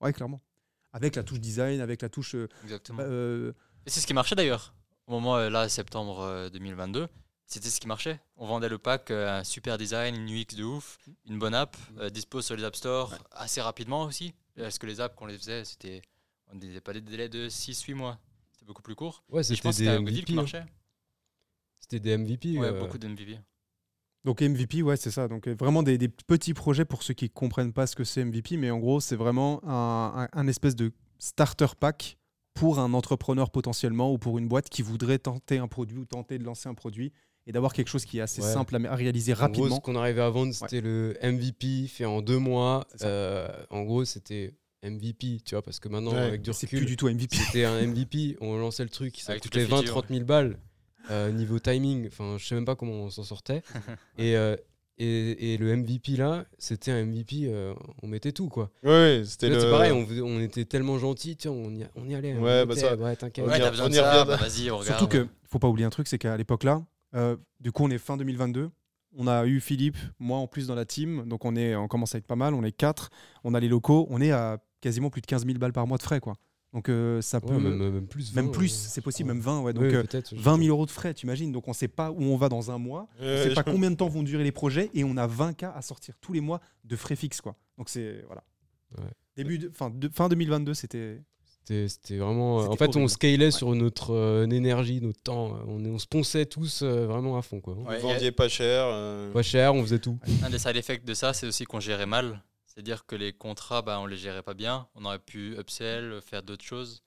Ouais, 0.00 0.12
clairement. 0.12 0.40
Avec 0.92 1.14
la 1.14 1.22
touche 1.22 1.38
design, 1.38 1.80
avec 1.80 2.02
la 2.02 2.08
touche. 2.08 2.34
euh, 2.34 2.48
Exactement. 2.64 2.98
euh, 3.02 3.52
Et 3.86 3.90
c'est 3.90 4.00
ce 4.00 4.06
qui 4.08 4.14
marchait 4.14 4.34
d'ailleurs. 4.34 4.74
Au 5.06 5.12
moment 5.12 5.36
euh, 5.36 5.48
là, 5.50 5.68
septembre 5.68 6.20
euh, 6.20 6.50
2022, 6.50 7.06
c'était 7.46 7.68
ce 7.70 7.78
qui 7.80 7.86
marchait. 7.86 8.18
On 8.36 8.46
vendait 8.46 8.68
le 8.68 8.78
pack, 8.78 9.10
un 9.10 9.44
super 9.44 9.76
design, 9.78 10.16
une 10.16 10.28
UX 10.28 10.56
de 10.56 10.64
ouf, 10.64 10.98
une 11.26 11.38
bonne 11.38 11.54
app, 11.54 11.76
euh, 11.98 12.10
dispo 12.10 12.40
sur 12.42 12.56
les 12.56 12.64
App 12.64 12.74
Store 12.76 13.14
assez 13.30 13.60
rapidement 13.60 14.02
aussi. 14.02 14.34
Parce 14.56 14.78
que 14.78 14.86
les 14.86 15.00
apps 15.00 15.14
qu'on 15.16 15.26
les 15.26 15.38
faisait, 15.38 15.64
c'était. 15.64 16.02
On 16.52 16.56
n'était 16.56 16.80
pas 16.80 16.92
des 16.92 17.00
délais 17.00 17.28
de 17.28 17.48
6-8 17.48 17.94
mois. 17.94 18.18
C'était 18.52 18.64
beaucoup 18.66 18.82
plus 18.82 18.94
court. 18.96 19.22
Ouais, 19.28 19.42
c'était 19.44 19.70
des 19.70 19.86
good 20.02 20.04
deal 20.12 20.24
qui 20.24 20.34
MVP. 20.34 20.56
hein. 20.58 20.66
C'était 21.90 22.00
des 22.00 22.16
MVP. 22.16 22.58
Ouais, 22.58 22.68
euh, 22.68 22.78
beaucoup 22.80 22.98
de 22.98 23.08
MVP. 23.08 23.38
Donc 24.24 24.42
MVP, 24.42 24.82
ouais, 24.82 24.96
c'est 24.96 25.10
ça. 25.10 25.28
Donc 25.28 25.48
euh, 25.48 25.54
vraiment 25.58 25.82
des, 25.82 25.96
des 25.98 26.08
petits 26.08 26.52
projets 26.54 26.84
pour 26.84 27.02
ceux 27.02 27.14
qui 27.14 27.30
comprennent 27.30 27.72
pas 27.72 27.86
ce 27.86 27.96
que 27.96 28.04
c'est 28.04 28.24
MVP, 28.24 28.56
mais 28.58 28.70
en 28.70 28.78
gros, 28.78 29.00
c'est 29.00 29.16
vraiment 29.16 29.60
un, 29.64 30.24
un- 30.24 30.28
un 30.40 30.46
espèce 30.46 30.76
de 30.76 30.92
starter 31.18 31.66
pack 31.78 32.18
pour 32.54 32.78
un 32.78 32.92
entrepreneur 32.92 33.50
potentiellement 33.50 34.12
ou 34.12 34.18
pour 34.18 34.38
une 34.38 34.46
boîte 34.48 34.68
qui 34.68 34.82
voudrait 34.82 35.18
tenter 35.18 35.58
un 35.58 35.68
produit 35.68 35.96
ou 35.98 36.04
tenter 36.04 36.38
de 36.38 36.44
lancer 36.44 36.68
un 36.68 36.74
produit 36.74 37.12
et 37.46 37.52
d'avoir 37.52 37.72
quelque 37.72 37.88
chose 37.88 38.04
qui 38.04 38.18
est 38.18 38.20
assez 38.20 38.42
Ouais. 38.42 38.52
simple 38.52 38.76
à, 38.76 38.92
à 38.92 38.94
réaliser 38.94 39.32
En 39.32 39.36
gros, 39.36 39.42
rapidement. 39.44 39.76
ce 39.76 39.80
qu'on 39.80 39.96
arrivait 39.96 40.20
à 40.20 40.28
vendre, 40.30 40.52
c'était 40.52 40.82
le 40.82 41.16
MVP 41.22 41.86
fait 41.88 42.04
en 42.04 42.20
deux 42.20 42.38
mois. 42.38 42.86
C'est. 42.94 43.04
Euh, 43.06 43.48
en 43.70 43.82
gros, 43.84 44.04
c'était 44.04 44.54
MVP, 44.82 45.40
tu 45.44 45.54
vois, 45.54 45.62
parce 45.62 45.80
que 45.80 45.88
maintenant, 45.88 46.12
Ouais, 46.12 46.18
avec 46.18 46.42
du 46.42 46.52
c'est 46.52 46.66
recul, 46.66 46.80
plus 46.80 46.86
du 46.86 46.96
tout 46.96 47.08
MVP. 47.08 47.36
c'était 47.36 47.64
un 47.64 47.80
MVP. 47.86 48.36
On 48.42 48.58
lançait 48.58 48.82
le 48.84 48.90
truc, 48.90 49.16
ça 49.18 49.32
Avec 49.32 49.42
toutes 49.42 49.52
coûtait 49.52 49.64
les 49.64 49.76
features. 49.84 50.02
20-30 50.02 50.08
000 50.12 50.24
balles. 50.26 50.58
Euh, 51.10 51.30
niveau 51.32 51.58
timing, 51.58 52.06
enfin, 52.08 52.36
je 52.38 52.46
sais 52.46 52.54
même 52.54 52.64
pas 52.64 52.76
comment 52.76 52.92
on 52.92 53.10
s'en 53.10 53.22
sortait. 53.24 53.62
et, 54.18 54.36
euh, 54.36 54.56
et, 54.98 55.54
et 55.54 55.56
le 55.56 55.74
MVP 55.76 56.16
là, 56.16 56.44
c'était 56.58 56.90
un 56.90 57.04
MVP, 57.06 57.44
euh, 57.46 57.72
on 58.02 58.06
mettait 58.06 58.32
tout 58.32 58.48
quoi. 58.48 58.70
Ouais, 58.84 59.22
c'était 59.24 59.48
le. 59.48 59.58
C'est 59.60 59.70
pareil, 59.70 59.92
on, 59.92 60.06
on 60.26 60.40
était 60.40 60.64
tellement 60.66 60.98
gentils, 60.98 61.36
tiens, 61.36 61.52
on 61.52 61.70
y, 61.74 61.86
on 61.96 62.08
y 62.08 62.14
allait. 62.14 62.34
on 62.34 62.42
Ouais, 62.42 62.62
y 62.62 62.66
bah 62.66 62.72
était, 62.74 62.80
ça- 62.82 62.96
ouais, 62.96 63.16
t'inquiète. 63.16 63.44
On 63.46 63.48
Ouais, 63.48 63.56
on 63.56 63.88
de 63.88 63.94
y 63.94 64.00
revient. 64.00 64.24
bah 64.26 64.36
vas-y, 64.36 64.70
on 64.70 64.76
regarde. 64.78 64.98
Surtout 64.98 65.08
que 65.08 65.26
faut 65.48 65.58
pas 65.58 65.68
oublier 65.68 65.86
un 65.86 65.90
truc, 65.90 66.06
c'est 66.06 66.18
qu'à 66.18 66.36
l'époque 66.36 66.64
là, 66.64 66.82
euh, 67.14 67.36
du 67.60 67.72
coup 67.72 67.84
on 67.84 67.90
est 67.90 67.98
fin 67.98 68.16
2022. 68.16 68.70
On 69.16 69.26
a 69.26 69.44
eu 69.46 69.58
Philippe, 69.60 69.96
moi 70.20 70.38
en 70.38 70.46
plus 70.46 70.68
dans 70.68 70.76
la 70.76 70.84
team, 70.84 71.26
donc 71.28 71.44
on 71.44 71.56
est, 71.56 71.74
on 71.74 71.88
commence 71.88 72.14
à 72.14 72.18
être 72.18 72.26
pas 72.26 72.36
mal. 72.36 72.54
On 72.54 72.62
est 72.62 72.70
quatre, 72.70 73.10
on 73.42 73.54
a 73.54 73.60
les 73.60 73.68
locaux, 73.68 74.06
on 74.10 74.20
est 74.20 74.30
à 74.30 74.58
quasiment 74.80 75.10
plus 75.10 75.20
de 75.22 75.26
15 75.26 75.46
000 75.46 75.58
balles 75.58 75.72
par 75.72 75.86
mois 75.86 75.96
de 75.98 76.02
frais 76.02 76.20
quoi. 76.20 76.34
Donc 76.72 76.88
euh, 76.88 77.20
ça 77.20 77.40
peut 77.40 77.54
Ouais, 77.54 77.58
même, 77.60 78.06
plus. 78.06 78.32
même 78.34 78.46
20, 78.46 78.52
plus, 78.52 78.72
euh, 78.72 78.88
c'est 78.90 79.00
possible, 79.00 79.28
ouais. 79.28 79.34
même 79.34 79.42
20 79.42 79.60
ouais. 79.62 79.72
Donc 79.72 79.82
Ouais, 79.82 79.94
euh, 79.94 80.02
peut-être, 80.02 80.30
je 80.36 80.40
20 80.40 80.56
sais 80.56 80.62
000 80.64 80.74
euros 80.76 80.86
de 80.86 80.90
frais, 80.92 81.12
t'imagines 81.14 81.50
Donc 81.50 81.66
on 81.66 81.72
sait 81.72 81.88
pas 81.88 82.10
où 82.12 82.22
on 82.22 82.36
va 82.36 82.48
dans 82.48 82.70
un 82.70 82.78
mois, 82.78 83.08
on 83.20 83.24
Ouais, 83.24 83.42
sait 83.48 83.54
pas 83.54 83.64
je- 83.66 83.72
combien 83.72 83.90
de 83.90 83.96
temps 83.96 84.08
vont 84.08 84.22
durer 84.22 84.44
les 84.44 84.52
projets 84.52 84.88
et 84.94 85.02
on 85.02 85.16
a 85.16 85.26
20 85.26 85.52
cas 85.54 85.72
à 85.74 85.82
sortir 85.82 86.14
tous 86.20 86.32
les 86.32 86.40
mois 86.40 86.60
de 86.84 86.94
frais 86.96 87.16
fixes 87.16 87.40
quoi. 87.40 87.56
Donc 87.76 87.88
c'est 87.88 88.22
voilà. 88.26 88.44
Ouais. 88.98 89.04
Début 89.36 89.58
de, 89.58 89.70
fin, 89.70 89.90
de- 89.90 90.08
fin 90.12 90.28
2022, 90.28 90.74
c'était 90.74 91.20
C'était 91.64 91.88
c'était 91.88 92.16
vraiment. 92.18 92.62
euh, 92.62 92.66
En 92.68 92.76
fait, 92.76 92.96
on 92.96 93.06
scalait 93.08 93.46
Ouais. 93.46 93.50
sur 93.50 93.74
notre 93.74 94.12
euh, 94.14 94.46
énergie, 94.46 95.00
notre 95.00 95.20
temps. 95.22 95.56
On, 95.66 95.84
on 95.84 95.98
se 95.98 96.06
ponçait 96.06 96.46
tous 96.46 96.82
euh, 96.82 97.06
vraiment 97.06 97.36
à 97.36 97.42
fond. 97.42 97.60
Quoi. 97.60 97.74
Ouais, 97.74 97.98
et- 97.98 98.00
vendiez 98.00 98.32
pas 98.32 98.48
cher. 98.48 98.84
euh, 98.86 99.32
Pas 99.32 99.42
cher, 99.42 99.74
on 99.74 99.82
faisait 99.82 99.98
tout. 99.98 100.18
Un 100.44 100.50
des 100.50 100.58
side 100.58 100.76
effects 100.76 101.04
de 101.04 101.14
ça, 101.14 101.32
c'est 101.32 101.46
aussi 101.46 101.64
qu'on 101.64 101.80
gérait 101.80 102.06
mal. 102.06 102.42
C'est-à-dire 102.80 103.04
que 103.04 103.14
les 103.14 103.34
contrats, 103.34 103.82
bah, 103.82 104.00
on 104.00 104.06
les 104.06 104.16
gérait 104.16 104.42
pas 104.42 104.54
bien. 104.54 104.88
On 104.94 105.04
aurait 105.04 105.18
pu 105.18 105.54
upsell, 105.58 106.18
faire 106.22 106.42
d'autres 106.42 106.64
choses. 106.64 107.02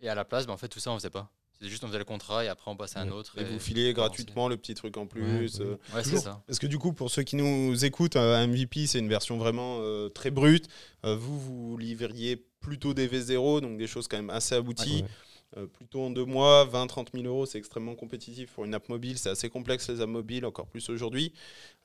Et 0.00 0.08
à 0.08 0.14
la 0.14 0.24
place, 0.24 0.46
bah, 0.46 0.52
en 0.52 0.56
fait, 0.56 0.68
tout 0.68 0.78
ça, 0.78 0.92
on 0.92 0.98
faisait 0.98 1.10
pas. 1.10 1.32
C'était 1.52 1.68
juste, 1.68 1.82
on 1.82 1.88
faisait 1.88 1.98
le 1.98 2.04
contrat 2.04 2.44
et 2.44 2.48
après, 2.48 2.70
on 2.70 2.76
passait 2.76 3.00
à 3.00 3.02
un 3.02 3.10
autre. 3.10 3.36
Et 3.36 3.42
vous 3.42 3.54
avançait. 3.54 3.92
gratuitement 3.92 4.46
le 4.46 4.56
petit 4.56 4.74
truc 4.74 4.96
en 4.96 5.08
plus. 5.08 5.22
Ouais, 5.22 5.62
euh, 5.62 5.70
ouais. 5.72 5.94
Ouais, 5.96 6.04
c'est 6.04 6.18
ça. 6.18 6.44
Parce 6.46 6.60
que 6.60 6.68
du 6.68 6.78
coup, 6.78 6.92
pour 6.92 7.10
ceux 7.10 7.24
qui 7.24 7.34
nous 7.34 7.84
écoutent, 7.84 8.14
euh, 8.14 8.36
un 8.36 8.46
MVP, 8.46 8.86
c'est 8.86 9.00
une 9.00 9.08
version 9.08 9.36
vraiment 9.36 9.78
euh, 9.80 10.08
très 10.10 10.30
brute. 10.30 10.68
Euh, 11.04 11.16
vous, 11.16 11.40
vous 11.40 11.76
livriez 11.76 12.36
plutôt 12.60 12.94
des 12.94 13.08
V0, 13.08 13.62
donc 13.62 13.78
des 13.78 13.88
choses 13.88 14.06
quand 14.06 14.18
même 14.18 14.30
assez 14.30 14.54
abouties. 14.54 15.02
Ouais. 15.02 15.08
Euh, 15.56 15.66
plutôt 15.66 16.02
en 16.02 16.10
deux 16.10 16.24
mois, 16.24 16.66
20-30 16.66 17.12
000 17.14 17.24
euros, 17.26 17.46
c'est 17.46 17.58
extrêmement 17.58 17.94
compétitif 17.94 18.52
pour 18.52 18.64
une 18.64 18.74
app 18.74 18.88
mobile. 18.88 19.16
C'est 19.16 19.30
assez 19.30 19.48
complexe 19.48 19.88
les 19.88 20.00
apps 20.00 20.10
mobiles, 20.10 20.44
encore 20.44 20.66
plus 20.66 20.88
aujourd'hui. 20.90 21.32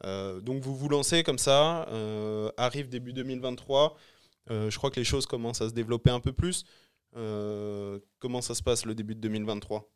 Euh, 0.04 0.42
donc 0.42 0.64
vous 0.64 0.76
vous 0.76 0.90
lancez 0.90 1.24
comme 1.24 1.38
ça, 1.38 1.88
euh, 1.90 2.50
arrive 2.58 2.90
début 2.90 3.14
2023. 3.14 3.96
Euh, 4.50 4.70
je 4.70 4.78
crois 4.78 4.90
que 4.90 5.00
les 5.00 5.04
choses 5.06 5.26
commencent 5.26 5.62
à 5.62 5.70
se 5.70 5.74
développer 5.74 6.10
un 6.10 6.20
peu 6.20 6.34
plus. 6.34 6.64
Euh, 7.16 8.00
comment 8.20 8.42
ça 8.42 8.56
se 8.56 8.64
passe 8.64 8.86
le 8.86 8.96
début 8.96 9.16
de 9.16 9.20
2023 9.22 9.88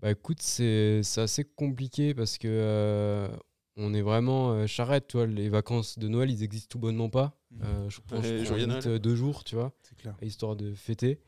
Bah 0.00 0.10
écoute, 0.10 0.40
c'est 0.40 1.02
c'est 1.02 1.20
assez 1.20 1.44
compliqué 1.44 2.14
parce 2.14 2.38
que 2.38 2.48
euh, 2.48 3.28
on 3.76 3.92
est 3.94 4.02
vraiment 4.02 4.52
euh, 4.52 4.66
charrette, 4.66 5.08
tu 5.08 5.16
vois. 5.16 5.26
Les 5.26 5.48
vacances 5.48 5.98
de 5.98 6.08
Noël, 6.08 6.30
ils 6.30 6.42
existent 6.42 6.68
tout 6.70 6.78
bonnement 6.78 7.10
pas. 7.10 7.36
Euh, 7.62 7.88
je 7.90 8.00
pense 8.00 8.24
deux 8.24 9.14
jours, 9.16 9.44
tu 9.44 9.54
vois, 9.56 9.72
c'est 9.82 9.96
clair. 9.96 10.14
histoire 10.22 10.56
de 10.56 10.74
fêter. 10.74 11.20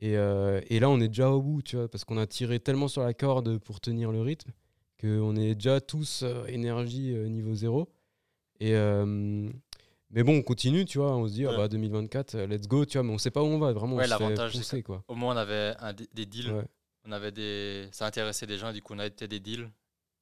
Et, 0.00 0.16
euh, 0.16 0.60
et 0.68 0.80
là, 0.80 0.88
on 0.90 1.00
est 1.00 1.08
déjà 1.08 1.30
au 1.30 1.42
bout, 1.42 1.62
tu 1.62 1.76
vois, 1.76 1.88
parce 1.88 2.04
qu'on 2.04 2.18
a 2.18 2.26
tiré 2.26 2.60
tellement 2.60 2.88
sur 2.88 3.02
la 3.02 3.14
corde 3.14 3.58
pour 3.58 3.80
tenir 3.80 4.12
le 4.12 4.20
rythme 4.20 4.52
qu'on 5.00 5.36
est 5.36 5.54
déjà 5.54 5.80
tous 5.80 6.22
euh, 6.24 6.44
énergie 6.46 7.14
euh, 7.14 7.28
niveau 7.28 7.54
zéro. 7.54 7.88
Et 8.58 8.74
mais 10.10 10.22
bon, 10.22 10.38
on 10.38 10.42
continue, 10.42 10.84
tu 10.84 10.98
vois. 10.98 11.14
On 11.16 11.28
se 11.28 11.34
dit, 11.34 11.46
ah 11.46 11.54
bah 11.56 11.68
2024, 11.68 12.34
euh, 12.34 12.46
let's 12.46 12.66
go, 12.66 12.84
tu 12.84 12.96
vois. 12.96 13.02
Mais 13.02 13.12
on 13.12 13.18
sait 13.18 13.30
pas 13.30 13.42
où 13.42 13.46
on 13.46 13.58
va, 13.58 13.72
vraiment. 13.72 13.96
Ouais, 13.96 14.04
on 14.10 14.18
se 14.18 14.48
fait 14.48 14.58
pousser, 14.58 14.82
quoi. 14.82 15.04
Au 15.08 15.14
moins, 15.14 15.34
on 15.34 15.36
avait 15.36 15.74
un- 15.80 15.92
des, 15.92 16.26
deals. 16.26 16.50
Ouais. 16.50 16.64
On 17.04 17.12
avait 17.12 17.32
des... 17.32 17.88
Ça 17.92 18.06
intéressait 18.06 18.46
des 18.46 18.56
gens, 18.56 18.72
du 18.72 18.80
coup, 18.80 18.94
on 18.94 18.98
avait 18.98 19.10
des 19.10 19.40
deals. 19.40 19.70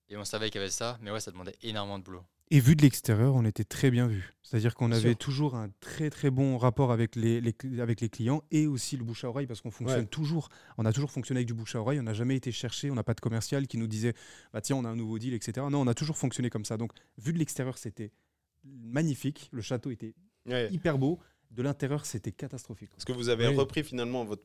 Et 0.08 0.16
on 0.16 0.24
savait 0.24 0.50
qu'il 0.50 0.60
y 0.60 0.64
avait 0.64 0.70
ça. 0.70 0.98
Mais 1.00 1.10
ouais, 1.10 1.20
ça 1.20 1.30
demandait 1.30 1.54
énormément 1.62 1.98
de 1.98 2.04
boulot. 2.04 2.22
Et 2.52 2.61
vu 2.61 2.76
de 2.76 2.82
l'extérieur, 2.82 3.35
on 3.35 3.44
était 3.44 3.64
très 3.64 3.90
bien 3.90 4.06
vu. 4.06 4.32
C'est-à-dire 4.42 4.74
qu'on 4.76 4.92
avait 4.92 5.11
sûr. 5.11 5.18
toujours 5.18 5.54
un 5.56 5.68
très 5.80 6.11
très 6.11 6.30
bon 6.30 6.59
rapport 6.59 6.92
avec 6.92 7.16
les, 7.16 7.42
avec 7.80 8.00
les 8.00 8.09
clients 8.09 8.44
et 8.52 8.68
aussi 8.68 8.96
le 8.96 9.02
bouche 9.02 9.24
à 9.24 9.28
oreille 9.28 9.48
parce 9.48 9.61
qu'on 9.61 9.72
fonctionne 9.72 10.02
Ouais. 10.02 10.06
toujours. 10.06 10.48
On 10.78 10.85
a 10.85 10.92
toujours 10.92 11.11
fonctionné 11.11 11.38
avec 11.38 11.48
du 11.48 11.54
bouche 11.54 11.74
à 11.74 11.80
oreille. 11.80 11.98
On 11.98 12.04
n'a 12.04 12.14
jamais 12.14 12.37
été 12.37 12.52
cherché. 12.52 12.88
On 12.90 12.94
n'a 12.94 13.02
pas 13.02 13.14
de 13.14 13.20
commercial 13.20 13.66
qui 13.66 13.78
nous 13.78 13.88
disait 13.88 14.14
bah 14.52 14.61
tiens 14.61 14.76
on 14.76 14.85
a 14.85 14.88
un 14.88 14.94
nouveau 14.94 15.18
deal 15.18 15.35
etc. 15.35 15.66
Non, 15.70 15.80
on 15.80 15.87
a 15.88 15.94
toujours 15.94 16.16
fonctionné 16.18 16.48
comme 16.48 16.64
ça. 16.64 16.76
Donc 16.76 16.92
vu 17.18 17.32
de 17.32 17.38
l'extérieur, 17.38 17.78
c'était 17.78 18.12
magnifique. 18.64 19.48
Le 19.52 19.62
château 19.62 19.90
était 19.90 20.14
Ouais. 20.46 20.68
hyper 20.70 20.98
beau. 20.98 21.18
De 21.52 21.62
l'intérieur, 21.62 22.04
c'était 22.04 22.32
catastrophique. 22.32 22.90
Parce 22.90 23.06
que 23.06 23.12
vous 23.12 23.30
avez 23.30 23.48
Oui. 23.48 23.54
repris 23.56 23.82
finalement 23.82 24.24
votre 24.24 24.42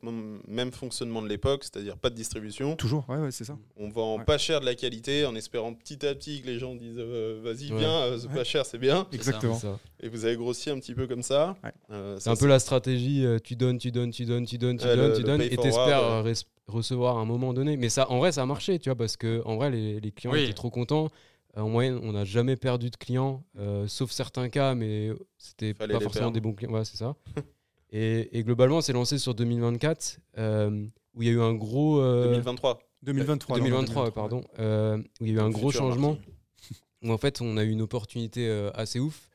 même 0.48 0.72
fonctionnement 0.72 1.20
de 1.20 1.28
l'époque, 1.28 1.62
c'est-à-dire 1.64 1.98
pas 1.98 2.08
de 2.08 2.14
distribution. 2.14 2.74
Toujours, 2.76 3.04
ouais, 3.10 3.18
ouais, 3.18 3.30
c'est 3.30 3.44
ça. 3.44 3.58
On 3.76 3.90
vend 3.90 4.16
Ouais. 4.18 4.24
pas 4.24 4.38
cher 4.38 4.60
de 4.60 4.64
la 4.64 4.74
qualité 4.74 5.26
en 5.26 5.34
espérant 5.34 5.74
petit 5.74 6.06
à 6.06 6.14
petit 6.14 6.40
que 6.40 6.46
les 6.46 6.58
gens 6.58 6.74
disent 6.74 6.96
euh, 6.98 7.40
vas-y, 7.44 7.70
Ouais. 7.70 7.78
viens, 7.80 7.90
euh, 8.02 8.18
c'est 8.18 8.28
pas 8.30 8.44
cher, 8.44 8.64
c'est 8.64 8.78
bien. 8.78 9.06
Exactement. 9.12 9.58
Ça. 9.58 9.78
Et 10.00 10.08
vous 10.08 10.24
avez 10.24 10.36
grossi 10.36 10.70
un 10.70 10.78
petit 10.80 10.94
peu 10.94 11.06
comme 11.06 11.22
ça. 11.22 11.54
Ouais. 11.62 11.72
Euh, 11.90 12.16
C'est 12.18 12.30
un 12.30 12.36
peu 12.36 12.46
la 12.46 12.58
stratégie, 12.58 13.26
euh, 13.26 13.38
tu 13.38 13.56
donnes, 13.56 13.76
tu 13.76 13.90
donnes, 13.92 14.10
tu 14.10 14.24
donnes, 14.24 14.46
tu 14.46 14.56
donnes, 14.56 14.78
tu 14.78 14.86
donnes, 14.86 15.12
tu 15.14 15.22
donnes, 15.22 15.42
et 15.42 15.56
t'espères 15.56 16.24
recevoir 16.68 17.18
à 17.18 17.20
un 17.20 17.24
moment 17.26 17.52
donné. 17.52 17.76
Mais 17.76 17.90
ça, 17.90 18.10
en 18.10 18.18
vrai, 18.18 18.32
ça 18.32 18.42
a 18.42 18.46
marché, 18.46 18.78
tu 18.78 18.88
vois, 18.88 18.96
parce 18.96 19.16
que 19.18 19.42
en 19.44 19.56
vrai, 19.56 19.70
les, 19.70 20.00
les 20.00 20.12
clients 20.12 20.32
Oui. 20.32 20.44
étaient 20.44 20.54
trop 20.54 20.70
contents. 20.70 21.10
Euh, 21.56 21.60
en 21.60 21.68
moyenne, 21.68 21.98
on 22.02 22.12
n'a 22.12 22.24
jamais 22.24 22.56
perdu 22.56 22.88
de 22.90 22.96
clients, 22.96 23.44
euh, 23.58 23.86
sauf 23.86 24.10
certains 24.10 24.48
cas, 24.48 24.74
mais 24.74 25.10
c'était 25.38 25.74
pas 25.74 25.86
forcément 26.00 26.12
perdre. 26.12 26.32
des 26.32 26.40
bons 26.40 26.54
clients. 26.54 26.72
Ouais, 26.72 26.84
c'est 26.84 26.96
ça. 26.96 27.14
et, 27.90 28.38
et 28.38 28.42
globalement, 28.42 28.80
c'est 28.80 28.92
lancé 28.94 29.18
sur 29.18 29.34
2024, 29.34 30.18
euh, 30.38 30.86
où 31.14 31.22
il 31.22 31.28
y 31.28 31.30
a 31.30 31.34
eu 31.34 31.40
un 31.42 31.54
gros. 31.54 32.00
euh, 32.00 32.24
2023. 32.28 32.78
2023. 33.02 33.58
non, 33.58 33.64
2023, 33.64 34.04
2023, 34.04 34.10
pardon, 34.12 34.44
euh, 34.58 34.98
où 35.20 35.26
il 35.26 35.28
y 35.28 35.30
a 35.32 35.34
eu 35.34 35.40
un 35.40 35.50
gros 35.50 35.70
changement, 35.72 36.16
où 37.02 37.10
en 37.10 37.18
fait 37.18 37.40
on 37.40 37.56
a 37.56 37.64
eu 37.64 37.70
une 37.70 37.82
opportunité 37.82 38.48
euh, 38.48 38.70
assez 38.74 38.98
ouf. 39.00 39.28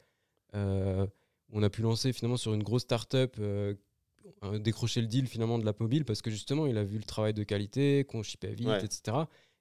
Euh, 0.56 1.06
on 1.52 1.62
a 1.64 1.70
pu 1.70 1.82
lancer 1.82 2.14
finalement 2.14 2.38
sur 2.38 2.54
une 2.54 2.64
grosse 2.64 2.84
start-up, 2.84 3.36
décrocher 4.60 5.02
le 5.02 5.08
deal 5.08 5.28
finalement 5.28 5.58
de 5.60 5.66
la 5.66 5.74
mobile 5.80 6.04
parce 6.06 6.22
que 6.22 6.30
justement 6.30 6.66
il 6.66 6.78
a 6.78 6.84
vu 6.84 6.98
le 6.98 7.04
travail 7.04 7.34
de 7.34 7.44
qualité, 7.44 8.04
qu'on 8.06 8.24
shippait 8.24 8.54
vite, 8.54 8.68
Ouais. 8.68 8.84
etc. 8.84 9.18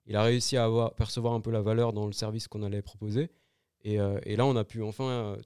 Il 0.06 0.16
a 0.16 0.22
réussi 0.22 0.56
à 0.56 0.64
avoir, 0.64 0.94
percevoir 0.94 1.34
un 1.34 1.40
peu 1.40 1.50
la 1.50 1.62
valeur 1.62 1.92
dans 1.92 2.06
le 2.06 2.12
service 2.12 2.48
qu'on 2.48 2.62
allait 2.62 2.82
proposer. 2.82 3.30
Et, 3.82 4.00
euh, 4.00 4.18
et 4.24 4.36
là 4.36 4.46
on 4.46 4.56
a 4.56 4.64
pu 4.64 4.82
enfin 4.82 5.04
euh, 5.04 5.36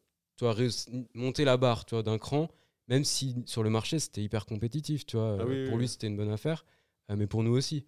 réuss- 0.53 0.88
monter 1.14 1.44
la 1.44 1.57
barre 1.57 1.85
tu 1.85 1.94
vois, 1.94 2.03
d'un 2.03 2.18
cran, 2.18 2.49
même 2.88 3.05
si 3.05 3.37
sur 3.46 3.62
le 3.62 3.70
marché 3.70 3.99
c'était 3.99 4.23
hyper 4.23 4.46
compétitif. 4.46 5.07
Tu 5.07 5.16
vois, 5.16 5.37
Ah 5.38 5.42
Euh, 5.42 5.46
oui, 5.46 5.64
pour 5.66 5.75
oui. 5.77 5.81
lui 5.83 5.88
c'était 5.88 6.07
une 6.07 6.16
bonne 6.16 6.31
affaire, 6.31 6.64
euh, 7.11 7.16
mais 7.16 7.27
pour 7.27 7.42
nous 7.42 7.53
aussi. 7.53 7.87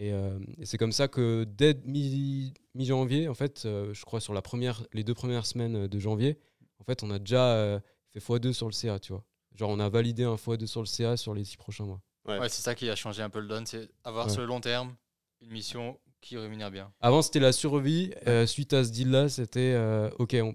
Et, 0.00 0.12
euh, 0.12 0.38
et 0.58 0.66
c'est 0.66 0.78
comme 0.78 0.92
ça 0.92 1.08
que 1.08 1.44
dès 1.44 1.74
mi- 1.84 2.54
mi-janvier, 2.74 3.28
en 3.28 3.34
fait, 3.34 3.64
euh, 3.64 3.92
je 3.94 4.04
crois 4.04 4.20
sur 4.20 4.32
la 4.32 4.42
première, 4.42 4.86
les 4.92 5.02
deux 5.02 5.14
premières 5.14 5.44
semaines 5.46 5.88
de 5.88 5.98
janvier, 5.98 6.38
en 6.78 6.84
fait, 6.84 7.02
on 7.02 7.10
a 7.10 7.18
déjà 7.18 7.54
euh, 7.54 7.80
fait 8.10 8.20
x2 8.20 8.52
sur 8.52 8.66
le 8.66 8.72
CA, 8.72 9.00
tu 9.00 9.12
vois. 9.12 9.24
Genre, 9.56 9.70
on 9.70 9.80
a 9.80 9.88
validé 9.88 10.22
un 10.22 10.36
x2 10.36 10.66
sur 10.66 10.80
le 10.82 10.86
CA 10.86 11.16
sur 11.16 11.34
les 11.34 11.42
six 11.44 11.56
prochains 11.56 11.84
mois. 11.84 12.00
Ouais. 12.26 12.38
Ouais, 12.38 12.48
c'est 12.48 12.62
ça 12.62 12.76
qui 12.76 12.88
a 12.88 12.94
changé 12.94 13.22
un 13.22 13.30
peu 13.30 13.40
le 13.40 13.48
donne, 13.48 13.66
c'est 13.66 13.88
avoir 14.04 14.26
Ouais. 14.26 14.32
sur 14.32 14.40
le 14.40 14.46
long 14.46 14.60
terme 14.60 14.94
une 15.40 15.50
mission 15.50 15.98
qui 16.20 16.36
rémunère 16.36 16.70
bien. 16.70 16.92
Avant, 17.00 17.22
c'était 17.22 17.40
la 17.40 17.52
survie. 17.52 18.12
euh, 18.26 18.46
suite 18.46 18.72
à 18.72 18.84
ce 18.84 18.90
deal-là, 18.90 19.28
c'était 19.28 19.72
euh, 19.74 20.10
OK, 20.18 20.36
on- 20.42 20.54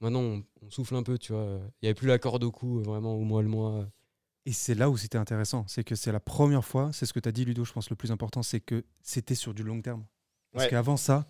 maintenant, 0.00 0.20
on, 0.20 0.44
on 0.62 0.70
souffle 0.70 0.94
un 0.96 1.02
peu, 1.02 1.18
tu 1.18 1.32
vois. 1.32 1.58
Il 1.62 1.84
n'y 1.84 1.88
avait 1.88 1.94
plus 1.94 2.08
la 2.08 2.18
corde 2.18 2.44
au 2.44 2.50
cou, 2.52 2.80
vraiment, 2.80 3.14
au 3.14 3.22
mois 3.24 3.42
le 3.42 3.48
mois. 3.48 3.86
Et 4.46 4.52
c'est 4.52 4.74
là 4.74 4.88
où 4.88 4.96
c'était 4.96 5.18
intéressant. 5.18 5.64
C'est 5.68 5.84
que 5.84 5.94
c'est 5.94 6.12
la 6.12 6.20
première 6.20 6.64
fois, 6.64 6.90
c'est 6.92 7.04
ce 7.06 7.12
que 7.12 7.20
tu 7.20 7.28
as 7.28 7.32
dit, 7.32 7.44
Ludo, 7.44 7.64
je 7.64 7.72
pense 7.72 7.90
le 7.90 7.96
plus 7.96 8.10
important, 8.12 8.42
c'est 8.42 8.60
que 8.60 8.84
c'était 9.02 9.34
sur 9.34 9.52
du 9.54 9.62
long 9.62 9.80
terme. 9.82 10.04
Parce 10.52 10.64
Ouais. 10.64 10.70
qu'avant 10.70 10.96
ça, 10.96 11.26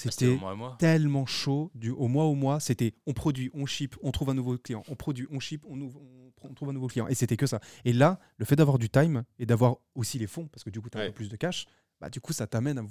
Ah, 0.00 0.10
C'était 0.12 0.38
tellement 0.78 1.26
chaud, 1.26 1.72
du 1.74 1.90
au 1.90 2.06
mois 2.06 2.26
au 2.26 2.36
mois, 2.36 2.60
c'était 2.60 2.94
on 3.06 3.14
produit, 3.14 3.50
on 3.52 3.66
ship, 3.66 3.96
on 4.00 4.12
trouve 4.12 4.30
un 4.30 4.34
nouveau 4.34 4.56
client, 4.56 4.84
on 4.88 4.94
produit, 4.94 5.26
on 5.32 5.40
ship, 5.40 5.64
on, 5.68 5.80
ouvre- 5.80 6.00
on 6.00 6.28
pr- 6.28 6.48
on 6.50 6.54
trouve 6.54 6.68
un 6.68 6.72
nouveau 6.72 6.86
client. 6.86 7.08
Et 7.08 7.16
c'était 7.16 7.36
que 7.36 7.46
ça. 7.46 7.58
Et 7.84 7.92
là, 7.92 8.20
le 8.36 8.44
fait 8.44 8.54
d'avoir 8.54 8.78
du 8.78 8.88
time 8.90 9.24
et 9.40 9.46
d'avoir 9.46 9.78
aussi 9.96 10.20
les 10.20 10.28
fonds, 10.28 10.46
parce 10.46 10.62
que 10.62 10.70
du 10.70 10.80
coup, 10.80 10.88
tu 10.88 10.98
as 10.98 11.00
un 11.00 11.06
peu 11.06 11.12
plus 11.14 11.28
de 11.28 11.34
cash, 11.34 11.66
bah, 12.00 12.10
du 12.10 12.20
coup, 12.20 12.32
ça 12.32 12.46
t'amène 12.46 12.78
à 12.78 12.84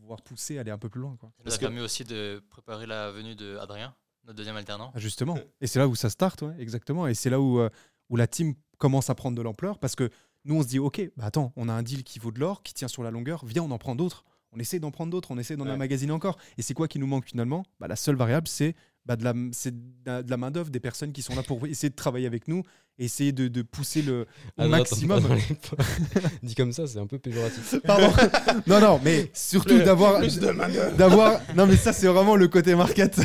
pouvoir 0.00 0.22
pousser, 0.22 0.58
aller 0.58 0.70
un 0.70 0.78
peu 0.78 0.88
plus 0.88 1.00
loin. 1.00 1.16
Quoi. 1.16 1.30
Ça 1.38 1.44
nous 1.44 1.66
a 1.66 1.70
que- 1.70 1.80
aussi 1.84 2.04
de 2.04 2.42
préparer 2.50 2.86
la 2.86 3.10
venue 3.10 3.34
de 3.34 3.56
Adrien, 3.58 3.94
notre 4.24 4.36
deuxième 4.36 4.56
alternant. 4.56 4.92
Ah, 4.94 4.98
justement. 5.00 5.38
Et 5.60 5.66
c'est 5.66 5.78
là 5.78 5.88
où 5.88 5.94
ça 5.94 6.10
start, 6.10 6.42
ouais, 6.42 6.54
exactement. 6.58 7.06
Et 7.06 7.14
c'est 7.14 7.30
là 7.30 7.40
où, 7.40 7.58
euh, 7.60 7.70
où 8.10 8.16
la 8.16 8.26
team 8.26 8.54
commence 8.78 9.08
à 9.10 9.14
prendre 9.14 9.36
de 9.36 9.42
l'ampleur 9.42 9.78
parce 9.78 9.94
que 9.94 10.10
nous, 10.44 10.56
on 10.56 10.62
se 10.62 10.68
dit, 10.68 10.78
OK, 10.78 11.00
bah 11.16 11.24
attends, 11.26 11.52
on 11.56 11.68
a 11.68 11.72
un 11.72 11.82
deal 11.82 12.04
qui 12.04 12.18
vaut 12.18 12.30
de 12.32 12.38
l'or, 12.40 12.62
qui 12.62 12.74
tient 12.74 12.88
sur 12.88 13.02
la 13.02 13.10
longueur, 13.10 13.44
viens, 13.46 13.62
on 13.62 13.70
en 13.70 13.78
prend 13.78 13.94
d'autres. 13.94 14.24
On 14.54 14.58
essaie 14.60 14.78
d'en 14.78 14.90
prendre 14.90 15.10
d'autres, 15.10 15.30
on 15.30 15.38
essaie 15.38 15.56
d'en 15.56 15.64
Ouais. 15.66 15.72
emmagasiner 15.72 16.12
encore. 16.12 16.36
Et 16.58 16.62
c'est 16.62 16.74
quoi 16.74 16.88
qui 16.88 16.98
nous 16.98 17.06
manque 17.06 17.26
finalement? 17.26 17.64
Bah, 17.80 17.88
La 17.88 17.96
seule 17.96 18.16
variable, 18.16 18.46
c'est 18.48 18.74
bah, 19.06 19.16
de 19.16 19.24
la, 19.24 19.34
c'est 19.52 19.72
de 19.74 19.82
la, 20.06 20.22
de 20.22 20.30
la 20.30 20.36
main-d'œuvre, 20.38 20.70
des 20.70 20.80
personnes 20.80 21.12
qui 21.12 21.20
sont 21.20 21.34
là 21.34 21.42
pour 21.42 21.66
essayer 21.66 21.90
de 21.90 21.94
travailler 21.94 22.26
avec 22.26 22.48
nous, 22.48 22.62
essayer 22.98 23.32
de, 23.32 23.48
de 23.48 23.60
pousser 23.60 24.00
le 24.00 24.22
au 24.22 24.26
Ah 24.56 24.64
non, 24.64 24.70
maximum. 24.70 25.26
attends, 25.26 25.76
Dit 26.42 26.54
comme 26.54 26.72
ça, 26.72 26.86
c'est 26.86 26.98
un 26.98 27.06
peu 27.06 27.18
péjoratif. 27.18 27.74
Pardon. 27.84 28.10
non, 28.66 28.80
non, 28.80 29.00
mais 29.04 29.30
surtout 29.34 29.76
d'avoir. 29.78 30.20
Plus 30.20 30.38
de 30.38 30.50
main-d'œuvre. 30.50 30.96
d'avoir 30.96 31.40
non 31.54 31.66
mais 31.66 31.76
ça 31.76 31.92
c'est 31.92 32.06
vraiment 32.06 32.34
le 32.36 32.48
côté 32.48 32.74
market 32.74 33.18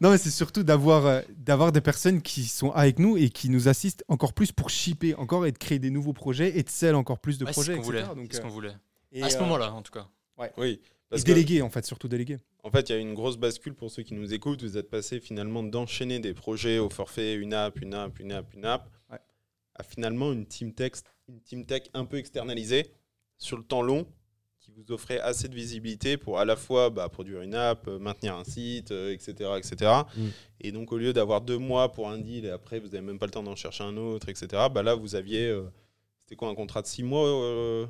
non 0.00 0.10
mais 0.10 0.18
c'est 0.18 0.30
surtout 0.30 0.62
d'avoir 0.62 1.06
euh, 1.06 1.20
d'avoir 1.36 1.72
des 1.72 1.80
personnes 1.80 2.22
qui 2.22 2.44
sont 2.44 2.70
avec 2.72 2.98
nous 2.98 3.16
et 3.16 3.28
qui 3.30 3.50
nous 3.50 3.68
assistent 3.68 4.04
encore 4.08 4.32
plus 4.32 4.52
pour 4.52 4.70
shipper 4.70 5.14
encore 5.16 5.44
et 5.46 5.52
de 5.52 5.58
créer 5.58 5.78
des 5.78 5.90
nouveaux 5.90 6.12
projets 6.12 6.58
et 6.58 6.62
de 6.62 6.68
sell 6.70 6.94
encore 6.94 7.18
plus 7.18 7.36
de 7.38 7.44
Ouais, 7.44 7.52
c'est 7.52 7.60
ce 7.60 7.64
projets 7.66 7.76
qu'on 7.78 7.82
voulait. 7.84 8.00
etc. 8.00 8.14
Donc, 8.16 8.26
c'est 8.30 8.36
ce 8.36 8.40
euh, 8.40 8.44
qu'on 8.44 8.48
voulait. 8.54 8.72
et, 9.12 9.22
À 9.22 9.28
ce 9.30 9.36
euh, 9.36 9.40
moment-là, 9.40 9.72
en 9.72 9.82
tout 9.82 9.92
cas. 9.92 10.06
Oui. 10.56 10.68
et 10.72 10.80
Parce 11.10 11.22
que, 11.22 11.28
déléguer 11.32 11.62
en 11.62 11.70
fait 11.70 11.84
surtout 11.84 12.08
déléguer 12.08 12.38
en 12.64 12.70
fait, 12.70 12.90
il 12.90 12.92
y 12.92 12.94
a 12.96 12.98
une 12.98 13.14
grosse 13.14 13.36
bascule 13.38 13.74
pour 13.74 13.90
ceux 13.90 14.02
qui 14.02 14.14
nous 14.14 14.34
écoutent. 14.34 14.62
Vous 14.62 14.76
êtes 14.76 14.90
passé 14.90 15.20
finalement 15.20 15.62
d'enchaîner 15.62 16.18
des 16.18 16.34
projets 16.34 16.78
au 16.78 16.90
forfait, 16.90 17.34
une 17.34 17.54
app, 17.54 17.80
une 17.80 17.94
app, 17.94 18.18
une 18.18 18.32
app, 18.32 18.52
une 18.54 18.64
app, 18.66 18.90
Ouais. 19.10 19.18
à 19.76 19.82
finalement 19.84 20.32
une 20.32 20.44
team, 20.44 20.74
tech, 20.74 20.92
une 21.28 21.40
team 21.40 21.64
tech 21.64 21.84
un 21.94 22.04
peu 22.04 22.18
externalisée 22.18 22.92
sur 23.38 23.56
le 23.56 23.62
temps 23.62 23.80
long 23.80 24.06
qui 24.60 24.72
vous 24.72 24.92
offrait 24.92 25.18
assez 25.20 25.48
de 25.48 25.54
visibilité 25.54 26.16
pour 26.18 26.38
à 26.40 26.44
la 26.44 26.56
fois 26.56 26.90
bah, 26.90 27.08
produire 27.08 27.40
une 27.40 27.54
app, 27.54 27.86
euh, 27.88 27.98
maintenir 27.98 28.34
un 28.36 28.44
site, 28.44 28.90
euh, 28.90 29.12
etc. 29.14 29.50
etc. 29.56 29.92
Mm. 30.14 30.26
Et 30.60 30.72
donc, 30.72 30.92
au 30.92 30.98
lieu 30.98 31.12
d'avoir 31.14 31.40
deux 31.40 31.56
mois 31.58 31.90
pour 31.92 32.10
un 32.10 32.18
deal 32.18 32.44
et 32.44 32.50
après, 32.50 32.80
vous 32.80 32.88
n'avez 32.88 33.00
même 33.00 33.18
pas 33.18 33.26
le 33.26 33.32
temps 33.32 33.42
d'en 33.44 33.56
chercher 33.56 33.84
un 33.84 33.96
autre, 33.96 34.28
etc., 34.28 34.64
bah, 34.70 34.82
là, 34.82 34.94
vous 34.94 35.14
aviez. 35.14 35.46
euh, 35.46 35.62
C'était 36.24 36.36
quoi 36.36 36.48
un 36.48 36.54
contrat 36.54 36.82
de 36.82 36.86
six 36.86 37.02
mois 37.02 37.26
euh, 37.26 37.86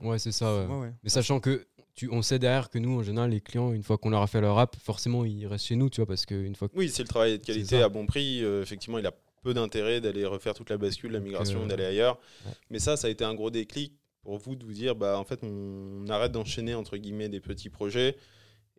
Ouais, 0.00 0.18
c'est 0.18 0.32
ça. 0.32 0.54
ouais. 0.54 0.66
Ouais, 0.66 0.80
ouais. 0.80 0.92
Mais 1.02 1.08
sachant 1.10 1.40
que 1.40 1.66
tu, 1.94 2.08
on 2.12 2.22
sait 2.22 2.38
derrière 2.38 2.70
que 2.70 2.78
nous, 2.78 2.98
en 2.98 3.02
général, 3.02 3.30
les 3.30 3.40
clients, 3.40 3.72
une 3.72 3.82
fois 3.82 3.98
qu'on 3.98 4.10
leur 4.10 4.22
a 4.22 4.26
fait 4.26 4.40
leur 4.40 4.58
app, 4.58 4.76
forcément, 4.76 5.24
ils 5.24 5.46
restent 5.46 5.66
chez 5.66 5.76
nous, 5.76 5.90
tu 5.90 6.00
vois, 6.00 6.06
parce 6.06 6.26
qu'une 6.26 6.54
fois 6.54 6.68
que 6.68 6.76
Oui, 6.76 6.88
si 6.88 7.02
le 7.02 7.08
travail 7.08 7.32
est 7.32 7.38
de 7.38 7.44
C'est 7.44 7.52
qualité 7.52 7.82
à 7.82 7.88
bon 7.88 8.06
prix, 8.06 8.44
euh, 8.44 8.62
effectivement, 8.62 8.98
il 8.98 9.06
a 9.06 9.12
peu 9.42 9.54
d'intérêt 9.54 10.00
d'aller 10.00 10.24
refaire 10.24 10.54
toute 10.54 10.70
la 10.70 10.78
bascule, 10.78 11.12
la 11.12 11.20
migration, 11.20 11.62
euh, 11.64 11.66
d'aller 11.66 11.84
ailleurs. 11.84 12.18
ouais. 12.46 12.52
Mais 12.70 12.78
ça, 12.78 12.96
ça 12.96 13.06
a 13.08 13.10
été 13.10 13.24
un 13.24 13.34
gros 13.34 13.50
déclic 13.50 13.92
pour 14.22 14.38
vous 14.38 14.54
de 14.56 14.64
vous 14.64 14.72
dire, 14.72 14.94
bah, 14.94 15.18
en 15.18 15.24
fait, 15.24 15.40
on, 15.42 16.04
on 16.04 16.08
arrête 16.08 16.32
d'enchaîner 16.32 16.74
entre 16.74 16.96
guillemets 16.96 17.28
des 17.28 17.40
petits 17.40 17.70
projets 17.70 18.16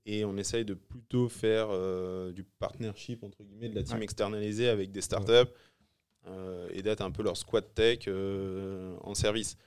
et 0.06 0.24
on 0.26 0.38
essaye 0.38 0.64
de 0.66 0.74
plutôt 0.74 1.28
faire 1.28 1.68
euh, 1.72 2.32
du 2.32 2.44
partnership 2.44 3.24
entre 3.24 3.44
guillemets, 3.44 3.70
de 3.70 3.76
la 3.76 3.84
team 3.84 3.98
Ouais. 3.98 4.04
externalisée 4.04 4.70
avec 4.70 4.92
des 4.92 5.02
startups 5.02 5.50
euh, 6.28 6.68
et 6.74 6.82
d'être 6.82 7.02
un 7.02 7.12
peu 7.12 7.24
leur 7.24 7.38
squad 7.38 7.66
tech 7.74 8.00
euh, 8.08 8.96
en 9.02 9.14
service. 9.16 9.58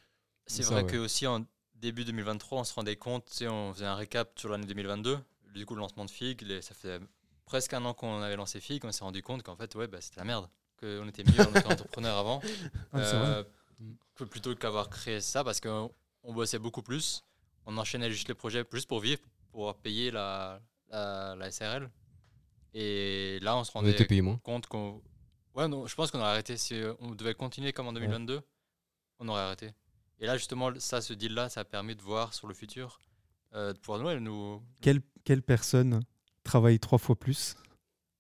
C'est 0.46 0.62
vrai 0.64 0.82
ouais. 0.82 0.90
que 0.90 0.96
aussi 0.96 1.26
en 1.26 1.44
début 1.76 2.04
2023, 2.04 2.60
on 2.60 2.64
se 2.64 2.74
rendait 2.74 2.96
compte, 2.96 3.42
on 3.48 3.72
faisait 3.72 3.86
un 3.86 3.94
récap 3.94 4.38
sur 4.38 4.48
l'année 4.50 4.66
2022, 4.66 5.18
du 5.54 5.66
coup 5.66 5.74
le 5.74 5.80
lancement 5.80 6.04
de 6.04 6.10
Fig, 6.10 6.42
les- 6.42 6.62
ça 6.62 6.74
fait 6.74 7.00
presque 7.46 7.72
un 7.74 7.84
an 7.84 7.94
qu'on 7.94 8.20
avait 8.22 8.36
lancé 8.36 8.60
Fig, 8.60 8.84
on 8.84 8.92
s'est 8.92 9.04
rendu 9.04 9.22
compte 9.22 9.42
qu'en 9.42 9.56
fait, 9.56 9.74
ouais, 9.74 9.86
bah, 9.86 10.00
c'était 10.00 10.20
la 10.20 10.24
merde, 10.24 10.48
qu'on 10.80 11.06
était 11.08 11.24
mieux 11.24 11.40
en 11.40 11.70
entrepreneur 11.70 12.16
avant, 12.18 12.40
Ah, 12.92 12.98
euh, 12.98 13.44
que 14.14 14.24
plutôt 14.24 14.54
qu'avoir 14.54 14.88
créé 14.90 15.20
ça, 15.20 15.42
parce 15.44 15.60
qu'on 15.60 15.90
on 16.22 16.32
bossait 16.32 16.58
beaucoup 16.58 16.82
plus, 16.82 17.24
on 17.66 17.76
enchaînait 17.78 18.10
juste 18.10 18.28
les 18.28 18.34
projets 18.34 18.64
juste 18.72 18.88
pour 18.88 19.00
vivre, 19.00 19.20
pour 19.50 19.74
payer 19.76 20.10
la, 20.10 20.60
la, 20.88 21.34
la 21.36 21.50
SRL. 21.50 21.90
Et 22.74 23.38
là, 23.42 23.56
on 23.56 23.64
se 23.64 23.70
on 23.74 23.80
rendait 23.80 23.90
était 23.92 24.06
payé 24.06 24.22
moins. 24.22 24.38
compte 24.38 24.66
qu'on. 24.66 25.02
Ouais, 25.54 25.68
non, 25.68 25.86
je 25.86 25.94
pense 25.94 26.10
qu'on 26.10 26.20
aurait 26.20 26.30
arrêté. 26.30 26.56
Si 26.56 26.80
on 27.00 27.10
devait 27.14 27.34
continuer 27.34 27.72
comme 27.72 27.86
en 27.86 27.92
2022, 27.92 28.40
on 29.18 29.28
aurait 29.28 29.42
arrêté. 29.42 29.72
Et 30.22 30.26
là, 30.26 30.36
justement, 30.38 30.70
ça, 30.78 31.00
ce 31.00 31.12
deal-là, 31.12 31.48
ça 31.48 31.60
a 31.60 31.64
permis 31.64 31.96
de 31.96 32.00
voir 32.02 32.32
sur 32.32 32.46
le 32.46 32.54
futur, 32.54 33.00
euh, 33.54 33.72
de 33.72 33.78
pouvoir 33.78 34.00
nous, 34.00 34.20
nous. 34.20 34.62
quelle, 34.80 35.00
quelle 35.24 35.42
personne 35.42 36.00
travaille 36.44 36.78
trois 36.78 36.98
fois 36.98 37.16
plus 37.16 37.56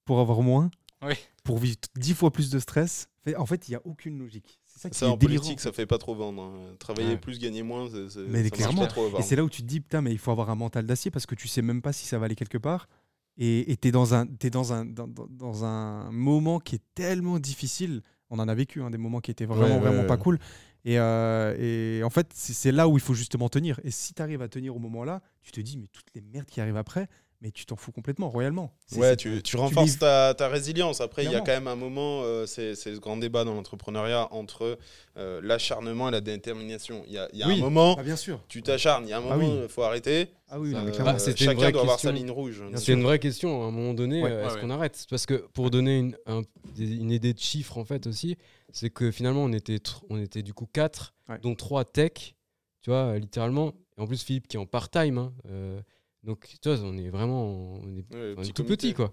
pour 0.04 0.18
avoir 0.20 0.42
moins 0.42 0.70
Oui. 1.04 1.14
pour 1.44 1.58
vivre 1.58 1.76
dix 1.96 2.12
fois 2.14 2.30
plus 2.32 2.50
de 2.50 2.58
stress? 2.58 3.08
Fait- 3.24 3.36
en 3.36 3.46
fait 3.46 3.68
il 3.68 3.70
n'y 3.70 3.76
a 3.76 3.80
aucune 3.84 4.18
logique 4.18 4.58
c'est 4.66 4.80
ça 4.80 4.90
qui 4.90 4.98
Ça, 4.98 5.06
est 5.06 5.10
en 5.10 5.16
délirant, 5.16 5.42
politique, 5.42 5.60
en 5.60 5.62
ça 5.62 5.70
fait. 5.70 5.82
fait 5.82 5.86
pas 5.86 5.98
trop 5.98 6.14
vendre. 6.16 6.42
hein. 6.42 6.74
Travailler 6.80 7.10
Ouais. 7.10 7.16
plus, 7.18 7.38
gagner 7.38 7.62
moins, 7.62 7.88
c'est- 7.88 8.08
c'est- 8.08 8.20
Mais 8.26 8.42
ça 8.42 8.50
clairement. 8.50 8.80
pas 8.80 8.86
trop 8.88 9.16
Et 9.18 9.22
c'est 9.22 9.36
là 9.36 9.44
où 9.44 9.50
tu 9.50 9.62
te 9.62 9.66
dis, 9.68 9.80
putain, 9.80 10.00
mais 10.00 10.10
il 10.12 10.18
faut 10.18 10.30
avoir 10.32 10.48
un 10.50 10.54
mental 10.56 10.86
d'acier 10.86 11.10
parce 11.12 11.26
que 11.26 11.34
tu 11.36 11.46
sais 11.46 11.60
même 11.62 11.82
pas 11.82 11.92
si 11.92 12.06
ça 12.06 12.18
va 12.18 12.24
aller 12.24 12.34
quelque 12.34 12.56
part. 12.58 12.88
Et 13.36 13.76
tu 13.80 13.88
es, 13.88 13.92
dans 13.92 14.14
un, 14.14 14.26
t'es 14.26 14.48
dans, 14.50 14.72
un, 14.72 14.84
dans, 14.86 15.06
dans- 15.06 15.26
dans 15.28 15.64
un 15.64 16.10
moment 16.10 16.58
qui 16.58 16.76
est 16.76 16.82
tellement 16.94 17.38
difficile. 17.38 18.02
On 18.30 18.38
en 18.38 18.48
a 18.48 18.54
vécu 18.54 18.82
hein, 18.82 18.90
des 18.90 18.96
moments 18.98 19.20
qui 19.20 19.30
étaient 19.30 19.44
vraiment, 19.44 19.66
Ouais, 19.66 19.72
ouais, 19.74 19.78
vraiment 19.90 20.04
pas 20.06 20.16
cool. 20.16 20.38
Et, 20.84 20.98
euh, 20.98 21.54
et 21.58 22.02
en 22.02 22.10
fait, 22.10 22.30
c'est 22.34 22.52
c'est 22.52 22.72
là 22.72 22.88
où 22.88 22.96
il 22.96 23.00
faut 23.00 23.14
justement 23.14 23.48
tenir. 23.48 23.78
Et 23.84 23.90
si 23.90 24.14
tu 24.14 24.22
arrives 24.22 24.42
à 24.42 24.48
tenir 24.48 24.74
au 24.74 24.78
moment-là, 24.78 25.22
tu 25.42 25.52
te 25.52 25.60
dis, 25.60 25.78
mais 25.78 25.86
toutes 25.86 26.12
les 26.14 26.20
merdes 26.20 26.48
qui 26.48 26.60
arrivent 26.60 26.76
après, 26.76 27.08
mais 27.42 27.50
tu 27.50 27.66
t'en 27.66 27.74
fous 27.76 27.90
complètement, 27.90 28.30
royalement. 28.30 28.72
Ouais, 28.96 29.16
tu, 29.16 29.42
tu 29.42 29.56
renforces 29.56 29.98
ta, 29.98 30.32
ta 30.32 30.46
résilience. 30.48 31.00
Après, 31.00 31.24
il 31.24 31.30
y 31.32 31.34
a 31.34 31.40
quand 31.40 31.50
même 31.52 31.66
un 31.66 31.74
moment, 31.76 32.22
euh, 32.22 32.46
c'est 32.46 32.76
ce 32.76 32.90
grand 32.90 33.16
débat 33.16 33.42
dans 33.44 33.52
l'entrepreneuriat 33.54 34.32
entre 34.32 34.78
euh, 35.16 35.40
l'acharnement 35.42 36.08
et 36.08 36.12
la 36.12 36.20
détermination. 36.20 37.02
Il 37.08 37.14
y 37.14 37.18
a, 37.18 37.28
il 37.32 37.40
y 37.40 37.42
a 37.42 37.48
Oui. 37.48 37.54
un 37.58 37.62
moment, 37.62 37.96
Ah, 37.98 38.02
bien 38.04 38.14
sûr. 38.16 38.40
tu 38.48 38.62
t'acharnes, 38.62 39.06
il 39.06 39.10
y 39.10 39.12
a 39.12 39.18
un 39.18 39.22
Ah 39.28 39.36
moment, 39.36 39.52
oui. 39.54 39.60
il 39.64 39.68
faut 39.68 39.82
arrêter. 39.82 40.28
Ah 40.48 40.60
oui, 40.60 40.70
non, 40.70 40.82
mais 40.82 40.90
Euh, 40.90 41.18
chacun 41.34 41.54
vraie 41.54 41.72
doit 41.72 41.80
avoir 41.82 41.98
sa 41.98 42.10
question. 42.10 42.12
ligne 42.12 42.30
rouge. 42.30 42.62
C'est 42.76 42.92
une 42.92 43.02
vraie 43.02 43.18
question 43.18 43.64
à 43.64 43.66
un 43.66 43.70
moment 43.72 43.92
donné. 43.94 44.22
Ouais. 44.22 44.30
euh, 44.30 44.46
Est-ce 44.46 44.54
Ouais, 44.54 44.60
qu'on 44.60 44.70
arrête? 44.70 45.04
Parce 45.10 45.26
que 45.26 45.34
pour 45.52 45.70
donner 45.70 45.98
une, 45.98 46.16
un- 46.26 46.42
des- 46.76 46.94
une 46.96 47.10
idée 47.10 47.32
de 47.34 47.38
chiffres, 47.40 47.76
en 47.76 47.84
fait, 47.84 48.06
aussi, 48.06 48.36
c'est 48.72 48.90
que 48.90 49.10
finalement, 49.10 49.42
on 49.42 49.52
était, 49.52 49.76
tr- 49.78 50.02
on 50.10 50.18
était 50.20 50.42
du 50.42 50.54
coup 50.54 50.66
4, 50.72 51.12
Ouais. 51.28 51.38
dont 51.42 51.54
3 51.56 51.84
tech, 51.84 52.34
tu 52.82 52.90
vois, 52.90 53.14
euh, 53.14 53.18
littéralement. 53.18 53.72
Et 53.98 54.00
en 54.00 54.06
plus, 54.06 54.22
Philippe 54.22 54.46
qui 54.46 54.56
est 54.56 54.60
en 54.60 54.66
part-time. 54.66 55.18
hein, 55.18 55.32
euh, 55.50 55.80
donc, 56.22 56.46
tu 56.62 56.68
vois, 56.68 56.78
on 56.84 56.96
est 56.96 57.08
vraiment 57.10 57.74
on 57.82 57.96
est, 57.96 58.14
Ouais, 58.14 58.34
on 58.36 58.42
est 58.42 58.46
petit 58.46 58.52
tout 58.52 58.62
comité. 58.64 58.88
petit, 58.88 58.94
quoi. 58.94 59.12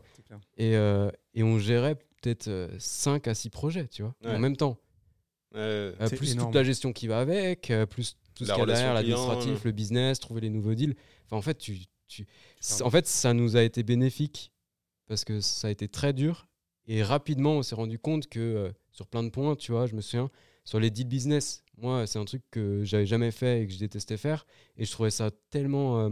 Et, 0.58 0.76
euh, 0.76 1.10
et 1.34 1.44
on 1.44 1.58
gérait 1.60 1.96
peut-être 2.22 2.70
5 2.78 3.28
à 3.28 3.34
6 3.34 3.50
projets, 3.50 3.88
tu 3.88 4.02
vois, 4.04 4.16
Ouais. 4.24 4.36
en 4.36 4.40
même 4.40 4.58
temps. 4.58 4.78
Euh, 5.56 5.94
plus 6.16 6.34
énorme. 6.34 6.50
toute 6.50 6.56
la 6.56 6.64
gestion 6.64 6.94
qui 6.94 7.08
va 7.08 7.20
avec, 7.20 7.72
euh, 7.72 7.88
plus 7.88 8.18
tout 8.36 8.46
ce 8.46 8.52
qu'il 8.52 8.60
y 8.60 8.62
a 8.62 8.66
derrière, 8.68 8.94
l'administratif, 8.94 9.52
euh. 9.54 9.62
le 9.66 9.72
business, 9.72 10.20
trouver 10.20 10.42
les 10.42 10.50
nouveaux 10.52 10.76
deals. 10.76 10.96
Enfin, 11.26 11.38
en 11.38 11.42
fait, 11.42 11.58
tu, 11.58 11.80
tu... 12.08 12.28
en 12.82 12.90
fait, 12.92 13.08
ça 13.08 13.34
nous 13.34 13.56
a 13.58 13.64
été 13.64 13.82
bénéfique 13.82 14.52
parce 15.08 15.26
que 15.26 15.42
ça 15.42 15.68
a 15.70 15.72
été 15.72 15.88
très 15.88 16.14
dur. 16.14 16.48
Et 16.86 17.02
rapidement, 17.02 17.54
on 17.54 17.64
s'est 17.64 17.74
rendu 17.76 17.98
compte 17.98 18.28
que 18.28 18.40
euh, 18.40 18.72
sur 18.92 19.08
plein 19.08 19.24
de 19.24 19.30
points, 19.30 19.56
tu 19.56 19.72
vois, 19.72 19.88
je 19.88 19.96
me 19.96 20.02
souviens, 20.02 20.30
sur 20.66 20.80
les 20.80 20.92
deals 20.92 21.08
business, 21.08 21.64
moi, 21.78 22.06
c'est 22.06 22.20
un 22.20 22.26
truc 22.26 22.44
que 22.52 22.84
j'avais 22.84 23.08
jamais 23.08 23.32
fait 23.32 23.64
et 23.64 23.68
que 23.68 23.74
je 23.74 23.80
détestais 23.80 24.18
faire. 24.18 24.46
Et 24.78 24.86
je 24.86 24.92
trouvais 24.92 25.10
ça 25.12 25.32
tellement. 25.50 26.12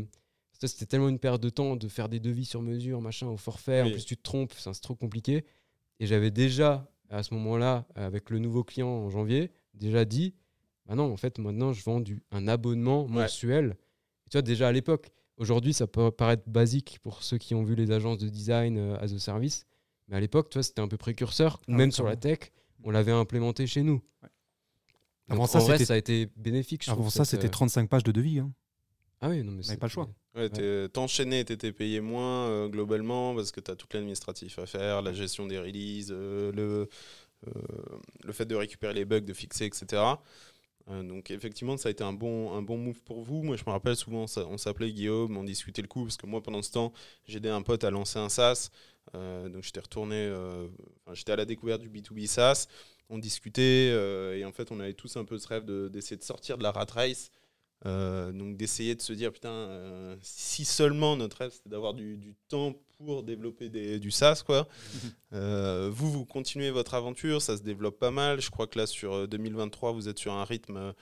Euh, 0.63 0.67
ça, 0.67 0.67
C'était 0.67 0.86
tellement 0.86 1.10
une 1.10 1.20
perte 1.20 1.41
de 1.41 1.50
temps 1.50 1.76
de 1.76 1.88
faire 1.88 2.10
des 2.10 2.20
devis 2.20 2.46
sur 2.46 2.62
mesure, 2.62 3.02
machin, 3.02 3.28
au 3.28 3.38
forfait. 3.38 3.82
En 3.82 3.91
plus, 3.91 4.06
tu 4.06 4.17
te 4.17 4.24
trompes, 4.24 4.54
c'est 4.58 4.72
trop 4.82 4.96
compliqué. 4.96 5.46
Et 6.00 6.08
j'avais 6.08 6.32
déjà, 6.32 6.91
à 7.10 7.24
ce 7.24 7.34
moment-là, 7.34 7.86
avec 7.96 8.30
le 8.30 8.39
nouveau 8.39 8.63
client 8.63 8.89
en 8.89 9.10
janvier, 9.10 9.52
déjà 9.74 10.06
dit 10.06 10.34
bah 10.88 10.96
non, 10.96 11.12
en 11.12 11.17
fait, 11.17 11.38
maintenant, 11.38 11.74
je 11.74 11.84
vends 11.84 12.00
du, 12.00 12.22
un 12.32 12.48
abonnement 12.48 13.08
mensuel. 13.08 13.78
Et 14.26 14.30
tu 14.30 14.38
vois, 14.38 14.41
déjà 14.41 14.70
à 14.70 14.72
l'époque, 14.72 15.10
aujourd'hui, 15.36 15.74
ça 15.74 15.86
peut 15.86 16.12
paraître 16.12 16.43
basique 16.48 17.00
pour 17.04 17.24
ceux 17.24 17.38
qui 17.38 17.56
ont 17.56 17.63
vu 17.63 17.76
les 17.76 17.91
agences 17.91 18.17
de 18.17 18.30
design 18.30 18.78
euh, 18.78 18.98
as 19.00 19.13
a 19.13 19.20
service. 19.20 19.65
Mais 20.08 20.15
à 20.15 20.20
l'époque, 20.22 20.50
tu 20.50 20.56
vois, 20.58 20.63
c'était 20.63 20.82
un 20.82 20.88
peu 20.88 20.98
précurseur. 20.98 21.60
Ah, 21.67 21.72
Même 21.72 21.91
sur 21.91 22.06
la 22.06 22.15
tech, 22.15 22.39
on 22.84 22.91
l'avait 22.91 23.12
implémenté 23.12 23.67
chez 23.67 23.84
nous. 23.84 24.02
Avant 25.30 25.41
Donc, 25.41 25.50
ça, 25.50 25.60
vrai, 25.60 25.84
ça 25.84 25.93
a 25.96 25.98
été 25.98 26.30
bénéfique. 26.38 26.86
je 26.86 26.91
Avant 26.91 27.10
ça, 27.10 27.26
c'était 27.26 27.48
euh, 27.48 27.52
35 27.52 27.89
pages 27.89 28.04
de 28.06 28.13
devis. 28.13 28.39
hein. 28.39 28.54
Ah 29.21 29.30
oui, 29.30 29.43
non, 29.43 29.51
mais 29.53 29.63
c'est 29.63 29.77
pas 29.77 29.88
le 29.88 29.91
choix. 29.91 30.10
Ouais, 30.36 30.49
t'es- 30.49 30.89
T'enchaînais, 30.89 31.43
t'étais 31.43 31.71
payé 31.71 32.01
moins 32.01 32.47
euh, 32.49 32.67
globalement 32.69 33.34
parce 33.36 33.51
que 33.51 33.60
t'as 33.60 33.75
tout 33.75 33.88
l'administratif 33.93 34.60
à 34.60 34.65
faire, 34.67 35.01
la 35.01 35.13
gestion 35.13 35.47
des 35.47 35.58
releases, 35.60 36.10
euh, 36.12 36.51
le, 36.51 36.88
euh, 37.47 37.51
le 38.23 38.34
fait 38.34 38.45
de 38.45 38.56
récupérer 38.56 38.93
les 38.93 39.06
bugs, 39.06 39.21
de 39.21 39.34
fixer, 39.34 39.65
etc. 39.65 40.21
Euh, 40.89 41.03
donc 41.03 41.32
effectivement, 41.32 41.77
ça 41.77 41.89
a 41.89 41.91
été 41.91 42.03
un 42.03 42.13
bon, 42.13 42.53
un 42.56 42.62
bon 42.62 42.77
move 42.77 43.01
pour 43.03 43.23
vous. 43.23 43.43
Moi, 43.43 43.58
je 43.58 43.63
me 43.65 43.71
rappelle 43.71 43.95
souvent, 43.95 44.27
ça- 44.27 44.45
on 44.47 44.58
s'appelait 44.58 44.91
Guillaume, 44.93 45.38
on 45.38 45.43
discutait 45.43 45.82
le 45.82 45.88
coup 45.89 46.03
parce 46.06 46.17
que 46.17 46.27
moi, 46.27 46.41
pendant 46.43 46.62
ce 46.62 46.71
temps, 46.71 46.93
j'aidais 47.27 47.49
un 47.49 47.62
pote 47.63 47.84
à 47.84 47.91
lancer 47.91 48.19
un 48.19 48.30
SaaS. 48.30 48.69
Euh, 49.15 49.49
donc 49.49 49.63
j'étais 49.63 49.80
retourné, 49.82 50.15
euh, 50.17 50.67
j'étais 51.13 51.32
à 51.34 51.38
la 51.38 51.45
découverte 51.45 51.82
du 51.82 51.89
B2B 51.89 52.27
SaaS. 52.27 52.67
On 53.10 53.17
discutait 53.19 53.89
euh, 53.93 54.38
et 54.38 54.45
en 54.45 54.51
fait, 54.51 54.71
on 54.71 54.80
avait 54.80 54.93
tous 54.93 55.17
un 55.17 55.25
peu 55.25 55.38
ce 55.39 55.47
rêve 55.47 55.65
de- 55.65 55.88
d'essayer 55.89 56.17
de 56.17 56.23
sortir 56.23 56.58
de 56.58 56.63
la 56.63 56.71
rat 56.71 56.86
race. 56.91 57.32
Euh, 57.86 58.32
donc 58.32 58.58
d'essayer 58.58 58.96
de 58.96 59.02
se 59.02 59.13
dire 59.13 59.32
putain 59.32 59.52
euh, 59.52 60.18
si 60.24 60.66
seulement 60.66 61.16
notre 61.16 61.38
rêve 61.38 61.52
c'était 61.52 61.70
d'avoir 61.70 61.94
du, 61.94 62.18
du 62.18 62.34
temps 62.48 62.74
pour 62.98 63.22
développer 63.22 63.70
des, 63.70 64.00
du 64.00 64.10
SaaS 64.10 64.42
quoi. 64.46 64.68
Euh, 65.34 65.90
vous 65.92 66.10
vous 66.10 66.24
continuez 66.24 66.72
votre 66.72 66.94
aventure 66.94 67.42
ça 67.42 67.58
se 67.58 67.62
développe 67.62 68.00
pas 68.00 68.12
mal. 68.12 68.40
Je 68.40 68.50
crois 68.50 68.66
que 68.66 68.80
là 68.80 68.88
sur 68.88 69.13
euh, 69.13 69.28
2023 69.28 69.92
vous 69.92 70.08
êtes 70.08 70.18
sur 70.18 70.32
un 70.32 70.46
rythme 70.46 70.94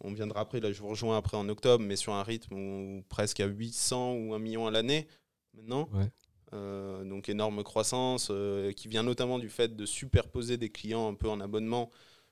on 0.00 0.12
viendra 0.12 0.40
après 0.40 0.58
là 0.58 0.72
je 0.72 0.80
vous 0.80 0.88
rejoins 0.88 1.18
après 1.18 1.36
en 1.36 1.46
octobre 1.50 1.84
mais 1.84 1.96
sur 1.96 2.14
un 2.14 2.22
rythme 2.22 2.54
où 2.54 3.04
presque 3.10 3.40
à 3.40 3.46
800 3.46 4.14
ou 4.14 4.34
1 4.34 4.38
million 4.38 4.66
à 4.66 4.70
l'année 4.70 5.06
maintenant. 5.54 5.90
Ouais. 5.92 7.04
Donc 7.04 7.28
énorme 7.28 7.62
croissance 7.62 8.32
qui 8.74 8.88
vient 8.88 9.02
notamment 9.02 9.38
du 9.38 9.50
fait 9.50 9.76
de 9.76 9.84
superposer 9.84 10.56
des 10.56 10.70
clients 10.70 11.08
un 11.08 11.14
peu 11.14 11.28
en 11.28 11.40
abonnement 11.40 11.90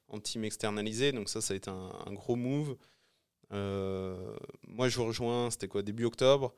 en 0.08 0.20
team 0.20 0.44
externalisé. 0.44 1.12
Donc 1.12 1.28
ça 1.28 1.42
ça 1.42 1.52
a 1.52 1.56
été 1.58 1.70
un, 1.70 1.92
un 2.06 2.12
gros 2.14 2.34
move 2.34 2.76
moi, 3.50 4.88
je 4.88 4.96
vous 4.96 5.04
rejoins, 5.06 5.50
c'était 5.50 5.68
quoi, 5.68 5.82
début 5.82 6.04
octobre, 6.04 6.54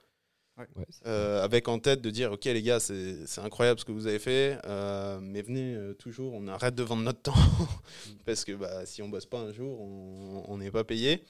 ouais, 0.58 0.66
euh, 1.06 1.42
avec 1.42 1.68
en 1.68 1.78
tête 1.78 2.02
de 2.02 2.10
dire, 2.10 2.32
ok 2.32 2.44
les 2.44 2.62
gars, 2.62 2.80
c'est 2.80 3.26
c'est 3.26 3.40
incroyable 3.40 3.80
ce 3.80 3.84
que 3.84 3.92
vous 3.92 4.06
avez 4.06 4.18
fait, 4.18 4.58
euh, 4.66 5.20
mais 5.20 5.42
venez 5.42 5.74
euh, 5.74 5.94
toujours, 5.94 6.34
on 6.34 6.46
arrête 6.48 6.74
de 6.74 6.82
vendre 6.82 7.02
notre 7.02 7.22
temps, 7.22 7.34
parce 8.26 8.44
que 8.44 8.52
bah, 8.52 8.86
si 8.86 9.02
on 9.02 9.08
bosse 9.08 9.26
pas 9.26 9.40
un 9.40 9.52
jour, 9.52 9.80
on 9.80 10.58
n'est 10.58 10.70
pas 10.70 10.84
payé. 10.84 11.24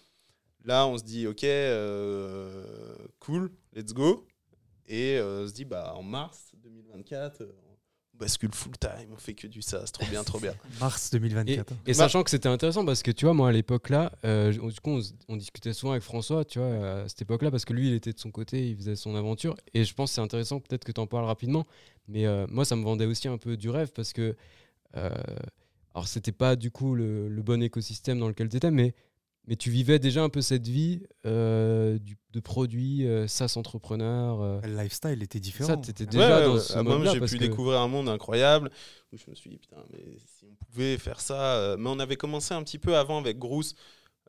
Là, 0.65 0.87
on 0.87 0.99
se 0.99 1.05
dit, 1.05 1.27
ok, 1.27 1.45
euh, 1.45 2.95
cool, 3.19 3.51
let's 3.73 3.95
go, 3.95 4.27
et 4.87 5.17
euh, 5.17 5.45
on 5.45 5.49
se 5.49 5.53
dit, 5.53 5.65
bah, 5.65 5.95
en 5.97 6.03
mars 6.03 6.53
2024, 6.63 7.41
euh, 7.41 7.53
on 7.70 7.70
bascule 8.21 8.55
full 8.55 8.77
time, 8.79 9.09
on 9.13 9.17
fait 9.17 9.33
que 9.33 9.47
du 9.47 9.63
SaaS, 9.63 9.87
trop 9.93 10.07
bien, 10.07 10.23
trop 10.23 10.39
bien. 10.39 10.55
Mars 10.81 11.09
Et, 11.13 11.19
2024. 11.19 11.73
et 11.87 11.95
sachant 11.95 12.23
que 12.23 12.31
c'était 12.31 12.49
intéressant 12.49 12.85
parce 12.85 13.03
que 13.03 13.11
tu 13.11 13.25
vois, 13.25 13.33
moi 13.35 13.49
à 13.49 13.53
l'époque 13.53 13.89
là, 13.89 14.13
euh, 14.25 14.53
du 14.53 14.81
coup, 14.81 15.01
on, 15.29 15.37
discutait 15.37 15.73
souvent 15.73 15.93
avec 15.93 16.05
François, 16.05 16.45
tu 16.45 16.59
vois, 16.59 17.03
à 17.03 17.09
cette 17.09 17.23
époque-là, 17.23 17.51
parce 17.51 17.65
que 17.65 17.73
lui, 17.73 17.89
il 17.89 17.95
était 17.95 18.13
de 18.13 18.19
son 18.19 18.31
côté, 18.31 18.69
il 18.69 18.77
faisait 18.77 18.95
son 18.95 19.17
aventure. 19.17 19.57
Et 19.73 19.85
je 19.85 19.95
pense 19.95 20.11
que 20.11 20.17
c'est 20.17 20.21
intéressant, 20.21 20.61
peut-être 20.61 20.85
que 20.85 20.93
tu 20.93 21.01
en 21.01 21.07
parles 21.07 21.25
rapidement, 21.25 21.67
mais 22.09 22.27
euh, 22.27 22.47
moi, 22.51 22.65
ça 22.65 22.77
me 22.77 22.85
vendait 22.85 23.07
aussi 23.07 23.27
un 23.27 23.39
peu 23.39 23.57
du 23.57 23.71
rêve 23.71 23.91
parce 23.95 24.13
que, 24.13 24.37
euh, 24.97 25.11
alors, 25.95 26.07
c'était 26.07 26.33
pas 26.33 26.57
du 26.57 26.71
coup 26.71 26.95
le, 26.95 27.29
le 27.29 27.43
bon 27.43 27.63
écosystème 27.63 28.19
dans 28.19 28.29
lequel 28.29 28.49
tu 28.51 28.57
étais, 28.59 28.71
mais, 28.71 28.95
mais 29.51 29.57
tu 29.57 29.69
vivais 29.71 29.99
déjà 29.99 30.23
un 30.23 30.29
peu 30.31 30.41
cette 30.41 30.67
vie 30.69 31.03
euh, 31.27 31.99
du- 31.99 32.17
de 32.33 32.41
produit, 32.41 33.05
euh, 33.07 33.27
SaaS 33.27 33.55
entrepreneur. 33.57 34.41
euh, 34.41 34.61
Le 34.63 34.81
lifestyle 34.81 35.21
était 35.23 35.41
différent. 35.41 35.71
ça, 35.71 35.77
t'étais 35.77 36.07
déjà 36.07 36.39
ouais, 36.39 36.45
dans 36.47 36.55
ouais. 36.55 36.61
ce 36.61 36.73
Ah, 36.75 36.83
moi, 36.85 36.97
mode-là. 36.97 37.13
j'ai 37.15 37.21
pu 37.21 37.37
que- 37.37 37.45
découvrir 37.45 37.81
un 37.81 37.89
monde 37.89 38.09
incroyable 38.09 38.71
où 39.13 39.17
je 39.19 39.25
me 39.29 39.35
suis 39.35 39.51
dit, 39.51 39.59
putain, 39.59 39.83
mais 39.93 39.99
si 40.25 40.47
on 40.47 40.55
pouvait 40.67 40.97
faire 40.97 41.21
ça. 41.21 41.57
euh, 41.57 41.77
Mais 41.77 41.91
on 41.91 41.99
avait 41.99 42.17
commencé 42.17 42.55
un 42.55 42.63
petit 42.63 42.79
peu 42.79 42.97
avant 42.97 43.19
avec 43.19 43.39
Grouse. 43.39 43.75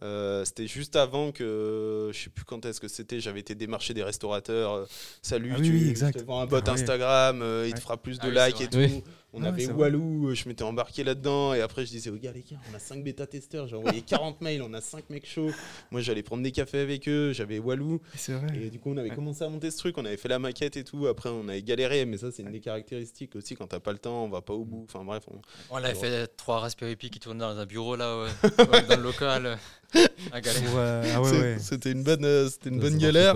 Euh, 0.03 0.43
c'était 0.45 0.65
juste 0.65 0.95
avant 0.95 1.31
que 1.31 2.09
je 2.11 2.17
sais 2.19 2.31
plus 2.31 2.43
quand 2.43 2.65
est-ce 2.65 2.81
que 2.81 2.87
c'était. 2.87 3.19
J'avais 3.19 3.39
été 3.41 3.53
démarcher 3.53 3.93
des 3.93 4.01
restaurateurs. 4.01 4.73
euh, 4.73 4.85
Salut, 5.21 5.51
Ah 5.53 5.57
oui, 5.59 5.67
tu 5.67 5.71
oui, 5.73 5.93
je 5.95 6.05
te 6.19 6.23
vends 6.23 6.39
un 6.41 6.47
bot 6.47 6.55
Ah 6.57 6.63
ouais. 6.63 6.69
Instagram, 6.71 7.41
euh, 7.43 7.67
il 7.67 7.75
te 7.75 7.79
fera 7.79 7.97
plus 7.97 8.17
de 8.17 8.25
Ah 8.25 8.29
oui, 8.47 8.51
likes 8.53 8.61
et 8.61 8.67
tout. 8.67 9.03
On 9.33 9.43
Ah 9.43 9.47
avait. 9.47 9.65
Walou, 9.67 10.27
euh, 10.29 10.35
je 10.35 10.49
m'étais 10.49 10.63
embarqué 10.63 11.03
là-dedans 11.05 11.53
et 11.53 11.61
après 11.61 11.85
je 11.85 11.91
disais, 11.91 12.09
oh 12.13 12.17
gars 12.21 12.33
les 12.33 12.41
gars, 12.43 12.57
on 12.71 12.75
a 12.75 12.79
5 12.79 13.01
bêta-testeurs, 13.03 13.65
j'ai 13.67 13.77
envoyé 13.77 14.01
40 14.01 14.41
mails, 14.41 14.61
on 14.61 14.73
a 14.73 14.81
5 14.81 15.09
mecs 15.09 15.25
chauds. 15.25 15.51
Moi 15.89 16.01
j'allais 16.01 16.21
prendre 16.21 16.43
des 16.43 16.51
cafés 16.51 16.79
avec 16.79 17.07
eux, 17.07 17.31
j'avais 17.33 17.57
Walou. 17.59 18.01
C'est 18.15 18.33
vrai. 18.33 18.47
Et 18.57 18.69
du 18.69 18.79
coup, 18.79 18.91
on 18.91 18.97
avait 18.97 19.09
Ouais. 19.09 19.15
commencé 19.15 19.43
à 19.43 19.49
monter 19.49 19.71
ce 19.71 19.77
truc, 19.77 19.97
on 19.97 20.03
avait 20.05 20.17
fait 20.17 20.27
la 20.27 20.39
maquette 20.39 20.75
et 20.75 20.83
tout. 20.83 21.07
Après, 21.07 21.29
on 21.29 21.47
avait 21.47 21.61
galéré, 21.63 22.05
mais 22.05 22.17
ça, 22.17 22.29
c'est 22.31 22.41
une 22.43 22.51
des 22.51 22.59
caractéristiques 22.59 23.35
aussi. 23.37 23.55
Quand 23.55 23.67
t'as 23.67 23.79
pas 23.79 23.93
le 23.93 23.99
temps, 23.99 24.25
on 24.25 24.29
va 24.29 24.41
pas 24.41 24.53
au 24.53 24.65
bout. 24.65 24.85
Enfin 24.89 25.03
bref, 25.05 25.23
on- 25.31 25.39
On 25.75 25.81
fait 25.95 26.27
trois 26.35 26.59
Raspberry 26.59 26.95
Pi 26.97 27.09
qui 27.09 27.19
tournaient 27.19 27.39
dans 27.39 27.57
un 27.57 27.65
bureau 27.65 27.95
là, 27.95 28.25
dans 28.89 28.97
le 28.97 29.01
local. 29.03 29.57
euh, 29.95 31.03
ah 31.13 31.21
ouais, 31.21 31.29
C'est- 31.29 31.39
ouais. 31.39 31.57
c'était 31.59 31.91
une 31.91 32.03
bonne, 32.03 32.23
euh, 32.25 32.49
c'était 32.49 32.69
une 32.69 32.81
ça 32.81 32.89
bonne 32.89 32.97
galère. 32.97 33.35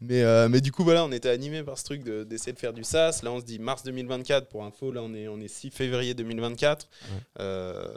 Mais, 0.00 0.22
euh, 0.22 0.48
mais 0.48 0.60
du 0.60 0.72
coup, 0.72 0.84
voilà, 0.84 1.04
on 1.04 1.12
était 1.12 1.28
animé 1.28 1.62
par 1.62 1.78
ce 1.78 1.84
truc 1.84 2.02
de- 2.02 2.24
d'essayer 2.24 2.52
de, 2.52 2.58
faire 2.58 2.72
du 2.72 2.84
SaaS. 2.84 3.20
Là, 3.22 3.32
on 3.32 3.40
se 3.40 3.44
dit 3.44 3.58
mars 3.58 3.82
2024 3.82 4.48
pour 4.48 4.64
info. 4.64 4.90
Là, 4.92 5.02
on 5.02 5.12
est, 5.14 5.21
on 5.28 5.40
est 5.40 5.48
6 5.48 5.70
février 5.70 6.14
2024. 6.14 6.88
Ouais. 6.88 7.18
Euh, 7.40 7.94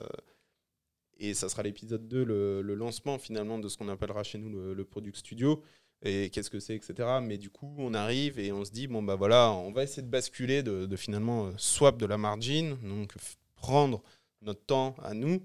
et 1.18 1.34
ça 1.34 1.50
sera 1.50 1.64
l'épisode 1.64 2.08
2, 2.08 2.24
le, 2.24 2.62
le 2.62 2.74
lancement 2.76 3.18
finalement 3.18 3.58
de 3.58 3.70
ce 3.70 3.78
qu'on 3.78 3.88
appellera 3.90 4.24
chez 4.24 4.38
nous 4.38 4.50
le, 4.50 4.74
le 4.74 4.86
Product 4.86 5.16
Studio. 5.16 5.64
Et 6.04 6.30
qu'est-ce 6.30 6.50
que 6.50 6.60
c'est, 6.60 6.76
etc. 6.76 7.20
Mais 7.22 7.38
du 7.38 7.50
coup, 7.50 7.74
on 7.78 7.94
arrive 7.94 8.38
et 8.38 8.52
on 8.52 8.64
se 8.64 8.72
dit, 8.72 8.88
bon, 8.88 9.02
bah 9.02 9.16
voilà, 9.16 9.52
on 9.52 9.72
va 9.72 9.84
essayer 9.84 10.04
de 10.04 10.10
basculer, 10.10 10.62
de, 10.62 10.86
de 10.86 10.96
finalement 10.96 11.48
euh, 11.48 11.52
swap 11.58 11.98
de 11.98 12.06
la 12.06 12.18
margin, 12.18 12.78
donc 12.84 13.14
prendre 13.56 14.04
notre 14.42 14.64
temps 14.64 14.96
à 15.02 15.14
nous 15.14 15.42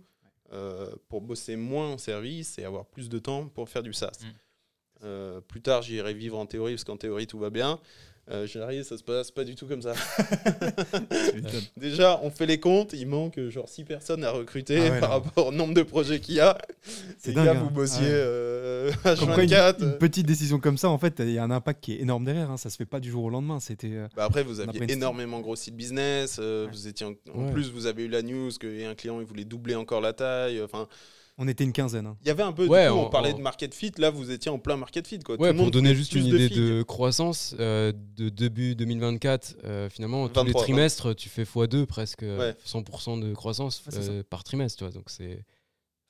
euh, 0.52 0.90
pour 1.08 1.22
bosser 1.22 1.56
moins 1.56 1.92
en 1.92 1.98
service 1.98 2.58
et 2.58 2.64
avoir 2.64 2.84
plus 2.84 3.08
de 3.08 3.18
temps 3.18 3.48
pour 3.48 3.68
faire 3.68 3.82
du 3.82 3.92
SaaS. 3.92 4.18
Mm. 4.20 4.26
Euh, 5.04 5.40
plus 5.40 5.62
tard, 5.62 5.80
j'irai 5.82 6.12
vivre 6.12 6.38
en 6.38 6.44
théorie, 6.44 6.74
parce 6.74 6.84
qu'en 6.84 6.96
théorie, 6.96 7.26
tout 7.26 7.38
va 7.38 7.50
bien. 7.50 7.80
Euh, 8.30 8.46
J'arrive, 8.46 8.84
ça 8.84 8.96
se 8.96 9.02
passe 9.02 9.30
pas 9.32 9.42
du 9.44 9.54
tout 9.56 9.66
comme 9.66 9.82
ça. 9.82 9.92
Déjà, 11.76 12.20
on 12.22 12.30
fait 12.30 12.46
les 12.46 12.60
comptes, 12.60 12.92
il 12.92 13.06
manque 13.06 13.38
euh, 13.38 13.50
genre 13.50 13.68
6 13.68 13.84
personnes 13.84 14.24
à 14.24 14.30
recruter 14.30 14.78
Ah 14.78 14.90
ouais, 14.90 15.00
par 15.00 15.08
non. 15.10 15.14
rapport 15.16 15.46
au 15.48 15.52
nombre 15.52 15.74
de 15.74 15.82
projets 15.82 16.20
qu'il 16.20 16.36
y 16.36 16.40
a. 16.40 16.56
C'est 17.18 17.32
dingue, 17.32 17.48
hein. 17.48 17.54
vous 17.54 17.70
bossiez 17.70 17.98
Ah 18.02 18.08
ouais. 18.08 18.14
euh, 18.14 18.92
une, 19.04 19.14
H24. 19.14 19.82
une 19.82 19.98
petite 19.98 20.26
décision 20.26 20.58
comme 20.60 20.78
ça, 20.78 20.88
en 20.90 20.98
fait, 20.98 21.16
il 21.20 21.32
y 21.32 21.38
a 21.38 21.44
un 21.44 21.50
impact 21.50 21.82
qui 21.82 21.94
est 21.94 22.00
énorme 22.00 22.24
derrière. 22.24 22.50
hein. 22.50 22.56
Ça 22.56 22.70
se 22.70 22.76
fait 22.76 22.86
pas 22.86 23.00
du 23.00 23.10
jour 23.10 23.24
au 23.24 23.30
lendemain. 23.30 23.58
C'était. 23.60 23.90
euh, 23.92 24.06
Bah 24.16 24.24
après, 24.24 24.42
vous 24.42 24.60
aviez 24.60 24.92
énormément 24.92 25.40
grossi 25.40 25.70
le 25.70 25.76
business. 25.76 26.36
euh, 26.40 26.66
Ouais. 26.66 26.70
Vous 26.72 26.88
étiez 26.88 27.06
en, 27.06 27.50
plus, 27.52 27.70
vous 27.70 27.86
avez 27.86 28.04
eu 28.04 28.08
la 28.08 28.22
news 28.22 28.50
qu'un 28.60 28.94
client 28.94 29.20
il 29.20 29.26
voulait 29.26 29.44
doubler 29.44 29.74
encore 29.74 30.00
la 30.00 30.12
taille. 30.12 30.60
Enfin, 30.62 30.86
On 31.42 31.48
était 31.48 31.64
une 31.64 31.72
quinzaine. 31.72 32.06
hein. 32.06 32.16
Il 32.20 32.28
y 32.28 32.30
avait 32.30 32.42
un 32.42 32.52
peu, 32.52 32.66
Ouais, 32.66 32.86
du 32.86 32.92
coup, 32.92 32.98
on, 32.98 33.08
parlait 33.08 33.32
de 33.32 33.38
market 33.40 33.74
fit, 33.74 33.92
là 33.98 34.10
vous 34.10 34.30
étiez 34.30 34.50
en 34.50 34.58
plein 34.58 34.76
market 34.76 35.06
fit. 35.08 35.18
Quoi. 35.20 35.40
Ouais, 35.40 35.48
pour 35.54 35.62
monde 35.64 35.72
donner 35.72 35.94
juste 35.94 36.12
une 36.14 36.28
de 36.28 36.36
idée 36.36 36.48
figues. 36.48 36.58
de 36.58 36.82
croissance, 36.82 37.56
euh, 37.58 37.92
de 38.16 38.28
début 38.28 38.74
2024, 38.76 39.56
euh, 39.64 39.88
finalement, 39.88 40.28
tous 40.28 40.34
23, 40.40 40.44
les 40.44 40.52
trimestres, 40.66 41.16
tu 41.16 41.28
fais 41.30 41.44
x2 41.44 41.86
presque, 41.86 42.22
euh, 42.24 42.38
Ouais. 42.50 42.54
100% 42.66 43.18
de 43.20 43.32
croissance 43.34 43.82
euh, 43.94 44.22
par 44.28 44.44
trimestre. 44.44 44.78
Tu 44.78 44.84
vois, 44.84 44.92
donc 44.92 45.08
c'est 45.08 45.44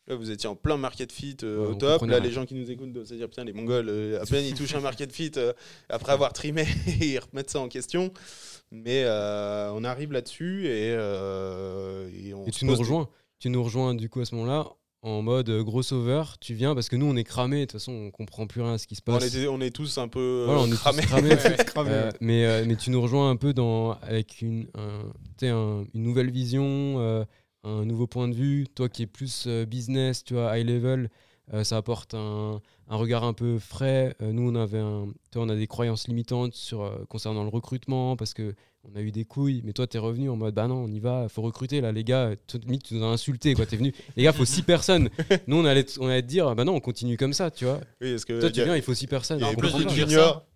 Là, 0.09 0.17
vous 0.17 0.31
étiez 0.33 0.49
en 0.49 0.57
plein 0.57 0.77
market 0.77 1.13
fit 1.13 1.37
euh, 1.45 1.67
Ouais, 1.67 1.71
au 1.71 1.75
top. 1.77 2.03
Là, 2.03 2.17
rien. 2.17 2.21
les 2.25 2.33
gens 2.33 2.45
qui 2.45 2.55
nous 2.55 2.69
écoutent 2.69 2.93
doivent 2.93 3.07
se 3.07 3.15
dire 3.15 3.29
Putain, 3.29 3.45
les 3.45 3.53
Mongols, 3.53 3.89
euh, 3.89 4.21
à 4.21 4.27
peine 4.27 4.45
ils 4.45 4.55
touchent 4.55 4.75
un 4.75 4.81
market 4.81 5.13
fit 5.13 5.31
euh, 5.37 5.53
après 5.89 6.11
avoir 6.11 6.33
trimé, 6.33 6.67
ils 7.01 7.19
remettent 7.21 7.51
ça 7.51 7.61
en 7.61 7.69
question. 7.69 8.13
Mais 8.73 9.05
euh, 9.05 9.71
on 9.73 9.85
arrive 9.85 10.11
là-dessus 10.11 10.67
et, 10.67 10.91
euh, 10.97 12.09
et 12.25 12.35
on 12.35 12.45
Et 12.47 12.51
se 12.53 12.59
tu 12.59 12.65
nous 12.65 12.73
des- 12.73 12.79
rejoins. 12.81 13.09
Tu 13.39 13.51
nous 13.51 13.63
rejoins 13.63 13.95
du 13.95 14.09
coup 14.09 14.21
à 14.21 14.25
ce 14.25 14.35
moment-là 14.35 14.67
en 15.03 15.23
mode 15.23 15.49
euh, 15.49 15.63
gros 15.63 15.83
sauveur. 15.83 16.39
Tu 16.41 16.55
viens 16.55 16.75
parce 16.75 16.89
que 16.89 16.97
nous 16.97 17.07
on 17.07 17.17
est 17.17 17.25
cramés. 17.25 17.61
De 17.61 17.65
toute 17.65 17.73
façon, 17.81 17.93
on 17.93 18.11
comprend 18.11 18.47
plus 18.47 18.61
rien 18.63 18.75
à 18.75 18.79
ce 18.79 18.87
qui 18.87 18.95
se 18.97 19.03
On, 19.07 19.13
passe. 19.13 19.35
on 19.49 19.61
est 19.61 19.71
tous 19.71 19.99
un 19.99 20.09
peu 20.09 20.21
euh, 20.21 20.45
Voilà, 20.47 20.61
on 20.63 20.67
est 20.67 20.71
tous 20.71 20.77
cramés. 20.77 21.03
cramés. 21.03 21.29
Ouais, 21.77 21.83
ouais. 21.83 21.89
Euh, 21.89 22.11
mais, 22.21 22.45
euh, 22.45 22.65
mais 22.67 22.77
tu 22.77 22.91
nous 22.91 23.01
rejoins 23.01 23.31
un 23.31 23.37
peu 23.37 23.53
dans, 23.55 23.93
avec 24.03 24.43
une, 24.43 24.67
un- 24.75 25.47
un- 25.49 25.85
une 25.95 26.03
nouvelle 26.03 26.31
vision, 26.31 26.97
euh, 26.99 27.25
un 27.65 27.85
nouveau 27.85 28.07
point 28.07 28.29
de 28.29 28.35
vue. 28.35 28.67
Toi 28.75 28.89
qui 28.89 29.03
es 29.03 29.07
plus 29.07 29.45
euh, 29.47 29.65
business, 29.65 30.25
tu 30.25 30.35
vois, 30.35 30.59
high 30.59 30.67
level, 30.67 31.11
euh, 31.55 31.65
ça 31.65 31.77
apporte 31.79 32.15
un, 32.15 32.61
un 32.89 32.97
regard 32.97 33.25
un 33.25 33.33
peu 33.33 33.59
frais. 33.59 34.15
Euh, 34.23 34.33
nous, 34.33 34.51
on, 34.51 34.55
avait 34.55 34.79
un, 34.79 35.07
on 35.37 35.49
a 35.49 35.57
des 35.57 35.67
croyances 35.67 36.09
limitantes 36.09 36.55
sur, 36.55 36.83
euh, 36.83 37.05
concernant 37.09 37.43
le 37.43 37.49
recrutement 37.51 38.17
parce 38.17 38.35
que 38.35 38.55
on 38.85 38.97
a 38.97 39.01
eu 39.01 39.11
des 39.13 39.25
couilles. 39.25 39.63
Mais 39.65 39.73
toi, 39.73 39.87
tu 39.87 39.97
es 39.97 40.01
revenu 40.01 40.31
en 40.31 40.37
mode 40.37 40.55
bah 40.55 40.67
non, 40.69 40.77
on 40.85 40.89
y 40.89 41.01
va, 41.01 41.27
faut 41.29 41.43
recruter 41.43 41.81
là, 41.81 41.93
les 41.93 42.05
gars. 42.05 42.33
Tout- 42.47 42.59
limite, 42.59 42.85
tu 42.85 42.95
nous 42.95 43.05
as 43.05 43.09
insulté. 43.09 43.55
Tu 43.55 43.63
es 43.63 43.77
venu, 43.77 43.93
les 44.17 44.23
gars, 44.25 44.33
faut 44.33 44.45
six 44.45 44.63
personnes. 44.63 45.11
Nous, 45.47 45.57
on 45.57 45.65
allait, 45.65 45.85
te- 45.85 46.01
on 46.01 46.09
allait 46.09 46.23
te 46.23 46.27
dire 46.29 46.55
bah 46.55 46.65
non, 46.65 46.75
on 46.75 46.81
continue 46.81 47.17
comme 47.17 47.33
ça, 47.33 47.51
tu 47.51 47.65
vois. 47.65 47.81
Oui, 48.01 48.11
parce 48.13 48.25
que 48.25 48.41
Toi, 48.41 48.51
tu 48.51 48.61
a- 48.61 48.65
viens, 48.65 48.77
il 48.77 48.83
faut 48.83 48.95
six 48.95 49.07
personnes. 49.07 49.43
en 49.45 49.55
plus 49.55 49.73
de 49.73 49.79
de 49.79 49.85
dire 49.85 50.09
juniors. 50.09 50.35
ça- 50.35 50.47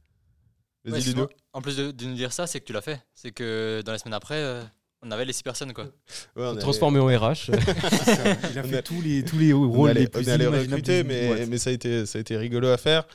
Vas-y, 0.87 0.95
Ouais, 0.95 1.01
sinon, 1.01 1.29
en 1.55 1.63
plus 1.63 1.77
de, 1.79 1.91
de 1.93 2.05
nous 2.05 2.15
dire 2.15 2.33
ça, 2.33 2.47
c'est 2.47 2.61
que 2.61 2.67
tu 2.67 2.75
l'as 2.75 2.83
fait. 2.83 3.01
C'est 3.15 3.31
que 3.31 3.83
dans 3.87 3.93
la 3.93 3.97
semaine 3.99 4.13
après, 4.13 4.35
euh, 4.37 4.63
on 5.03 5.11
avait 5.11 5.25
les 5.25 5.33
six 5.33 5.43
personnes. 5.43 5.73
Quoi. 5.73 5.85
Ouais, 5.85 5.91
on 6.37 6.57
est- 6.57 6.61
transformé 6.61 6.99
en 7.01 7.07
RH. 7.07 7.49
Il 8.53 8.59
a 8.59 8.63
On 8.63 8.69
fait 8.69 8.77
a- 8.79 8.83
tous 8.83 9.01
les, 9.01 9.23
tous 9.25 9.39
les 9.39 9.55
on 9.55 9.71
rôles 9.71 9.91
allait, 9.91 10.01
les 10.01 10.09
plus 10.09 10.29
on 10.29 10.51
recruter, 10.51 11.03
mais, 11.05 11.47
mais 11.47 11.57
ça, 11.57 11.71
a 11.71 11.73
été, 11.73 12.05
ça 12.05 12.19
a 12.19 12.21
été 12.21 12.37
rigolo 12.37 12.69
à 12.69 12.77
faire. 12.77 13.07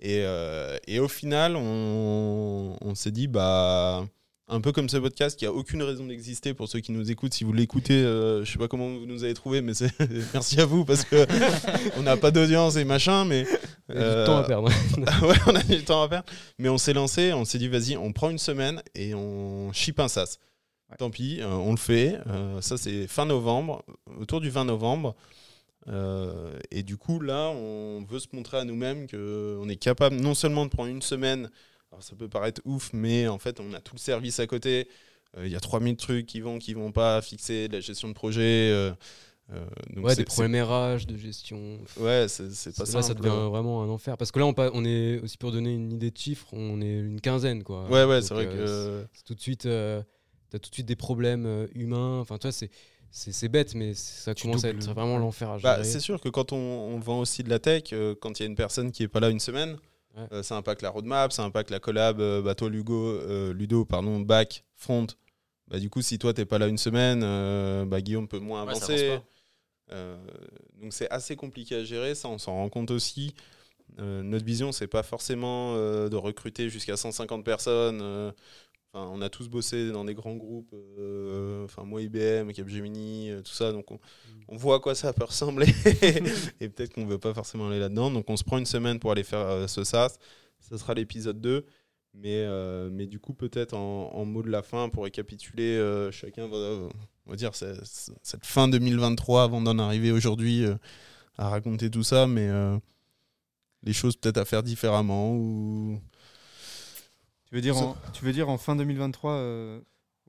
Et, 0.00 0.22
euh, 0.24 0.78
et 0.86 0.98
au 0.98 1.08
final, 1.08 1.56
on, 1.56 2.76
on 2.80 2.94
s'est 2.94 3.10
dit, 3.10 3.26
bah, 3.28 4.06
un 4.50 4.60
peu 4.60 4.72
comme 4.72 4.88
ce 4.88 4.96
podcast 4.96 5.38
qui 5.38 5.46
a 5.46 5.52
aucune 5.52 5.82
raison 5.82 6.06
d'exister 6.06 6.52
pour 6.54 6.68
ceux 6.68 6.80
qui 6.80 6.92
nous 6.92 7.10
écoutent. 7.10 7.32
Si 7.32 7.44
vous 7.44 7.52
l'écoutez, 7.52 7.94
euh, 7.94 8.44
je 8.44 8.52
sais 8.52 8.58
pas 8.58 8.68
comment 8.68 8.88
vous 8.88 9.06
nous 9.06 9.24
avez 9.24 9.34
trouvé, 9.34 9.62
mais 9.62 9.72
merci 10.34 10.60
à 10.60 10.66
vous 10.66 10.84
parce 10.84 11.04
que 11.04 11.26
on 11.96 12.02
n'a 12.02 12.16
pas 12.16 12.30
d'audience 12.30 12.76
et 12.76 12.84
machin, 12.84 13.24
mais 13.24 13.46
euh, 13.90 14.22
du 14.22 14.26
temps 14.26 14.36
à 14.36 14.42
perdre. 14.44 14.68
ouais, 15.22 15.36
on 15.46 15.54
a 15.54 15.62
du 15.62 15.84
temps 15.84 16.02
à 16.02 16.08
perdre. 16.08 16.26
Mais 16.58 16.68
on 16.68 16.78
s'est 16.78 16.92
lancé, 16.92 17.32
on 17.32 17.44
s'est 17.44 17.58
dit, 17.58 17.68
vas-y, 17.68 17.96
on 17.96 18.12
prend 18.12 18.30
une 18.30 18.38
semaine 18.38 18.82
et 18.94 19.14
on 19.14 19.72
ship 19.72 19.98
un. 20.00 20.06
Ouais. 20.90 20.96
Tant 20.98 21.10
pis, 21.10 21.40
euh, 21.40 21.48
on 21.48 21.70
le 21.70 21.78
fait. 21.78 22.18
Euh, 22.26 22.60
ça, 22.60 22.76
c'est 22.76 23.06
fin 23.06 23.26
novembre, 23.26 23.84
autour 24.18 24.40
du 24.40 24.50
20 24.50 24.64
novembre. 24.64 25.14
Euh, 25.88 26.58
et 26.70 26.82
du 26.82 26.96
coup, 26.96 27.20
là, 27.20 27.48
on 27.50 28.04
veut 28.08 28.18
se 28.18 28.28
montrer 28.32 28.58
à 28.58 28.64
nous-mêmes 28.64 29.06
qu'on 29.08 29.68
est 29.68 29.76
capable 29.76 30.16
non 30.16 30.34
seulement 30.34 30.64
de 30.66 30.70
prendre 30.70 30.90
une 30.90 31.02
semaine, 31.02 31.50
alors 32.00 32.04
ça 32.04 32.16
peut 32.16 32.28
paraître 32.28 32.62
ouf, 32.64 32.90
mais 32.92 33.28
en 33.28 33.38
fait, 33.38 33.60
on 33.60 33.74
a 33.74 33.80
tout 33.80 33.94
le 33.94 34.00
service 34.00 34.40
à 34.40 34.46
côté. 34.46 34.88
Euh, 35.36 35.46
Il 35.46 35.52
y 35.52 35.56
a 35.56 35.60
3000 35.60 35.96
trucs 35.96 36.26
qui 36.26 36.40
vont, 36.40 36.58
qui 36.58 36.72
vont 36.74 36.92
pas, 36.92 37.20
fixer 37.22 37.68
de 37.68 37.74
la 37.74 37.80
gestion 37.80 38.08
de 38.08 38.14
projet. 38.14 38.70
euh, 38.72 38.92
euh, 39.52 39.64
donc 39.94 40.04
Ouais, 40.06 40.16
des 40.16 40.24
problèmes 40.24 40.54
RH, 40.64 41.06
de 41.06 41.16
gestion. 41.16 41.78
Ouais, 41.98 42.26
c'est 42.28 42.74
pas 42.76 42.84
là, 42.84 42.86
ça 42.86 43.02
simple. 43.02 43.20
devient 43.22 43.48
vraiment 43.50 43.82
un 43.82 43.88
enfer. 43.88 44.16
Parce 44.16 44.32
que 44.32 44.38
là, 44.38 44.46
on, 44.46 44.84
est 44.84 45.20
aussi 45.20 45.36
pour 45.36 45.52
donner 45.52 45.74
une 45.74 45.92
idée 45.92 46.10
de 46.10 46.16
chiffres, 46.16 46.46
on 46.52 46.80
est 46.80 46.98
une 46.98 47.20
quinzaine, 47.20 47.62
quoi. 47.62 47.88
Ouais, 47.90 48.04
ouais, 48.04 48.22
c'est 48.22 48.34
vrai 48.34 48.46
euh, 48.46 49.02
que. 49.02 49.08
c'est 49.12 49.24
tout 49.24 49.34
de 49.34 49.40
suite, 49.40 49.66
euh, 49.66 50.02
t'as 50.50 50.58
tout 50.58 50.70
de 50.70 50.74
suite 50.74 50.86
des 50.86 50.96
problèmes 50.96 51.46
euh, 51.46 51.66
humains. 51.74 52.20
Enfin, 52.20 52.38
toi, 52.38 52.50
c'est 52.52 52.70
c'est 53.12 53.48
bête, 53.48 53.74
mais 53.74 53.92
ça 53.94 54.34
Tu 54.36 54.46
commence 54.46 54.64
à 54.64 54.68
doubles. 54.72 54.84
être 54.84 54.92
vraiment 54.94 55.18
l'enfer 55.18 55.50
à 55.50 55.58
Bah, 55.58 55.82
c'est 55.82 55.98
sûr 55.98 56.20
que 56.20 56.28
quand 56.28 56.52
on, 56.52 56.56
on 56.56 57.00
vend 57.00 57.18
aussi 57.18 57.42
de 57.42 57.50
la 57.50 57.58
tech, 57.58 57.92
euh, 57.92 58.14
quand 58.20 58.38
il 58.38 58.44
y 58.44 58.46
a 58.46 58.48
une 58.48 58.54
personne 58.54 58.92
qui 58.92 59.02
est 59.02 59.08
pas 59.08 59.18
là 59.18 59.30
une 59.30 59.40
semaine, 59.40 59.76
Ouais. 60.16 60.26
euh, 60.32 60.42
ça 60.42 60.56
impacte 60.56 60.82
la 60.82 60.90
roadmap, 60.90 61.32
ça 61.32 61.44
impacte 61.44 61.70
la 61.70 61.78
collab, 61.80 62.20
euh, 62.20 62.42
bah, 62.42 62.54
toi 62.54 62.68
Lugo, 62.68 63.06
euh, 63.06 63.52
Ludo, 63.52 63.84
pardon, 63.84 64.20
back, 64.20 64.64
front. 64.74 65.06
Bah, 65.68 65.78
du 65.78 65.88
coup, 65.88 66.02
si 66.02 66.18
toi 66.18 66.34
t'es 66.34 66.44
pas 66.44 66.58
là 66.58 66.66
une 66.66 66.78
semaine, 66.78 67.22
euh, 67.22 67.84
bah, 67.84 68.00
Guillaume 68.00 68.26
peut 68.28 68.40
moins 68.40 68.62
avancer. 68.62 69.10
avance 69.10 69.24
Euh, 69.92 70.16
donc 70.80 70.92
c'est 70.92 71.10
assez 71.10 71.34
compliqué 71.34 71.74
à 71.76 71.84
gérer, 71.84 72.14
ça 72.14 72.28
on 72.28 72.38
s'en 72.38 72.54
rend 72.54 72.68
compte 72.68 72.90
aussi. 72.90 73.34
Notre 73.98 74.44
vision, 74.44 74.70
c'est 74.70 74.86
pas 74.86 75.02
forcément 75.02 75.74
de 75.74 76.16
recruter 76.16 76.70
jusqu'à 76.70 76.96
150 76.96 77.44
personnes. 77.44 78.32
Enfin, 78.92 79.08
on 79.12 79.22
a 79.22 79.28
tous 79.28 79.48
bossé 79.48 79.92
dans 79.92 80.04
des 80.04 80.14
grands 80.14 80.34
groupes, 80.34 80.74
euh, 80.98 81.64
enfin 81.64 81.84
moi 81.84 82.02
IBM, 82.02 82.50
Capgemini, 82.52 83.30
euh, 83.30 83.40
tout 83.40 83.52
ça, 83.52 83.70
donc 83.70 83.88
on, 83.92 84.00
on 84.48 84.56
voit 84.56 84.76
à 84.76 84.78
quoi 84.80 84.96
ça 84.96 85.12
peut 85.12 85.24
ressembler 85.24 85.66
et 86.60 86.68
peut-être 86.68 86.92
qu'on 86.92 87.06
veut 87.06 87.18
pas 87.18 87.32
forcément 87.32 87.68
aller 87.68 87.78
là-dedans. 87.78 88.10
Donc 88.10 88.28
on 88.28 88.36
se 88.36 88.42
prend 88.42 88.58
une 88.58 88.66
semaine 88.66 88.98
pour 88.98 89.12
aller 89.12 89.22
faire 89.22 89.46
euh, 89.46 89.66
ce 89.68 89.84
SaaS. 89.84 90.18
Ça 90.58 90.76
sera 90.76 90.94
l'épisode 90.94 91.40
2. 91.40 91.64
Mais, 92.12 92.44
mais 92.90 93.06
du 93.06 93.20
coup, 93.20 93.34
peut-être 93.34 93.72
en, 93.72 94.12
en 94.12 94.24
mot 94.24 94.42
de 94.42 94.50
la 94.50 94.64
fin, 94.64 94.88
pour 94.88 95.04
récapituler, 95.04 95.78
chacun 96.10 96.48
va, 96.48 96.56
on 96.56 97.30
va 97.30 97.36
dire 97.36 97.52
cette 97.54 98.44
fin 98.44 98.66
2023 98.66 99.44
avant 99.44 99.60
d'en 99.60 99.78
arriver 99.78 100.10
aujourd'hui 100.10 100.64
à 101.38 101.48
raconter 101.48 101.88
tout 101.88 102.02
ça, 102.02 102.26
mais 102.26 102.50
les 103.84 103.92
choses 103.92 104.16
peut-être 104.16 104.38
à 104.38 104.44
faire 104.44 104.64
différemment 104.64 105.32
ou 105.36 106.00
Tu 107.50 107.56
veux 107.56 107.62
dire, 107.62 107.76
en, 107.76 107.96
tu 108.12 108.24
veux 108.24 108.32
dire 108.32 108.48
en 108.48 108.58
fin 108.58 108.76
2023 108.76 109.32
euh, 109.32 109.80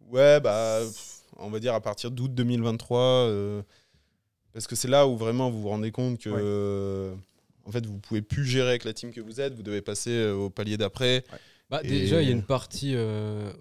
Ouais, 0.10 0.40
bah, 0.40 0.80
on 1.38 1.50
va 1.50 1.60
dire 1.60 1.74
à 1.76 1.82
partir 1.82 2.10
d'août 2.12 2.34
2023, 2.34 3.00
euh, 3.00 3.62
parce 4.54 4.66
que 4.68 4.76
c'est 4.76 4.88
là 4.88 5.08
où 5.08 5.16
vraiment 5.18 5.50
vous 5.52 5.62
vous 5.62 5.70
rendez 5.70 5.92
compte 5.92 6.18
que, 6.20 6.30
Ouais. 6.30 6.40
euh, 6.44 7.14
en 7.66 7.72
fait, 7.72 7.86
vous 7.86 8.00
pouvez 8.00 8.22
plus 8.24 8.44
gérer 8.46 8.70
avec 8.70 8.84
la 8.86 8.94
team 8.94 9.12
que 9.14 9.22
vous 9.22 9.40
êtes, 9.40 9.54
vous 9.54 9.62
devez 9.64 9.82
passer 9.82 10.10
euh, 10.12 10.34
au 10.34 10.50
palier 10.50 10.78
d'après. 10.78 11.24
Bah, 11.70 11.80
Et- 11.84 11.88
Déjà, 11.88 12.22
il 12.22 12.28
y 12.28 12.32
a 12.32 12.34
une 12.36 12.44
partie, 12.44 12.94
euh, 12.96 13.54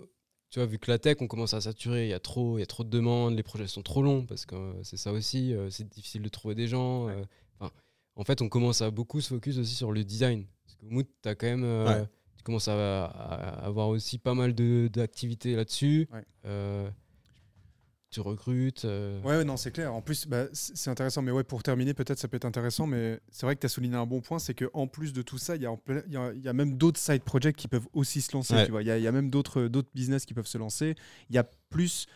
tu 0.48 0.58
vois, 0.58 0.66
vu 0.66 0.78
que 0.78 0.90
la 0.90 0.98
tech, 0.98 1.18
on 1.20 1.28
commence 1.28 1.52
à 1.52 1.61
saturer, 1.61 2.06
il 2.06 2.11
y, 2.11 2.14
a 2.14 2.18
trop- 2.18 2.56
il 2.56 2.61
y 2.61 2.64
a 2.64 2.66
trop 2.66 2.82
de 2.82 2.88
demandes, 2.88 3.36
les 3.36 3.42
projets 3.42 3.66
sont 3.68 3.82
trop 3.82 4.02
longs, 4.02 4.24
parce 4.24 4.46
que 4.46 4.54
euh, 4.56 4.72
c'est 4.82 4.96
ça 4.96 5.12
aussi, 5.12 5.52
euh, 5.54 5.68
c'est 5.70 5.86
difficile 5.88 6.22
de 6.22 6.28
trouver 6.30 6.54
des 6.54 6.66
gens. 6.66 7.08
euh, 7.11 7.22
en 8.16 8.24
fait, 8.24 8.42
on 8.42 8.48
commence 8.48 8.82
à 8.82 8.90
beaucoup 8.90 9.20
se 9.20 9.28
focus 9.28 9.56
aussi 9.58 9.74
sur 9.74 9.92
le 9.92 10.02
design. 10.02 10.44
Parce 10.64 10.76
que 10.76 10.84
Mood, 10.86 11.06
as 11.24 11.34
quand 11.34 11.46
même, 11.46 11.64
euh, 11.64 11.86
Ouais. 12.02 12.08
Tu 12.41 12.45
commences 12.45 12.68
à, 12.68 13.05
à 13.05 13.66
avoir 13.66 13.88
aussi 13.88 14.16
pas 14.16 14.32
mal 14.32 14.55
d'activités 14.55 15.55
là-dessus. 15.57 16.09
Ouais. 16.11 16.24
Euh, 16.47 16.88
tu 18.09 18.20
recrutes. 18.22 18.86
euh, 18.86 19.20
Ouais, 19.20 19.36
ouais, 19.36 19.45
non, 19.45 19.59
c'est 19.59 19.70
clair. 19.70 19.93
En 19.93 20.01
plus, 20.01 20.26
bah, 20.26 20.47
c'est 20.55 20.88
intéressant. 20.88 21.20
Mais 21.20 21.30
ouais, 21.32 21.45
pour 21.45 21.62
terminer, 21.62 21.93
peut-être 21.93 22.18
ça 22.18 22.28
peut 22.28 22.38
être 22.38 22.47
intéressant. 22.47 22.86
Mais 22.86 23.20
c'est 23.30 23.45
vrai 23.45 23.57
que 23.57 23.61
tu 23.61 23.66
as 23.66 23.68
souligné 23.68 23.97
un 23.97 24.07
bon 24.07 24.22
point 24.22 24.38
c'est 24.38 24.55
qu'en 24.55 24.86
plus 24.86 25.12
de 25.12 25.20
tout 25.20 25.36
ça, 25.36 25.55
il 25.55 25.61
y, 25.62 25.66
a 25.66 25.76
y 26.07 26.38
y 26.49 26.53
même 26.55 26.78
d'autres 26.78 26.99
side 26.99 27.22
projects 27.24 27.57
qui 27.57 27.68
peuvent 27.68 27.86
aussi 27.93 28.22
se 28.22 28.32
lancer. 28.34 28.55
Ouais. 28.55 28.82
Il 28.82 28.86
y, 28.86 28.91
a- 28.91 28.99
y 28.99 29.07
a 29.07 29.12
même 29.12 29.28
d'autres 29.28 29.64
d'autres 29.64 29.91
business 29.95 30.24
qui 30.24 30.32
peuvent 30.32 30.47
se 30.47 30.57
lancer. 30.57 30.95
Il 31.28 31.36
y 31.36 31.38
a 31.38 31.45
plus. 31.68 32.07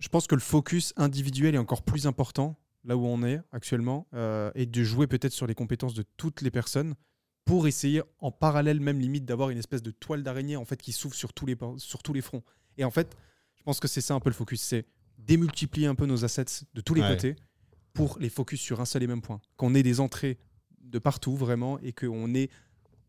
Je 0.00 0.08
pense 0.08 0.26
que 0.26 0.34
le 0.34 0.40
focus 0.40 0.92
individuel 0.96 1.54
est 1.54 1.58
encore 1.58 1.82
plus 1.82 2.08
important 2.08 2.58
là 2.84 2.96
où 2.96 3.06
on 3.06 3.22
est 3.22 3.40
actuellement 3.52 4.08
euh, 4.14 4.50
et 4.56 4.66
de 4.66 4.82
jouer 4.82 5.06
peut-être 5.06 5.32
sur 5.32 5.46
les 5.46 5.54
compétences 5.54 5.94
de 5.94 6.04
toutes 6.18 6.42
les 6.42 6.50
personnes 6.50 6.96
pour 7.44 7.66
essayer 7.66 8.02
en 8.20 8.30
parallèle 8.30 8.80
même 8.80 8.98
limite 9.00 9.24
d'avoir 9.24 9.50
une 9.50 9.58
espèce 9.58 9.82
de 9.82 9.90
toile 9.90 10.22
d'araignée 10.22 10.56
en 10.56 10.64
fait 10.64 10.80
qui 10.80 10.92
s'ouvre 10.92 11.14
sur 11.14 11.32
tous 11.32 11.46
les 11.46 11.56
por- 11.56 11.78
sur 11.78 12.02
tous 12.02 12.12
les 12.12 12.22
fronts. 12.22 12.42
Et 12.78 12.84
en 12.84 12.90
fait, 12.90 13.16
je 13.56 13.62
pense 13.62 13.80
que 13.80 13.88
c'est 13.88 14.00
ça 14.00 14.14
un 14.14 14.20
peu 14.20 14.30
le 14.30 14.34
focus, 14.34 14.60
c'est 14.62 14.86
démultiplier 15.18 15.86
un 15.86 15.94
peu 15.94 16.06
nos 16.06 16.24
assets 16.24 16.64
de 16.74 16.80
tous 16.80 16.94
les 16.94 17.02
Ouais. 17.02 17.08
côtés 17.08 17.36
pour 17.92 18.18
les 18.18 18.28
focus 18.28 18.60
sur 18.60 18.80
un 18.80 18.84
seul 18.84 19.02
et 19.02 19.06
même 19.06 19.22
point. 19.22 19.40
Qu'on 19.56 19.74
ait 19.74 19.82
des 19.82 20.00
entrées 20.00 20.38
de 20.80 20.98
partout 20.98 21.36
vraiment 21.36 21.78
et 21.80 21.92
qu'on 21.92 22.34
ait 22.34 22.48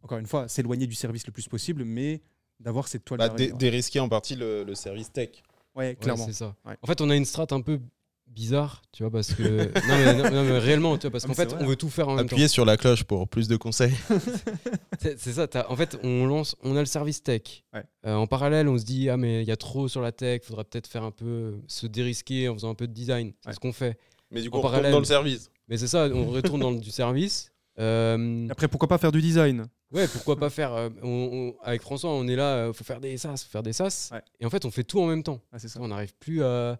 encore 0.01 0.17
une 0.19 0.27
fois 0.27 0.47
s'éloigner 0.47 0.85
du 0.87 0.95
service 0.95 1.25
le 1.25 1.31
plus 1.33 1.47
possible, 1.47 1.83
mais 1.83 2.21
d'avoir 2.59 2.87
cette 2.87 3.03
toile 3.05 3.17
Bah, 3.17 3.29
d'araignée. 3.29 3.51
dé- 3.53 3.57
dérisquer 3.57 3.99
en 3.99 4.07
partie 4.09 4.35
le, 4.35 4.63
le 4.63 4.75
service 4.75 5.11
tech. 5.11 5.29
Ouais, 5.75 5.87
Ouais, 5.89 5.95
clairement. 5.95 6.25
c'est 6.25 6.33
ça. 6.33 6.55
Ouais. 6.65 6.77
En 6.81 6.87
fait, 6.87 7.01
on 7.01 7.09
a 7.09 7.15
une 7.15 7.25
strat 7.25 7.47
un 7.51 7.61
peu 7.61 7.79
bizarre, 8.27 8.81
tu 8.91 9.03
vois, 9.03 9.11
parce 9.11 9.33
que. 9.33 9.43
non, 9.43 9.71
mais, 9.87 10.13
non, 10.15 10.31
non, 10.31 10.43
mais 10.43 10.57
réellement, 10.59 10.97
tu 10.97 11.03
vois, 11.03 11.11
parce 11.11 11.23
Ah, 11.25 11.27
qu'en 11.27 11.33
fait, 11.33 11.45
vrai. 11.53 11.57
on 11.63 11.65
veut 11.67 11.75
tout 11.75 11.89
faire 11.89 12.07
en 12.09 12.15
même 12.15 12.25
temps. 12.27 12.33
Appuyez 12.33 12.47
sur 12.47 12.65
la 12.65 12.75
cloche 12.77 13.03
pour 13.03 13.27
plus 13.27 13.47
de 13.47 13.55
conseils. 13.55 13.93
C'est 14.99 15.19
c'est 15.19 15.33
ça. 15.33 15.47
t'as- 15.47 15.69
En 15.69 15.75
fait, 15.75 15.97
on 16.03 16.25
lance, 16.25 16.55
on 16.63 16.75
a 16.75 16.79
le 16.79 16.85
service 16.85 17.21
tech. 17.23 17.63
Ouais. 17.73 17.83
Euh, 18.05 18.15
en 18.15 18.27
parallèle, 18.27 18.67
on 18.67 18.77
se 18.77 18.83
dit 18.85 19.09
ah 19.09 19.17
mais 19.17 19.41
il 19.43 19.47
y 19.47 19.51
a 19.51 19.57
trop 19.57 19.87
sur 19.87 20.01
la 20.01 20.11
tech, 20.11 20.41
faudrait 20.43 20.63
peut-être 20.63 20.87
faire 20.87 21.03
un 21.03 21.11
peu 21.11 21.59
se 21.67 21.85
dérisquer 21.87 22.49
en 22.49 22.53
faisant 22.55 22.69
un 22.71 22.75
peu 22.75 22.87
de 22.87 22.93
design. 22.93 23.33
C'est 23.41 23.49
Ouais. 23.49 23.53
ce 23.53 23.59
qu'on 23.59 23.73
fait. 23.73 23.97
Mais 24.31 24.41
du 24.41 24.49
coup, 24.49 24.57
En 24.57 24.61
on 24.61 24.67
retourne 24.67 24.91
dans 24.91 24.99
le 24.99 25.05
service. 25.05 25.49
Mais 25.67 25.77
c'est 25.77 25.87
ça, 25.87 26.07
on 26.13 26.25
retourne 26.25 26.61
dans 26.61 26.71
le 26.71 26.79
du 26.79 26.91
service. 26.91 27.51
Euh, 27.77 28.47
Après, 28.49 28.69
pourquoi 28.69 28.87
pas 28.87 28.97
faire 28.97 29.11
du 29.11 29.21
design? 29.21 29.65
Ouais, 29.91 30.07
pourquoi 30.07 30.37
pas 30.37 30.49
faire 30.49 30.71
euh, 30.73 30.87
on- 31.03 31.53
on- 31.59 31.61
avec 31.61 31.81
François, 31.81 32.09
on 32.09 32.25
est 32.25 32.37
là, 32.37 32.55
euh, 32.55 32.71
faut 32.73 32.85
faire 32.85 33.01
des 33.01 33.17
sas, 33.17 33.43
faut 33.43 33.49
faire 33.49 33.63
des 33.63 33.73
sas. 33.73 34.11
Ouais. 34.13 34.21
Et 34.39 34.45
en 34.45 34.49
fait, 34.49 34.63
on 34.63 34.71
fait 34.71 34.85
tout 34.85 35.01
en 35.01 35.07
même 35.07 35.23
temps. 35.23 35.41
Ah, 35.51 35.59
C'est 35.59 35.67
ça. 35.67 35.81
On 35.81 35.89
n'arrive 35.89 36.15
plus 36.17 36.41
à. 36.41 36.79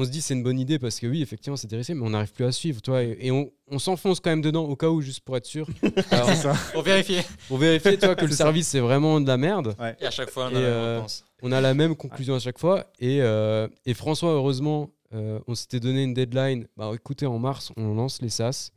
On 0.00 0.04
se 0.04 0.10
dit 0.10 0.22
c'est 0.22 0.34
une 0.34 0.42
bonne 0.44 0.60
idée 0.60 0.78
parce 0.78 1.00
que 1.00 1.06
oui, 1.08 1.22
effectivement, 1.22 1.56
c'est 1.56 1.66
intéressant, 1.66 1.94
mais 1.96 2.06
on 2.06 2.10
n'arrive 2.10 2.32
plus 2.32 2.44
à 2.44 2.52
suivre, 2.52 2.80
toi, 2.80 3.02
et, 3.02 3.16
et 3.20 3.30
on, 3.32 3.50
on 3.70 3.78
s'enfonce 3.78 4.20
quand 4.20 4.30
même 4.30 4.42
dedans 4.42 4.64
au 4.64 4.76
cas 4.76 4.88
où, 4.88 5.00
juste 5.02 5.20
pour 5.20 5.36
être 5.36 5.46
sûr. 5.46 5.66
Alors, 6.12 6.28
C'est 6.28 6.36
ça. 6.36 6.54
Pour 6.72 6.82
vérifier. 6.82 7.22
pour 7.48 7.58
vérifier, 7.58 7.98
toi, 7.98 8.14
que 8.20 8.24
le 8.24 8.30
service 8.32 8.68
c'est 8.68 8.80
vraiment 8.80 9.20
de 9.20 9.26
la 9.26 9.36
merde. 9.36 9.74
Et 10.00 10.06
à 10.06 10.10
chaque 10.10 10.30
fois, 10.30 10.46
on 10.46 10.50
Et, 10.52 10.56
a 10.56 10.60
la 10.60 10.66
euh, 10.66 10.94
réponse. 10.96 11.24
On 11.42 11.52
a 11.52 11.60
la 11.60 11.74
même 11.74 11.96
conclusion 11.96 12.34
à 12.34 12.38
chaque 12.38 12.58
fois. 12.58 12.86
Et, 13.00 13.20
euh, 13.22 13.66
et 13.86 13.94
François, 13.94 14.30
heureusement, 14.32 14.90
euh, 15.14 15.38
on 15.46 15.54
s'était 15.54 15.80
donné 15.80 16.02
une 16.04 16.14
deadline. 16.14 16.66
Bah, 16.76 16.90
écoutez, 16.94 17.26
en 17.26 17.38
mars, 17.38 17.72
on 17.76 17.94
lance 17.94 18.22
les 18.22 18.28
SAS. 18.30 18.72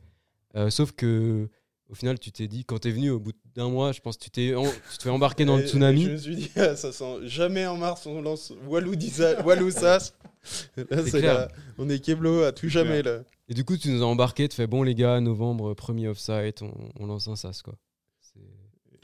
Euh, 0.56 0.70
sauf 0.70 0.92
que, 0.92 1.48
au 1.88 1.94
final, 1.94 2.18
tu 2.18 2.32
t'es 2.32 2.46
dit, 2.48 2.64
quand 2.64 2.78
tu 2.80 2.88
es 2.88 2.90
venu 2.90 3.10
au 3.10 3.18
bout 3.20 3.32
d'un 3.54 3.68
mois, 3.68 3.92
je 3.92 4.00
pense 4.00 4.16
que 4.16 4.24
tu 4.24 4.30
t'es 4.30 4.54
en- 4.54 4.62
tu 4.64 4.96
te 4.98 5.02
fais 5.02 5.10
embarquer 5.10 5.44
dans 5.44 5.56
le 5.56 5.66
tsunami. 5.66 6.04
Je 6.04 6.10
me 6.10 6.16
suis 6.16 6.36
dit, 6.36 6.50
ah, 6.56 6.74
ça 6.74 6.90
sent 6.92 7.18
jamais 7.24 7.66
en 7.66 7.76
mars, 7.76 8.06
on 8.06 8.20
lance 8.22 8.52
Walou 8.66 8.96
Disa- 8.96 9.42
Walou 9.44 9.70
Sas. 9.70 10.14
Là, 10.76 10.84
C'est 10.90 11.10
c'est 11.10 11.18
clair. 11.20 11.34
la- 11.34 11.48
on 11.78 11.88
est 11.88 11.98
Keblo 12.04 12.42
à 12.42 12.52
tout 12.52 12.68
jamais 12.68 13.02
là. 13.02 13.22
Et 13.48 13.54
du 13.54 13.64
coup, 13.64 13.76
tu 13.76 13.88
nous 13.90 14.02
as 14.02 14.06
embarqué, 14.06 14.48
tu 14.48 14.56
fais 14.56 14.66
bon, 14.66 14.82
les 14.82 14.94
gars, 14.94 15.20
novembre, 15.20 15.74
premier 15.74 16.08
off-site, 16.08 16.62
on, 16.62 16.72
on 16.98 17.06
lance 17.06 17.28
un 17.28 17.36
SAS. 17.36 17.62
Quoi. 17.62 17.74
C'est- 18.20 18.40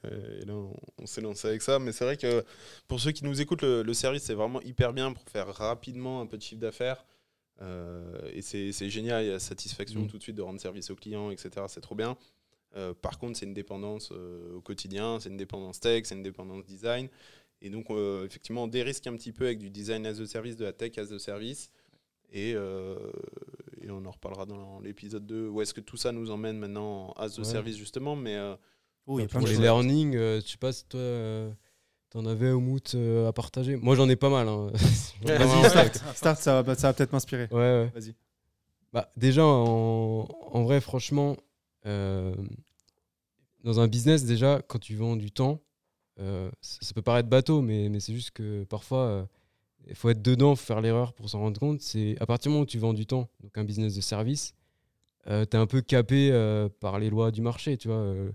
Euh, 0.04 0.40
Et 0.40 0.44
là, 0.46 0.54
on, 0.54 0.72
on 1.02 1.06
s'est 1.06 1.20
lancé 1.20 1.48
avec 1.48 1.60
ça. 1.62 1.78
Mais 1.78 1.92
c'est 1.92 2.04
vrai 2.04 2.16
que 2.16 2.44
pour 2.86 3.00
ceux 3.00 3.10
qui 3.12 3.24
nous 3.24 3.40
écoutent, 3.40 3.62
le, 3.62 3.82
le 3.82 3.94
service 3.94 4.22
c'est 4.22 4.34
vraiment 4.34 4.60
hyper 4.62 4.92
bien 4.92 5.12
pour 5.12 5.22
faire 5.28 5.48
rapidement 5.54 6.20
un 6.20 6.26
peu 6.26 6.36
de 6.36 6.42
chiffre 6.42 6.60
d'affaires. 6.60 7.04
Euh, 7.60 8.20
et 8.32 8.40
c'est 8.42 8.70
c'est 8.72 8.88
génial, 8.88 9.24
il 9.24 9.28
y 9.30 9.32
a 9.32 9.40
satisfaction 9.40 10.02
Mm. 10.02 10.06
tout 10.06 10.18
de 10.18 10.22
suite 10.22 10.36
de 10.36 10.42
rendre 10.42 10.60
service 10.60 10.90
aux 10.90 10.94
clients, 10.94 11.30
etc. 11.32 11.66
C'est 11.68 11.80
trop 11.80 11.96
bien. 11.96 12.16
Euh, 12.76 12.94
par 12.94 13.18
contre, 13.18 13.36
c'est 13.38 13.46
une 13.46 13.54
dépendance 13.54 14.10
euh, 14.12 14.54
au 14.54 14.60
quotidien, 14.60 15.18
c'est 15.20 15.30
une 15.30 15.36
dépendance 15.36 15.80
tech, 15.80 16.04
c'est 16.04 16.14
une 16.14 16.22
dépendance 16.22 16.64
design. 16.66 17.08
Et 17.60 17.70
donc, 17.70 17.90
euh, 17.90 18.24
effectivement, 18.24 18.64
on 18.64 18.68
dérisque 18.68 19.06
un 19.06 19.16
petit 19.16 19.32
peu 19.32 19.46
avec 19.46 19.58
du 19.58 19.70
design 19.70 20.06
as 20.06 20.20
a 20.20 20.26
service, 20.26 20.56
de 20.56 20.64
la 20.64 20.72
tech 20.72 20.96
as 20.98 21.12
a 21.12 21.18
service. 21.18 21.70
Et, 22.30 22.52
euh, 22.54 22.96
et 23.80 23.90
on 23.90 24.04
en 24.04 24.10
reparlera 24.10 24.44
dans 24.46 24.80
l'épisode 24.80 25.26
2, 25.26 25.48
où 25.48 25.60
est-ce 25.62 25.72
que 25.74 25.80
tout 25.80 25.96
ça 25.96 26.12
nous 26.12 26.30
emmène 26.30 26.58
maintenant 26.58 27.08
en 27.08 27.12
as 27.20 27.36
a 27.36 27.38
Ouais. 27.38 27.44
service, 27.44 27.76
justement. 27.76 28.14
Mais 28.16 28.36
euh, 28.36 28.54
Oh, 29.06 29.18
il 29.18 29.22
y 29.22 29.24
a 29.24 29.28
plein 29.28 29.38
Pour 29.40 29.46
de 29.46 29.52
les 29.52 29.56
choses. 29.56 29.64
learnings, 29.64 30.14
euh, 30.16 30.40
je 30.42 30.46
sais 30.46 30.58
pas 30.58 30.70
si 30.70 30.84
toi, 30.84 31.00
euh, 31.00 31.50
t'en 32.10 32.26
avais 32.26 32.50
au 32.50 32.60
moot 32.60 32.94
euh, 32.94 33.26
à 33.26 33.32
partager. 33.32 33.74
Moi, 33.76 33.96
j'en 33.96 34.06
ai 34.08 34.16
pas 34.16 34.28
mal. 34.28 34.46
hein. 34.46 34.70
Vas-y, 35.24 35.68
start, 35.70 36.02
start, 36.14 36.40
ça 36.42 36.60
va, 36.62 36.74
ça 36.74 36.88
va 36.88 36.92
peut-être 36.92 37.12
m'inspirer. 37.12 37.48
Ouais, 37.50 37.56
ouais. 37.58 37.90
Vas-y. 37.94 38.14
Bah, 38.92 39.10
déjà, 39.16 39.44
en, 39.46 40.28
en 40.52 40.62
vrai, 40.64 40.80
franchement, 40.82 41.36
euh, 41.86 42.34
dans 43.64 43.80
un 43.80 43.88
business, 43.88 44.24
déjà, 44.24 44.60
quand 44.68 44.78
tu 44.78 44.94
vends 44.94 45.16
du 45.16 45.30
temps, 45.30 45.60
euh, 46.20 46.50
ça, 46.60 46.94
peut 46.94 47.02
paraître 47.02 47.28
bateau, 47.28 47.62
mais, 47.62 48.00
c'est 48.00 48.14
juste 48.14 48.32
que 48.32 48.64
parfois, 48.64 49.28
il 49.86 49.94
faut 49.94 50.10
être 50.10 50.22
dedans, 50.22 50.56
faire 50.56 50.80
l'erreur 50.80 51.12
pour 51.12 51.28
s'en 51.30 51.40
rendre 51.40 51.58
compte. 51.58 51.80
C'est 51.80 52.16
à 52.20 52.26
partir 52.26 52.50
du 52.50 52.54
moment 52.54 52.62
où 52.62 52.66
tu 52.66 52.78
vends 52.78 52.94
du 52.94 53.06
temps, 53.06 53.28
donc 53.42 53.56
un 53.56 53.64
business 53.64 53.94
de 53.94 54.00
service, 54.00 54.54
euh, 55.28 55.44
tu 55.48 55.56
es 55.56 55.60
un 55.60 55.66
peu 55.66 55.80
capé 55.80 56.30
euh, 56.32 56.68
par 56.80 56.98
les 56.98 57.10
lois 57.10 57.30
du 57.30 57.42
marché, 57.42 57.76
tu 57.76 57.88
vois. 57.88 57.98
euh, 57.98 58.30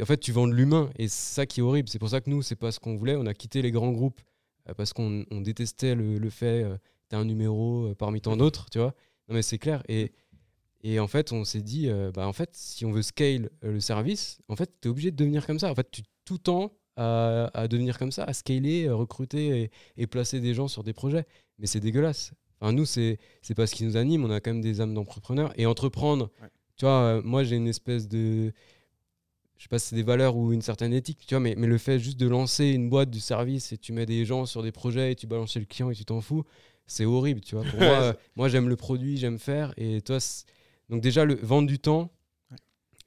en 0.00 0.04
fait, 0.06 0.16
tu 0.18 0.32
vends 0.32 0.48
de 0.48 0.54
l'humain 0.54 0.90
et 0.98 1.08
ça 1.08 1.46
qui 1.46 1.60
est 1.60 1.62
horrible. 1.62 1.88
C'est 1.88 1.98
pour 1.98 2.08
ça 2.08 2.20
que 2.20 2.30
nous, 2.30 2.42
c'est 2.42 2.56
pas 2.56 2.72
ce 2.72 2.80
qu'on 2.80 2.96
voulait. 2.96 3.16
On 3.16 3.26
a 3.26 3.34
quitté 3.34 3.60
les 3.60 3.70
grands 3.70 3.92
groupes 3.92 4.20
euh, 4.68 4.74
parce 4.74 4.92
qu'on 4.92 5.24
on 5.30 5.40
détestait 5.42 5.94
le, 5.94 6.18
le 6.18 6.30
fait 6.30 6.64
euh, 6.64 6.76
t'as 7.08 7.18
un 7.18 7.24
numéro 7.24 7.86
euh, 7.86 7.94
parmi 7.94 8.20
tant 8.20 8.36
d'autres, 8.36 8.68
tu 8.70 8.78
vois. 8.78 8.94
Non, 9.28 9.34
mais 9.34 9.42
c'est 9.42 9.58
clair. 9.58 9.82
Et, 9.88 10.12
en 10.98 11.08
fait, 11.08 11.32
on 11.32 11.44
s'est 11.44 11.62
dit, 11.62 11.88
euh, 11.88 12.10
bah, 12.12 12.28
en 12.28 12.32
fait, 12.32 12.50
si 12.52 12.84
on 12.84 12.92
veut 12.92 13.02
scale 13.02 13.50
euh, 13.64 13.72
le 13.72 13.80
service, 13.80 14.38
en 14.48 14.56
fait, 14.56 14.70
tu 14.80 14.88
es 14.88 14.90
obligé 14.90 15.10
de 15.10 15.16
devenir 15.16 15.46
comme 15.46 15.58
ça. 15.58 15.70
En 15.70 15.74
fait, 15.74 15.90
tu 15.90 16.02
tout 16.24 16.38
tends 16.38 16.72
à, 16.96 17.50
à 17.54 17.68
devenir 17.68 17.98
comme 17.98 18.12
ça, 18.12 18.24
à 18.24 18.32
scaler, 18.32 18.88
recruter 18.90 19.62
et, 19.62 19.70
et 20.02 20.06
placer 20.06 20.40
des 20.40 20.54
gens 20.54 20.68
sur 20.68 20.82
des 20.84 20.92
projets. 20.92 21.26
Mais 21.58 21.66
c'est 21.66 21.80
dégueulasse. 21.80 22.32
Enfin, 22.60 22.72
nous, 22.72 22.84
c'est 22.86 23.18
pas 23.56 23.66
ce 23.66 23.74
qui 23.74 23.84
nous 23.84 23.96
anime. 23.96 24.24
On 24.24 24.30
a 24.30 24.40
quand 24.40 24.52
même 24.52 24.62
des 24.62 24.80
âmes 24.80 24.94
d'entrepreneurs. 24.94 25.52
Et 25.56 25.66
entreprendre, 25.66 26.30
Ouais. 26.42 26.48
tu 26.76 26.84
vois, 26.84 27.00
euh, 27.02 27.22
moi, 27.24 27.44
j'ai 27.44 27.56
une 27.56 27.68
espèce 27.68 28.08
de. 28.08 28.52
Je 29.56 29.62
sais 29.64 29.68
pas 29.68 29.78
si 29.78 29.88
c'est 29.88 29.96
des 29.96 30.02
valeurs 30.02 30.36
ou 30.36 30.52
une 30.52 30.62
certaine 30.62 30.92
éthique, 30.92 31.24
tu 31.26 31.34
vois, 31.34 31.40
mais, 31.40 31.54
mais 31.56 31.66
le 31.66 31.78
fait 31.78 31.98
juste 31.98 32.18
de 32.18 32.26
lancer 32.26 32.66
une 32.66 32.90
boîte 32.90 33.10
du 33.10 33.20
service 33.20 33.72
et 33.72 33.78
tu 33.78 33.92
mets 33.92 34.04
des 34.06 34.24
gens 34.24 34.46
sur 34.46 34.62
des 34.62 34.72
projets 34.72 35.12
et 35.12 35.14
tu 35.14 35.26
balances 35.26 35.52
chez 35.52 35.60
le 35.60 35.66
client 35.66 35.90
et 35.90 35.94
tu 35.94 36.04
t'en 36.04 36.20
fous, 36.20 36.44
c'est 36.86 37.04
horrible, 37.04 37.40
tu 37.40 37.54
vois. 37.54 37.64
Pour 37.64 37.78
moi, 37.80 38.00
euh, 38.02 38.12
moi 38.36 38.48
j'aime 38.48 38.68
le 38.68 38.76
produit, 38.76 39.16
j'aime 39.16 39.38
faire. 39.38 39.72
Et 39.76 40.00
toi, 40.02 40.18
donc 40.90 41.00
déjà, 41.02 41.24
le 41.24 41.34
vendre 41.36 41.68
du 41.68 41.78
temps. 41.78 42.10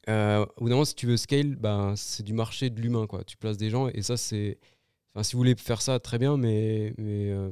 Euh, 0.09 0.45
au 0.57 0.61
bout 0.63 0.69
d'un 0.69 0.75
moment, 0.75 0.85
si 0.85 0.95
tu 0.95 1.07
veux 1.07 1.17
scale, 1.17 1.55
ben, 1.55 1.95
c'est 1.95 2.23
du 2.23 2.33
marché 2.33 2.69
de 2.69 2.79
l'humain, 2.81 3.07
quoi. 3.07 3.23
Tu 3.23 3.37
places 3.37 3.57
des 3.57 3.69
gens 3.69 3.87
et 3.89 4.01
ça, 4.01 4.17
c'est. 4.17 4.57
Enfin, 5.13 5.23
si 5.23 5.33
vous 5.33 5.39
voulez 5.39 5.55
faire 5.55 5.81
ça, 5.81 5.99
très 5.99 6.17
bien, 6.17 6.37
mais, 6.37 6.93
mais 6.97 7.31
euh, 7.31 7.51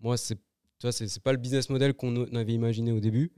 moi, 0.00 0.16
c'est. 0.16 0.36
Tu 0.36 0.82
vois, 0.82 0.92
c'est 0.92 1.08
c'est 1.08 1.22
pas 1.22 1.32
le 1.32 1.38
business 1.38 1.70
model 1.70 1.94
qu'on 1.94 2.24
avait 2.34 2.52
imaginé 2.52 2.92
au 2.92 3.00
début. 3.00 3.32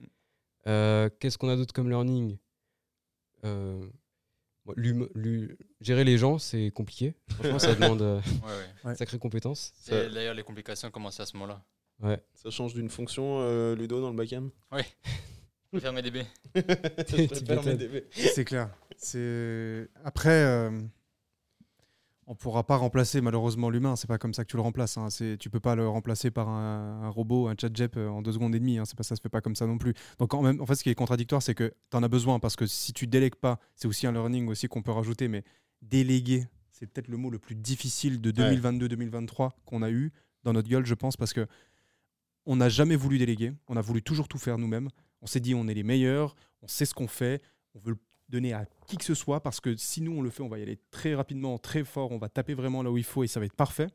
Euh, 0.66 1.09
Qu'est-ce 1.21 1.39
qu'on 1.39 1.49
a 1.49 1.57
d'autre 1.57 1.73
comme 1.73 1.89
learning? 1.89 2.37
Euh, 3.45 3.87
Gérer 5.81 6.05
les 6.05 6.19
gens, 6.19 6.39
c'est 6.39 6.71
compliqué. 6.73 7.14
Franchement, 7.31 7.59
ça 7.59 7.75
demande 7.77 8.03
euh, 8.03 8.21
Ouais, 8.85 8.95
sacrée 8.95 9.19
compétence. 9.19 9.73
D'ailleurs, 9.89 10.35
les 10.35 10.43
complications 10.43 10.91
commencent 10.91 11.21
à 11.21 11.27
ce 11.27 11.37
moment-là. 11.37 11.62
Ouais. 12.01 12.23
Ça 12.35 12.51
change 12.51 12.75
d'une 12.75 12.91
fonction, 12.91 13.39
euh, 13.41 13.75
Ludo, 13.75 14.01
dans 14.01 14.11
le 14.11 14.16
backend? 14.16 14.51
Fermer 15.79 16.03
des 16.03 16.11
baies. 16.11 16.27
Je 16.55 16.61
Tu 17.27 17.45
préfère 17.45 17.64
mes. 17.64 17.77
DB. 17.77 18.05
C'est 18.11 18.45
clair. 18.45 18.71
C'est 18.97 19.89
après, 20.03 20.31
euh, 20.45 20.71
on 22.27 22.35
pourra 22.35 22.64
pas 22.66 22.77
remplacer 22.77 23.21
malheureusement 23.21 23.69
l'humain. 23.71 23.95
C'est 23.97 24.07
pas 24.07 24.19
comme 24.19 24.35
ça 24.35 24.45
que 24.45 24.51
tu 24.51 24.57
le 24.57 24.62
remplaces. 24.62 24.97
Hein. 24.97 25.11
C'est, 25.11 25.37
tu 25.39 25.51
peux 25.51 25.61
pas 25.61 25.75
le 25.75 25.87
remplacer 25.89 26.31
par 26.31 26.49
un, 26.49 27.03
un 27.03 27.09
robot, 27.11 27.49
un 27.49 27.55
chat 27.61 27.69
JEP 27.75 27.97
euh, 27.97 28.09
en 28.09 28.23
deux 28.23 28.33
secondes 28.33 28.55
et 28.55 28.61
demie. 28.61 28.79
Hein. 28.79 28.85
C'est 28.87 28.97
pas 28.97 29.03
ça 29.03 29.14
se 29.14 29.21
fait 29.21 29.29
pas 29.29 29.41
comme 29.41 29.57
ça 29.57 29.66
non 29.66 29.79
plus. 29.79 29.95
Donc 30.19 30.35
en, 30.35 30.43
même, 30.43 30.61
en 30.61 30.66
fait, 30.66 30.75
ce 30.75 30.83
qui 30.83 30.91
est 30.91 30.95
contradictoire, 30.95 31.43
c'est 31.43 31.55
que 31.55 31.73
tu 31.91 31.97
en 31.97 32.03
as 32.03 32.09
besoin 32.09 32.39
parce 32.39 32.57
que 32.57 32.66
si 32.66 32.93
tu 32.93 33.07
délègues 33.07 33.37
pas, 33.37 33.59
c'est 33.77 33.89
aussi 33.89 34.07
un 34.07 34.12
learning 34.12 34.49
aussi 34.49 34.69
qu'on 34.69 34.83
peut 34.83 34.93
rajouter. 34.93 35.29
Mais 35.29 35.45
déléguer, 35.83 36.47
c'est 36.73 36.87
peut-être 36.87 37.09
le 37.09 37.19
mot 37.19 37.31
le 37.31 37.39
plus 37.39 37.55
difficile 37.55 38.21
de 38.21 38.31
Ouais. 38.43 38.57
2022-2023 38.57 39.51
qu'on 39.66 39.83
a 39.83 39.91
eu 39.91 40.12
dans 40.45 40.53
notre 40.55 40.69
gueule, 40.69 40.87
je 40.87 40.95
pense, 40.95 41.16
parce 41.16 41.33
que 41.35 41.47
on 42.47 42.57
n'a 42.57 42.69
jamais 42.71 42.97
voulu 42.97 43.19
déléguer. 43.19 43.53
On 43.69 43.77
a 43.77 43.83
voulu 43.83 44.03
toujours 44.03 44.29
tout 44.29 44.39
faire 44.39 44.57
nous-mêmes. 44.59 44.89
On 45.23 45.27
s'est 45.27 45.41
dit 45.41 45.55
on 45.55 45.66
est 45.69 45.75
les 45.75 45.83
meilleurs, 45.83 46.35
on 46.62 46.69
sait 46.69 46.85
ce 46.85 46.95
qu'on 46.95 47.09
fait, 47.09 47.43
on 47.75 47.79
veut 47.81 47.93
le 47.93 47.99
donner 48.29 48.53
à 48.53 48.66
qui 48.87 48.97
que 48.97 49.05
ce 49.05 49.14
soit 49.14 49.41
parce 49.43 49.61
que 49.61 49.75
si 49.77 50.01
nous 50.03 50.12
on 50.12 50.23
le 50.23 50.31
fait, 50.31 50.43
on 50.43 50.49
va 50.49 50.59
y 50.59 50.62
aller 50.62 50.79
très 50.91 51.14
rapidement, 51.14 51.59
très 51.59 51.83
fort, 51.85 52.12
on 52.12 52.19
va 52.19 52.29
taper 52.29 52.55
vraiment 52.55 52.83
là 52.83 52.91
où 52.91 52.99
il 52.99 53.05
faut 53.05 53.25
et 53.25 53.27
ça 53.27 53.41
va 53.41 53.47
être 53.47 53.57
parfait. 53.57 53.89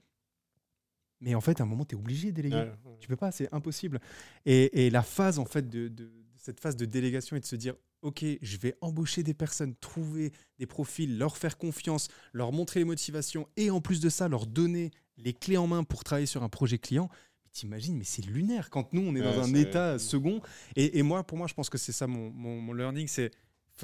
Mais 1.21 1.35
en 1.35 1.41
fait, 1.41 1.61
à 1.61 1.63
un 1.63 1.67
moment, 1.67 1.85
tu 1.85 1.95
es 1.95 1.97
obligé 1.97 2.31
de 2.31 2.35
déléguer. 2.35 2.55
Ouais. 2.57 2.71
Tu 2.99 3.07
peux 3.07 3.15
pas, 3.15 3.31
c'est 3.31 3.47
impossible. 3.53 4.01
Et, 4.45 4.85
et 4.85 4.89
la 4.89 5.03
phase, 5.03 5.39
en 5.39 5.45
fait, 5.45 5.69
de, 5.69 5.87
de- 5.87 6.11
cette 6.35 6.59
phase 6.59 6.75
de 6.75 6.83
délégation 6.83 7.37
et 7.37 7.39
de 7.39 7.45
se 7.45 7.55
dire, 7.55 7.75
OK, 8.01 8.25
je 8.41 8.57
vais 8.57 8.75
embaucher 8.81 9.23
des 9.23 9.33
personnes, 9.33 9.75
trouver 9.75 10.33
des 10.59 10.65
profils, 10.65 11.17
leur 11.17 11.37
faire 11.37 11.57
confiance, 11.57 12.09
leur 12.33 12.51
montrer 12.51 12.81
les 12.81 12.85
motivations 12.85 13.47
et 13.55 13.69
en 13.71 13.79
plus 13.79 14.01
de 14.01 14.09
ça, 14.09 14.27
leur 14.27 14.45
donner 14.45 14.91
les 15.15 15.31
clés 15.31 15.55
en 15.55 15.67
main 15.67 15.85
pour 15.85 16.03
travailler 16.03 16.25
sur 16.25 16.43
un 16.43 16.49
projet 16.49 16.77
client. 16.77 17.09
T'imagines, 17.53 17.95
mais 17.97 18.03
c'est 18.03 18.25
lunaire 18.25 18.69
quand 18.71 18.93
nous, 18.93 19.01
on 19.01 19.15
est 19.15 19.21
dans 19.21 19.29
Ouais, 19.31 19.49
un 19.49 19.53
état 19.53 19.99
second. 19.99 20.41
Et, 20.75 20.97
et 20.97 21.03
moi, 21.03 21.23
pour 21.23 21.37
moi, 21.37 21.47
je 21.47 21.53
pense 21.53 21.69
que 21.69 21.77
c'est 21.77 21.91
ça 21.91 22.07
mon, 22.07 22.31
mon, 22.31 22.59
mon 22.59 22.73
learning, 22.73 23.07
c'est 23.07 23.31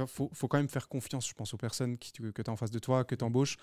faut, 0.08 0.30
faut, 0.34 0.48
quand 0.48 0.58
même 0.58 0.70
faire 0.70 0.88
confiance, 0.88 1.28
je 1.28 1.34
pense, 1.34 1.54
aux 1.54 1.58
personnes 1.58 1.98
qui, 1.98 2.12
que 2.12 2.42
tu 2.42 2.50
as 2.50 2.54
en 2.54 2.58
face 2.58 2.72
de 2.72 2.80
toi, 2.80 3.04
que 3.04 3.16
tu 3.16 3.24
embauches. 3.24 3.58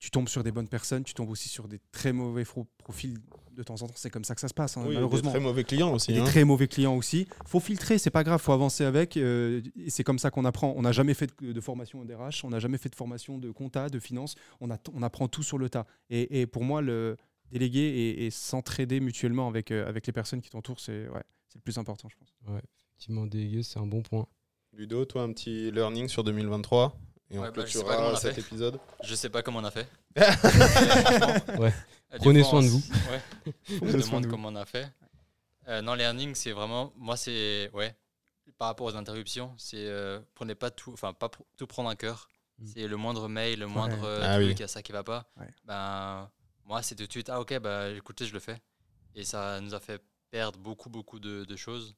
Tu 0.00 0.12
tombes 0.12 0.28
sur 0.28 0.44
des 0.44 0.52
bonnes 0.52 0.68
personnes, 0.68 1.02
tu 1.02 1.12
tombes 1.12 1.28
aussi 1.30 1.48
sur 1.48 1.66
des 1.66 1.80
très 1.90 2.12
mauvais 2.12 2.44
profils 2.78 3.18
de 3.50 3.62
temps 3.64 3.82
en 3.82 3.88
temps. 3.88 3.94
C'est 3.96 4.10
comme 4.10 4.22
ça 4.22 4.36
que 4.36 4.40
ça 4.40 4.46
se 4.46 4.54
passe, 4.54 4.76
hein, 4.76 4.84
Oui, 4.86 4.94
malheureusement. 4.94 5.32
Des 5.32 5.38
très 5.38 5.44
mauvais 5.44 5.64
clients 5.64 5.92
aussi. 5.92 6.12
Des 6.12 6.20
hein. 6.20 6.24
très 6.24 6.44
mauvais 6.44 6.68
clients 6.68 6.94
aussi. 6.94 7.26
faut 7.46 7.58
filtrer, 7.58 7.98
c'est 7.98 8.10
pas 8.12 8.22
grave, 8.22 8.40
faut 8.40 8.52
avancer 8.52 8.84
avec. 8.84 9.16
euh, 9.16 9.60
et 9.76 9.90
c'est 9.90 10.04
comme 10.04 10.20
ça 10.20 10.30
qu'on 10.30 10.44
apprend. 10.44 10.72
On 10.76 10.82
n'a 10.82 10.92
jamais 10.92 11.14
fait 11.14 11.28
de, 11.42 11.52
de 11.52 11.60
formation 11.60 12.04
DRH, 12.04 12.44
on 12.44 12.50
n'a 12.50 12.60
jamais 12.60 12.78
fait 12.78 12.90
de 12.90 12.94
formation 12.94 13.38
de 13.38 13.50
compta, 13.50 13.88
de 13.88 13.98
finance. 13.98 14.36
On, 14.60 14.70
a, 14.70 14.78
on 14.94 15.02
apprend 15.02 15.26
tout 15.26 15.42
sur 15.42 15.58
le 15.58 15.68
tas. 15.68 15.84
Et, 16.10 16.42
et 16.42 16.46
pour 16.46 16.62
moi, 16.62 16.80
le 16.80 17.16
déléguer 17.50 17.80
et, 17.80 18.26
et 18.26 18.30
s'entraider 18.30 19.00
mutuellement 19.00 19.48
avec, 19.48 19.70
euh, 19.70 19.88
avec 19.88 20.06
les 20.06 20.12
personnes 20.12 20.40
qui 20.40 20.50
t'entourent, 20.50 20.80
c'est 20.80 21.08
ouais, 21.08 21.22
c'est 21.48 21.56
le 21.58 21.62
plus 21.62 21.78
important, 21.78 22.08
je 22.08 22.16
pense. 22.16 22.34
Effectivement, 22.90 23.26
déléguer, 23.26 23.62
c'est 23.62 23.78
un 23.78 23.86
bon 23.86 24.02
point. 24.02 24.26
Ludo, 24.72 25.04
toi, 25.04 25.22
un 25.22 25.32
petit 25.32 25.70
learning 25.70 26.08
sur 26.08 26.22
2023 26.24 26.96
et 27.30 27.38
on 27.38 27.42
Ouais, 27.42 27.46
bah, 27.48 27.52
clôturera 27.52 28.10
on 28.10 28.14
a 28.14 28.16
cet 28.16 28.34
fait. 28.34 28.40
épisode. 28.40 28.78
Je 29.02 29.14
sais 29.14 29.28
pas 29.30 29.42
comment 29.42 29.58
on 29.60 29.64
a 29.64 29.70
fait. 29.70 29.88
Ouais. 31.58 31.72
Euh, 32.12 32.16
des 32.18 32.24
Prenez 32.24 32.40
fois, 32.40 32.50
soin 32.50 32.58
on 32.60 32.62
de 32.62 32.68
vous. 32.68 32.82
Ouais. 33.10 33.52
Je 33.68 33.76
Prenez 33.78 33.92
me 33.92 34.00
soin 34.00 34.08
demande 34.20 34.24
de 34.24 34.30
comment 34.30 34.48
on 34.48 34.56
a 34.56 34.64
fait. 34.64 34.88
Euh, 35.68 35.82
non, 35.82 35.94
learning, 35.94 36.34
c'est 36.34 36.52
vraiment. 36.52 36.92
Moi, 36.96 37.16
c'est. 37.16 37.70
Ouais. 37.74 37.94
Par 38.56 38.68
rapport 38.68 38.86
aux 38.86 38.96
interruptions, 38.96 39.52
c'est. 39.58 39.76
euh, 39.76 40.18
prenez 40.34 40.54
pas 40.54 40.70
tout. 40.70 40.92
Enfin, 40.92 41.12
pas 41.12 41.26
pr- 41.26 41.42
tout 41.58 41.66
prendre 41.66 41.90
à 41.90 41.96
cœur. 41.96 42.28
Mm. 42.58 42.66
C'est 42.66 42.88
le 42.88 42.96
moindre 42.96 43.28
mail, 43.28 43.58
le 43.60 43.66
moindre 43.66 44.02
euh, 44.04 44.20
Ah 44.22 44.36
truc, 44.36 44.46
oui. 44.48 44.54
il 44.56 44.60
y 44.60 44.62
a 44.62 44.68
ça 44.68 44.82
qui 44.82 44.92
va 44.92 45.04
pas. 45.04 45.30
Ouais. 45.38 45.46
Ben, 45.66 46.30
moi, 46.68 46.82
c'est 46.82 46.94
tout 46.94 47.06
de 47.06 47.10
suite. 47.10 47.28
Ah, 47.30 47.40
ok, 47.40 47.58
bah, 47.58 47.90
écoutez, 47.90 48.26
je 48.26 48.32
le 48.32 48.38
fais. 48.40 48.60
Et 49.14 49.24
ça 49.24 49.60
nous 49.60 49.74
a 49.74 49.80
fait 49.80 50.00
perdre 50.30 50.58
beaucoup, 50.58 50.90
beaucoup 50.90 51.18
de, 51.18 51.44
de 51.44 51.56
choses. 51.56 51.96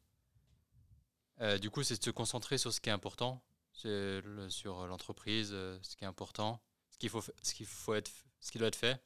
Euh, 1.41 1.59
du 1.59 1.71
coup, 1.71 1.83
c'est 1.83 1.99
de 1.99 2.03
se 2.05 2.11
concentrer 2.11 2.57
sur 2.57 2.73
ce 2.73 2.81
qui 2.81 2.89
est 2.89 2.93
important, 2.93 3.43
le- 3.85 4.49
sur 4.49 4.87
l'entreprise, 4.87 5.51
euh, 5.53 5.79
ce 5.83 5.97
qui 5.97 6.05
est 6.05 6.07
important, 6.07 6.61
ce 6.91 6.99
qu'il 6.99 7.09
faut, 7.09 7.21
fa- 7.21 7.33
ce 7.43 7.55
qu'il 7.55 7.67
faut 7.67 7.95
être, 7.95 8.11
ce 8.41 8.53
qui 8.53 8.59
doit 8.59 8.69
être 8.69 8.77
fait, 8.77 9.01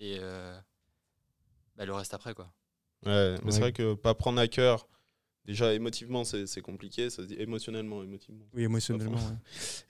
et 0.00 0.16
euh, 0.20 0.58
bah, 1.76 1.84
le 1.84 1.92
reste 1.92 2.14
après 2.14 2.34
quoi. 2.34 2.52
Ouais, 3.04 3.36
mais 3.44 3.52
c'est 3.52 3.60
vrai 3.60 3.72
que 3.72 3.94
pas 3.94 4.14
prendre 4.14 4.40
à 4.40 4.48
cœur 4.48 4.86
déjà 5.46 5.72
émotivement 5.74 6.22
c'est 6.24 6.60
compliqué, 6.62 7.10
ça 7.10 7.22
se 7.22 7.28
dit 7.28 7.34
émotionnellement, 7.38 8.02
émotivement. 8.02 8.46
Oui, 8.54 8.62
émotionnellement. 8.64 9.18
ouais. 9.18 9.36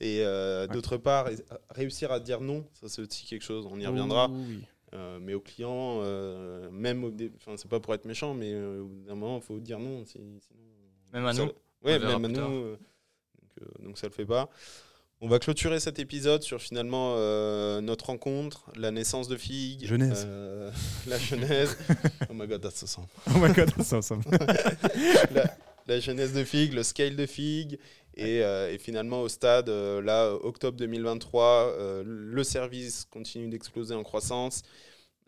Et 0.00 0.24
euh, 0.24 0.66
d'autre 0.66 0.96
part, 0.96 1.26
ré- 1.26 1.36
réussir 1.70 2.10
à 2.10 2.18
dire 2.18 2.40
non, 2.40 2.68
ça 2.72 2.88
c'est 2.88 3.02
aussi 3.02 3.26
quelque 3.26 3.42
chose, 3.42 3.66
on 3.70 3.78
y 3.78 3.86
reviendra. 3.86 4.28
Oui. 4.28 4.64
Euh, 4.64 4.64
mais 5.20 5.34
aux 5.34 5.40
clients, 5.40 6.00
euh, 6.02 6.70
même 6.70 7.04
au 7.04 7.12
enfin 7.36 7.52
c'est 7.56 7.68
pas 7.68 7.80
pour 7.80 7.94
être 7.94 8.04
méchant, 8.04 8.34
mais 8.34 8.52
euh, 8.52 8.80
au 8.82 8.86
bout 8.86 9.02
d'un 9.06 9.14
moment 9.14 9.36
il 9.38 9.42
faut 9.42 9.58
dire 9.60 9.78
non. 9.78 10.04
sinon, 10.04 10.24
Même 11.12 11.26
à 11.26 11.32
ça- 11.32 11.44
nous. 11.44 11.52
Ouais, 11.82 11.98
même 11.98 12.24
à 12.24 12.28
nous. 12.28 12.38
euh, 12.40 12.76
donc, 13.40 13.62
euh, 13.62 13.84
donc 13.84 13.98
ça 13.98 14.06
le 14.06 14.12
fait 14.12 14.26
pas. 14.26 14.48
On 15.22 15.28
va 15.28 15.38
clôturer 15.38 15.80
cet 15.80 15.98
épisode 15.98 16.42
sur 16.42 16.60
finalement 16.62 17.14
euh, 17.18 17.80
notre 17.82 18.06
rencontre, 18.06 18.70
la 18.76 18.90
naissance 18.90 19.28
de 19.28 19.36
Fig, 19.36 19.86
Genèse. 19.86 20.24
euh, 20.26 20.70
la 21.06 21.18
genèse. 21.18 21.76
oh 22.30 22.32
my 22.34 22.46
god, 22.46 22.62
that's 22.62 22.82
awesome. 22.82 23.04
Oh 23.34 23.38
my 23.38 23.52
god, 23.52 23.70
ça, 23.82 24.00
ça. 24.00 24.16
la, 25.34 25.44
la 25.86 26.00
genèse 26.00 26.32
de 26.32 26.42
Fig, 26.44 26.72
le 26.72 26.82
scale 26.82 27.16
de 27.16 27.26
Fig. 27.26 27.78
Et, 28.16 28.42
euh, 28.42 28.72
et 28.72 28.78
finalement, 28.78 29.22
au 29.22 29.28
stade, 29.28 29.68
euh, 29.68 30.02
là, 30.02 30.32
octobre 30.34 30.76
2023, 30.76 31.44
euh, 31.78 32.02
le 32.04 32.44
service 32.44 33.06
continue 33.10 33.48
d'exploser 33.48 33.94
en 33.94 34.02
croissance. 34.02 34.62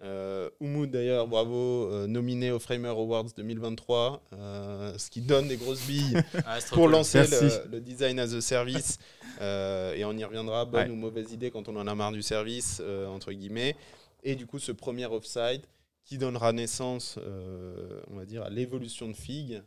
Euh, 0.03 0.51
Oumoud, 0.61 0.91
d'ailleurs, 0.91 1.28
bravo, 1.28 1.89
euh, 1.93 2.09
nominé 2.09 2.51
au 2.51 2.59
Framer 2.59 2.89
Awards 2.89 3.28
2023, 3.37 4.20
euh, 4.33 4.99
ce 4.99 5.11
qui 5.11 5.20
donne 5.20 5.47
des 5.47 5.57
grosses 5.57 5.87
billes 5.87 6.20
Ah, 6.45 6.59
pour 6.70 6.78
cool. 6.83 6.91
lancer 6.91 7.22
le, 7.22 7.70
le 7.70 7.80
design 7.80 8.18
as 8.18 8.33
a 8.35 8.41
service. 8.41 8.99
Euh, 9.41 9.95
et 9.95 10.05
on 10.05 10.12
y 10.12 10.24
reviendra, 10.24 10.64
bonne 10.64 10.89
Ouais. 10.89 10.91
ou 10.91 10.97
mauvaise 10.97 11.33
idée 11.33 11.53
quand 11.53 11.68
on 11.68 11.76
en 11.76 11.87
a 11.87 11.95
marre 11.95 12.11
du 12.12 12.22
service, 12.22 12.80
euh, 12.85 13.07
entre 13.07 13.33
guillemets. 13.33 13.76
Et 14.24 14.35
du 14.35 14.45
coup, 14.47 14.59
ce 14.59 14.72
premier 14.72 15.07
offside 15.07 15.62
qui 16.05 16.18
donnera 16.18 16.53
naissance, 16.53 17.16
euh, 17.24 18.01
on 18.11 18.16
va 18.16 18.24
dire, 18.24 18.43
à 18.43 18.51
l'évolution 18.51 19.07
de 19.07 19.12
Fig, 19.14 19.53
euh, 19.55 19.61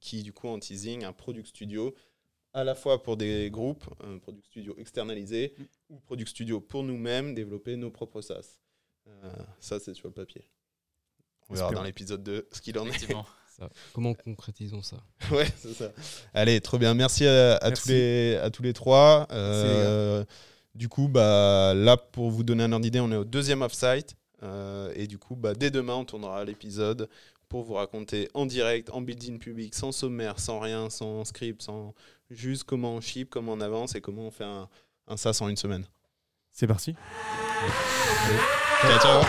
qui 0.00 0.24
du 0.24 0.32
coup 0.32 0.48
en 0.48 0.58
teasing 0.58 1.04
un 1.04 1.12
product 1.12 1.46
studio 1.46 1.94
à 2.56 2.64
la 2.64 2.74
fois 2.74 3.02
pour 3.02 3.16
des 3.16 3.50
groupes, 3.50 3.84
un 4.02 4.18
product 4.18 4.46
studio 4.46 4.74
externalisé, 4.78 5.54
Mm. 5.58 5.64
ou 5.90 6.00
product 6.00 6.28
studio 6.30 6.60
pour 6.60 6.82
nous-mêmes, 6.82 7.34
développer 7.34 7.76
nos 7.76 7.90
propres 7.90 8.22
SaaS. 8.22 8.58
Euh, 9.06 9.30
ça, 9.60 9.78
c'est 9.78 9.94
sur 9.94 10.08
le 10.08 10.14
papier. 10.14 10.48
On 11.48 11.54
verra 11.54 11.70
dans 11.70 11.82
l'épisode 11.84 12.22
2 12.24 12.48
ce 12.50 12.60
qu'il 12.60 12.78
en 12.78 12.86
est. 12.86 12.92
Ça. 13.56 13.70
Comment 13.94 14.12
concrétisons 14.12 14.82
ça? 14.82 14.98
Ouais, 15.30 15.46
c'est 15.56 15.72
ça. 15.72 15.90
Allez, 16.34 16.60
trop 16.60 16.76
bien. 16.76 16.92
Merci 16.92 17.24
à, 17.26 17.56
à 17.56 17.68
Merci. 17.68 17.82
tous, 17.84 17.88
les, 17.88 18.36
à 18.36 18.50
tous 18.50 18.62
les 18.62 18.74
trois. 18.74 19.26
Euh, 19.30 20.26
du 20.74 20.90
coup, 20.90 21.08
bah, 21.08 21.72
là, 21.74 21.96
pour 21.96 22.30
vous 22.30 22.42
donner 22.42 22.64
un 22.64 22.72
ordre 22.72 22.82
d'idée, 22.82 23.00
on 23.00 23.10
est 23.12 23.16
au 23.16 23.24
deuxième 23.24 23.62
off-site. 23.62 24.14
Euh, 24.42 24.92
et 24.94 25.06
du 25.06 25.16
coup, 25.16 25.36
bah, 25.36 25.54
dès 25.54 25.70
demain, 25.70 25.94
on 25.94 26.04
tournera 26.04 26.44
l'épisode 26.44 27.08
pour 27.48 27.62
vous 27.62 27.72
raconter 27.74 28.28
en 28.34 28.44
direct, 28.44 28.90
en 28.90 29.00
building 29.00 29.38
public, 29.38 29.74
sans 29.74 29.90
sommaire, 29.90 30.38
sans 30.38 30.60
rien, 30.60 30.90
sans 30.90 31.24
script, 31.24 31.62
sans 31.62 31.94
juste 32.30 32.64
comment 32.64 32.94
on 32.94 33.00
ship, 33.00 33.30
comment 33.30 33.52
on 33.52 33.60
avance 33.60 33.94
et 33.94 34.00
comment 34.00 34.22
on 34.22 34.30
fait 34.30 34.44
un, 34.44 34.68
un 35.08 35.16
SaaS 35.16 35.38
en 35.40 35.48
une 35.48 35.56
semaine. 35.56 35.86
C'est 36.50 36.66
parti. 36.66 36.94
Ciao, 38.82 38.98
ciao. 38.98 39.22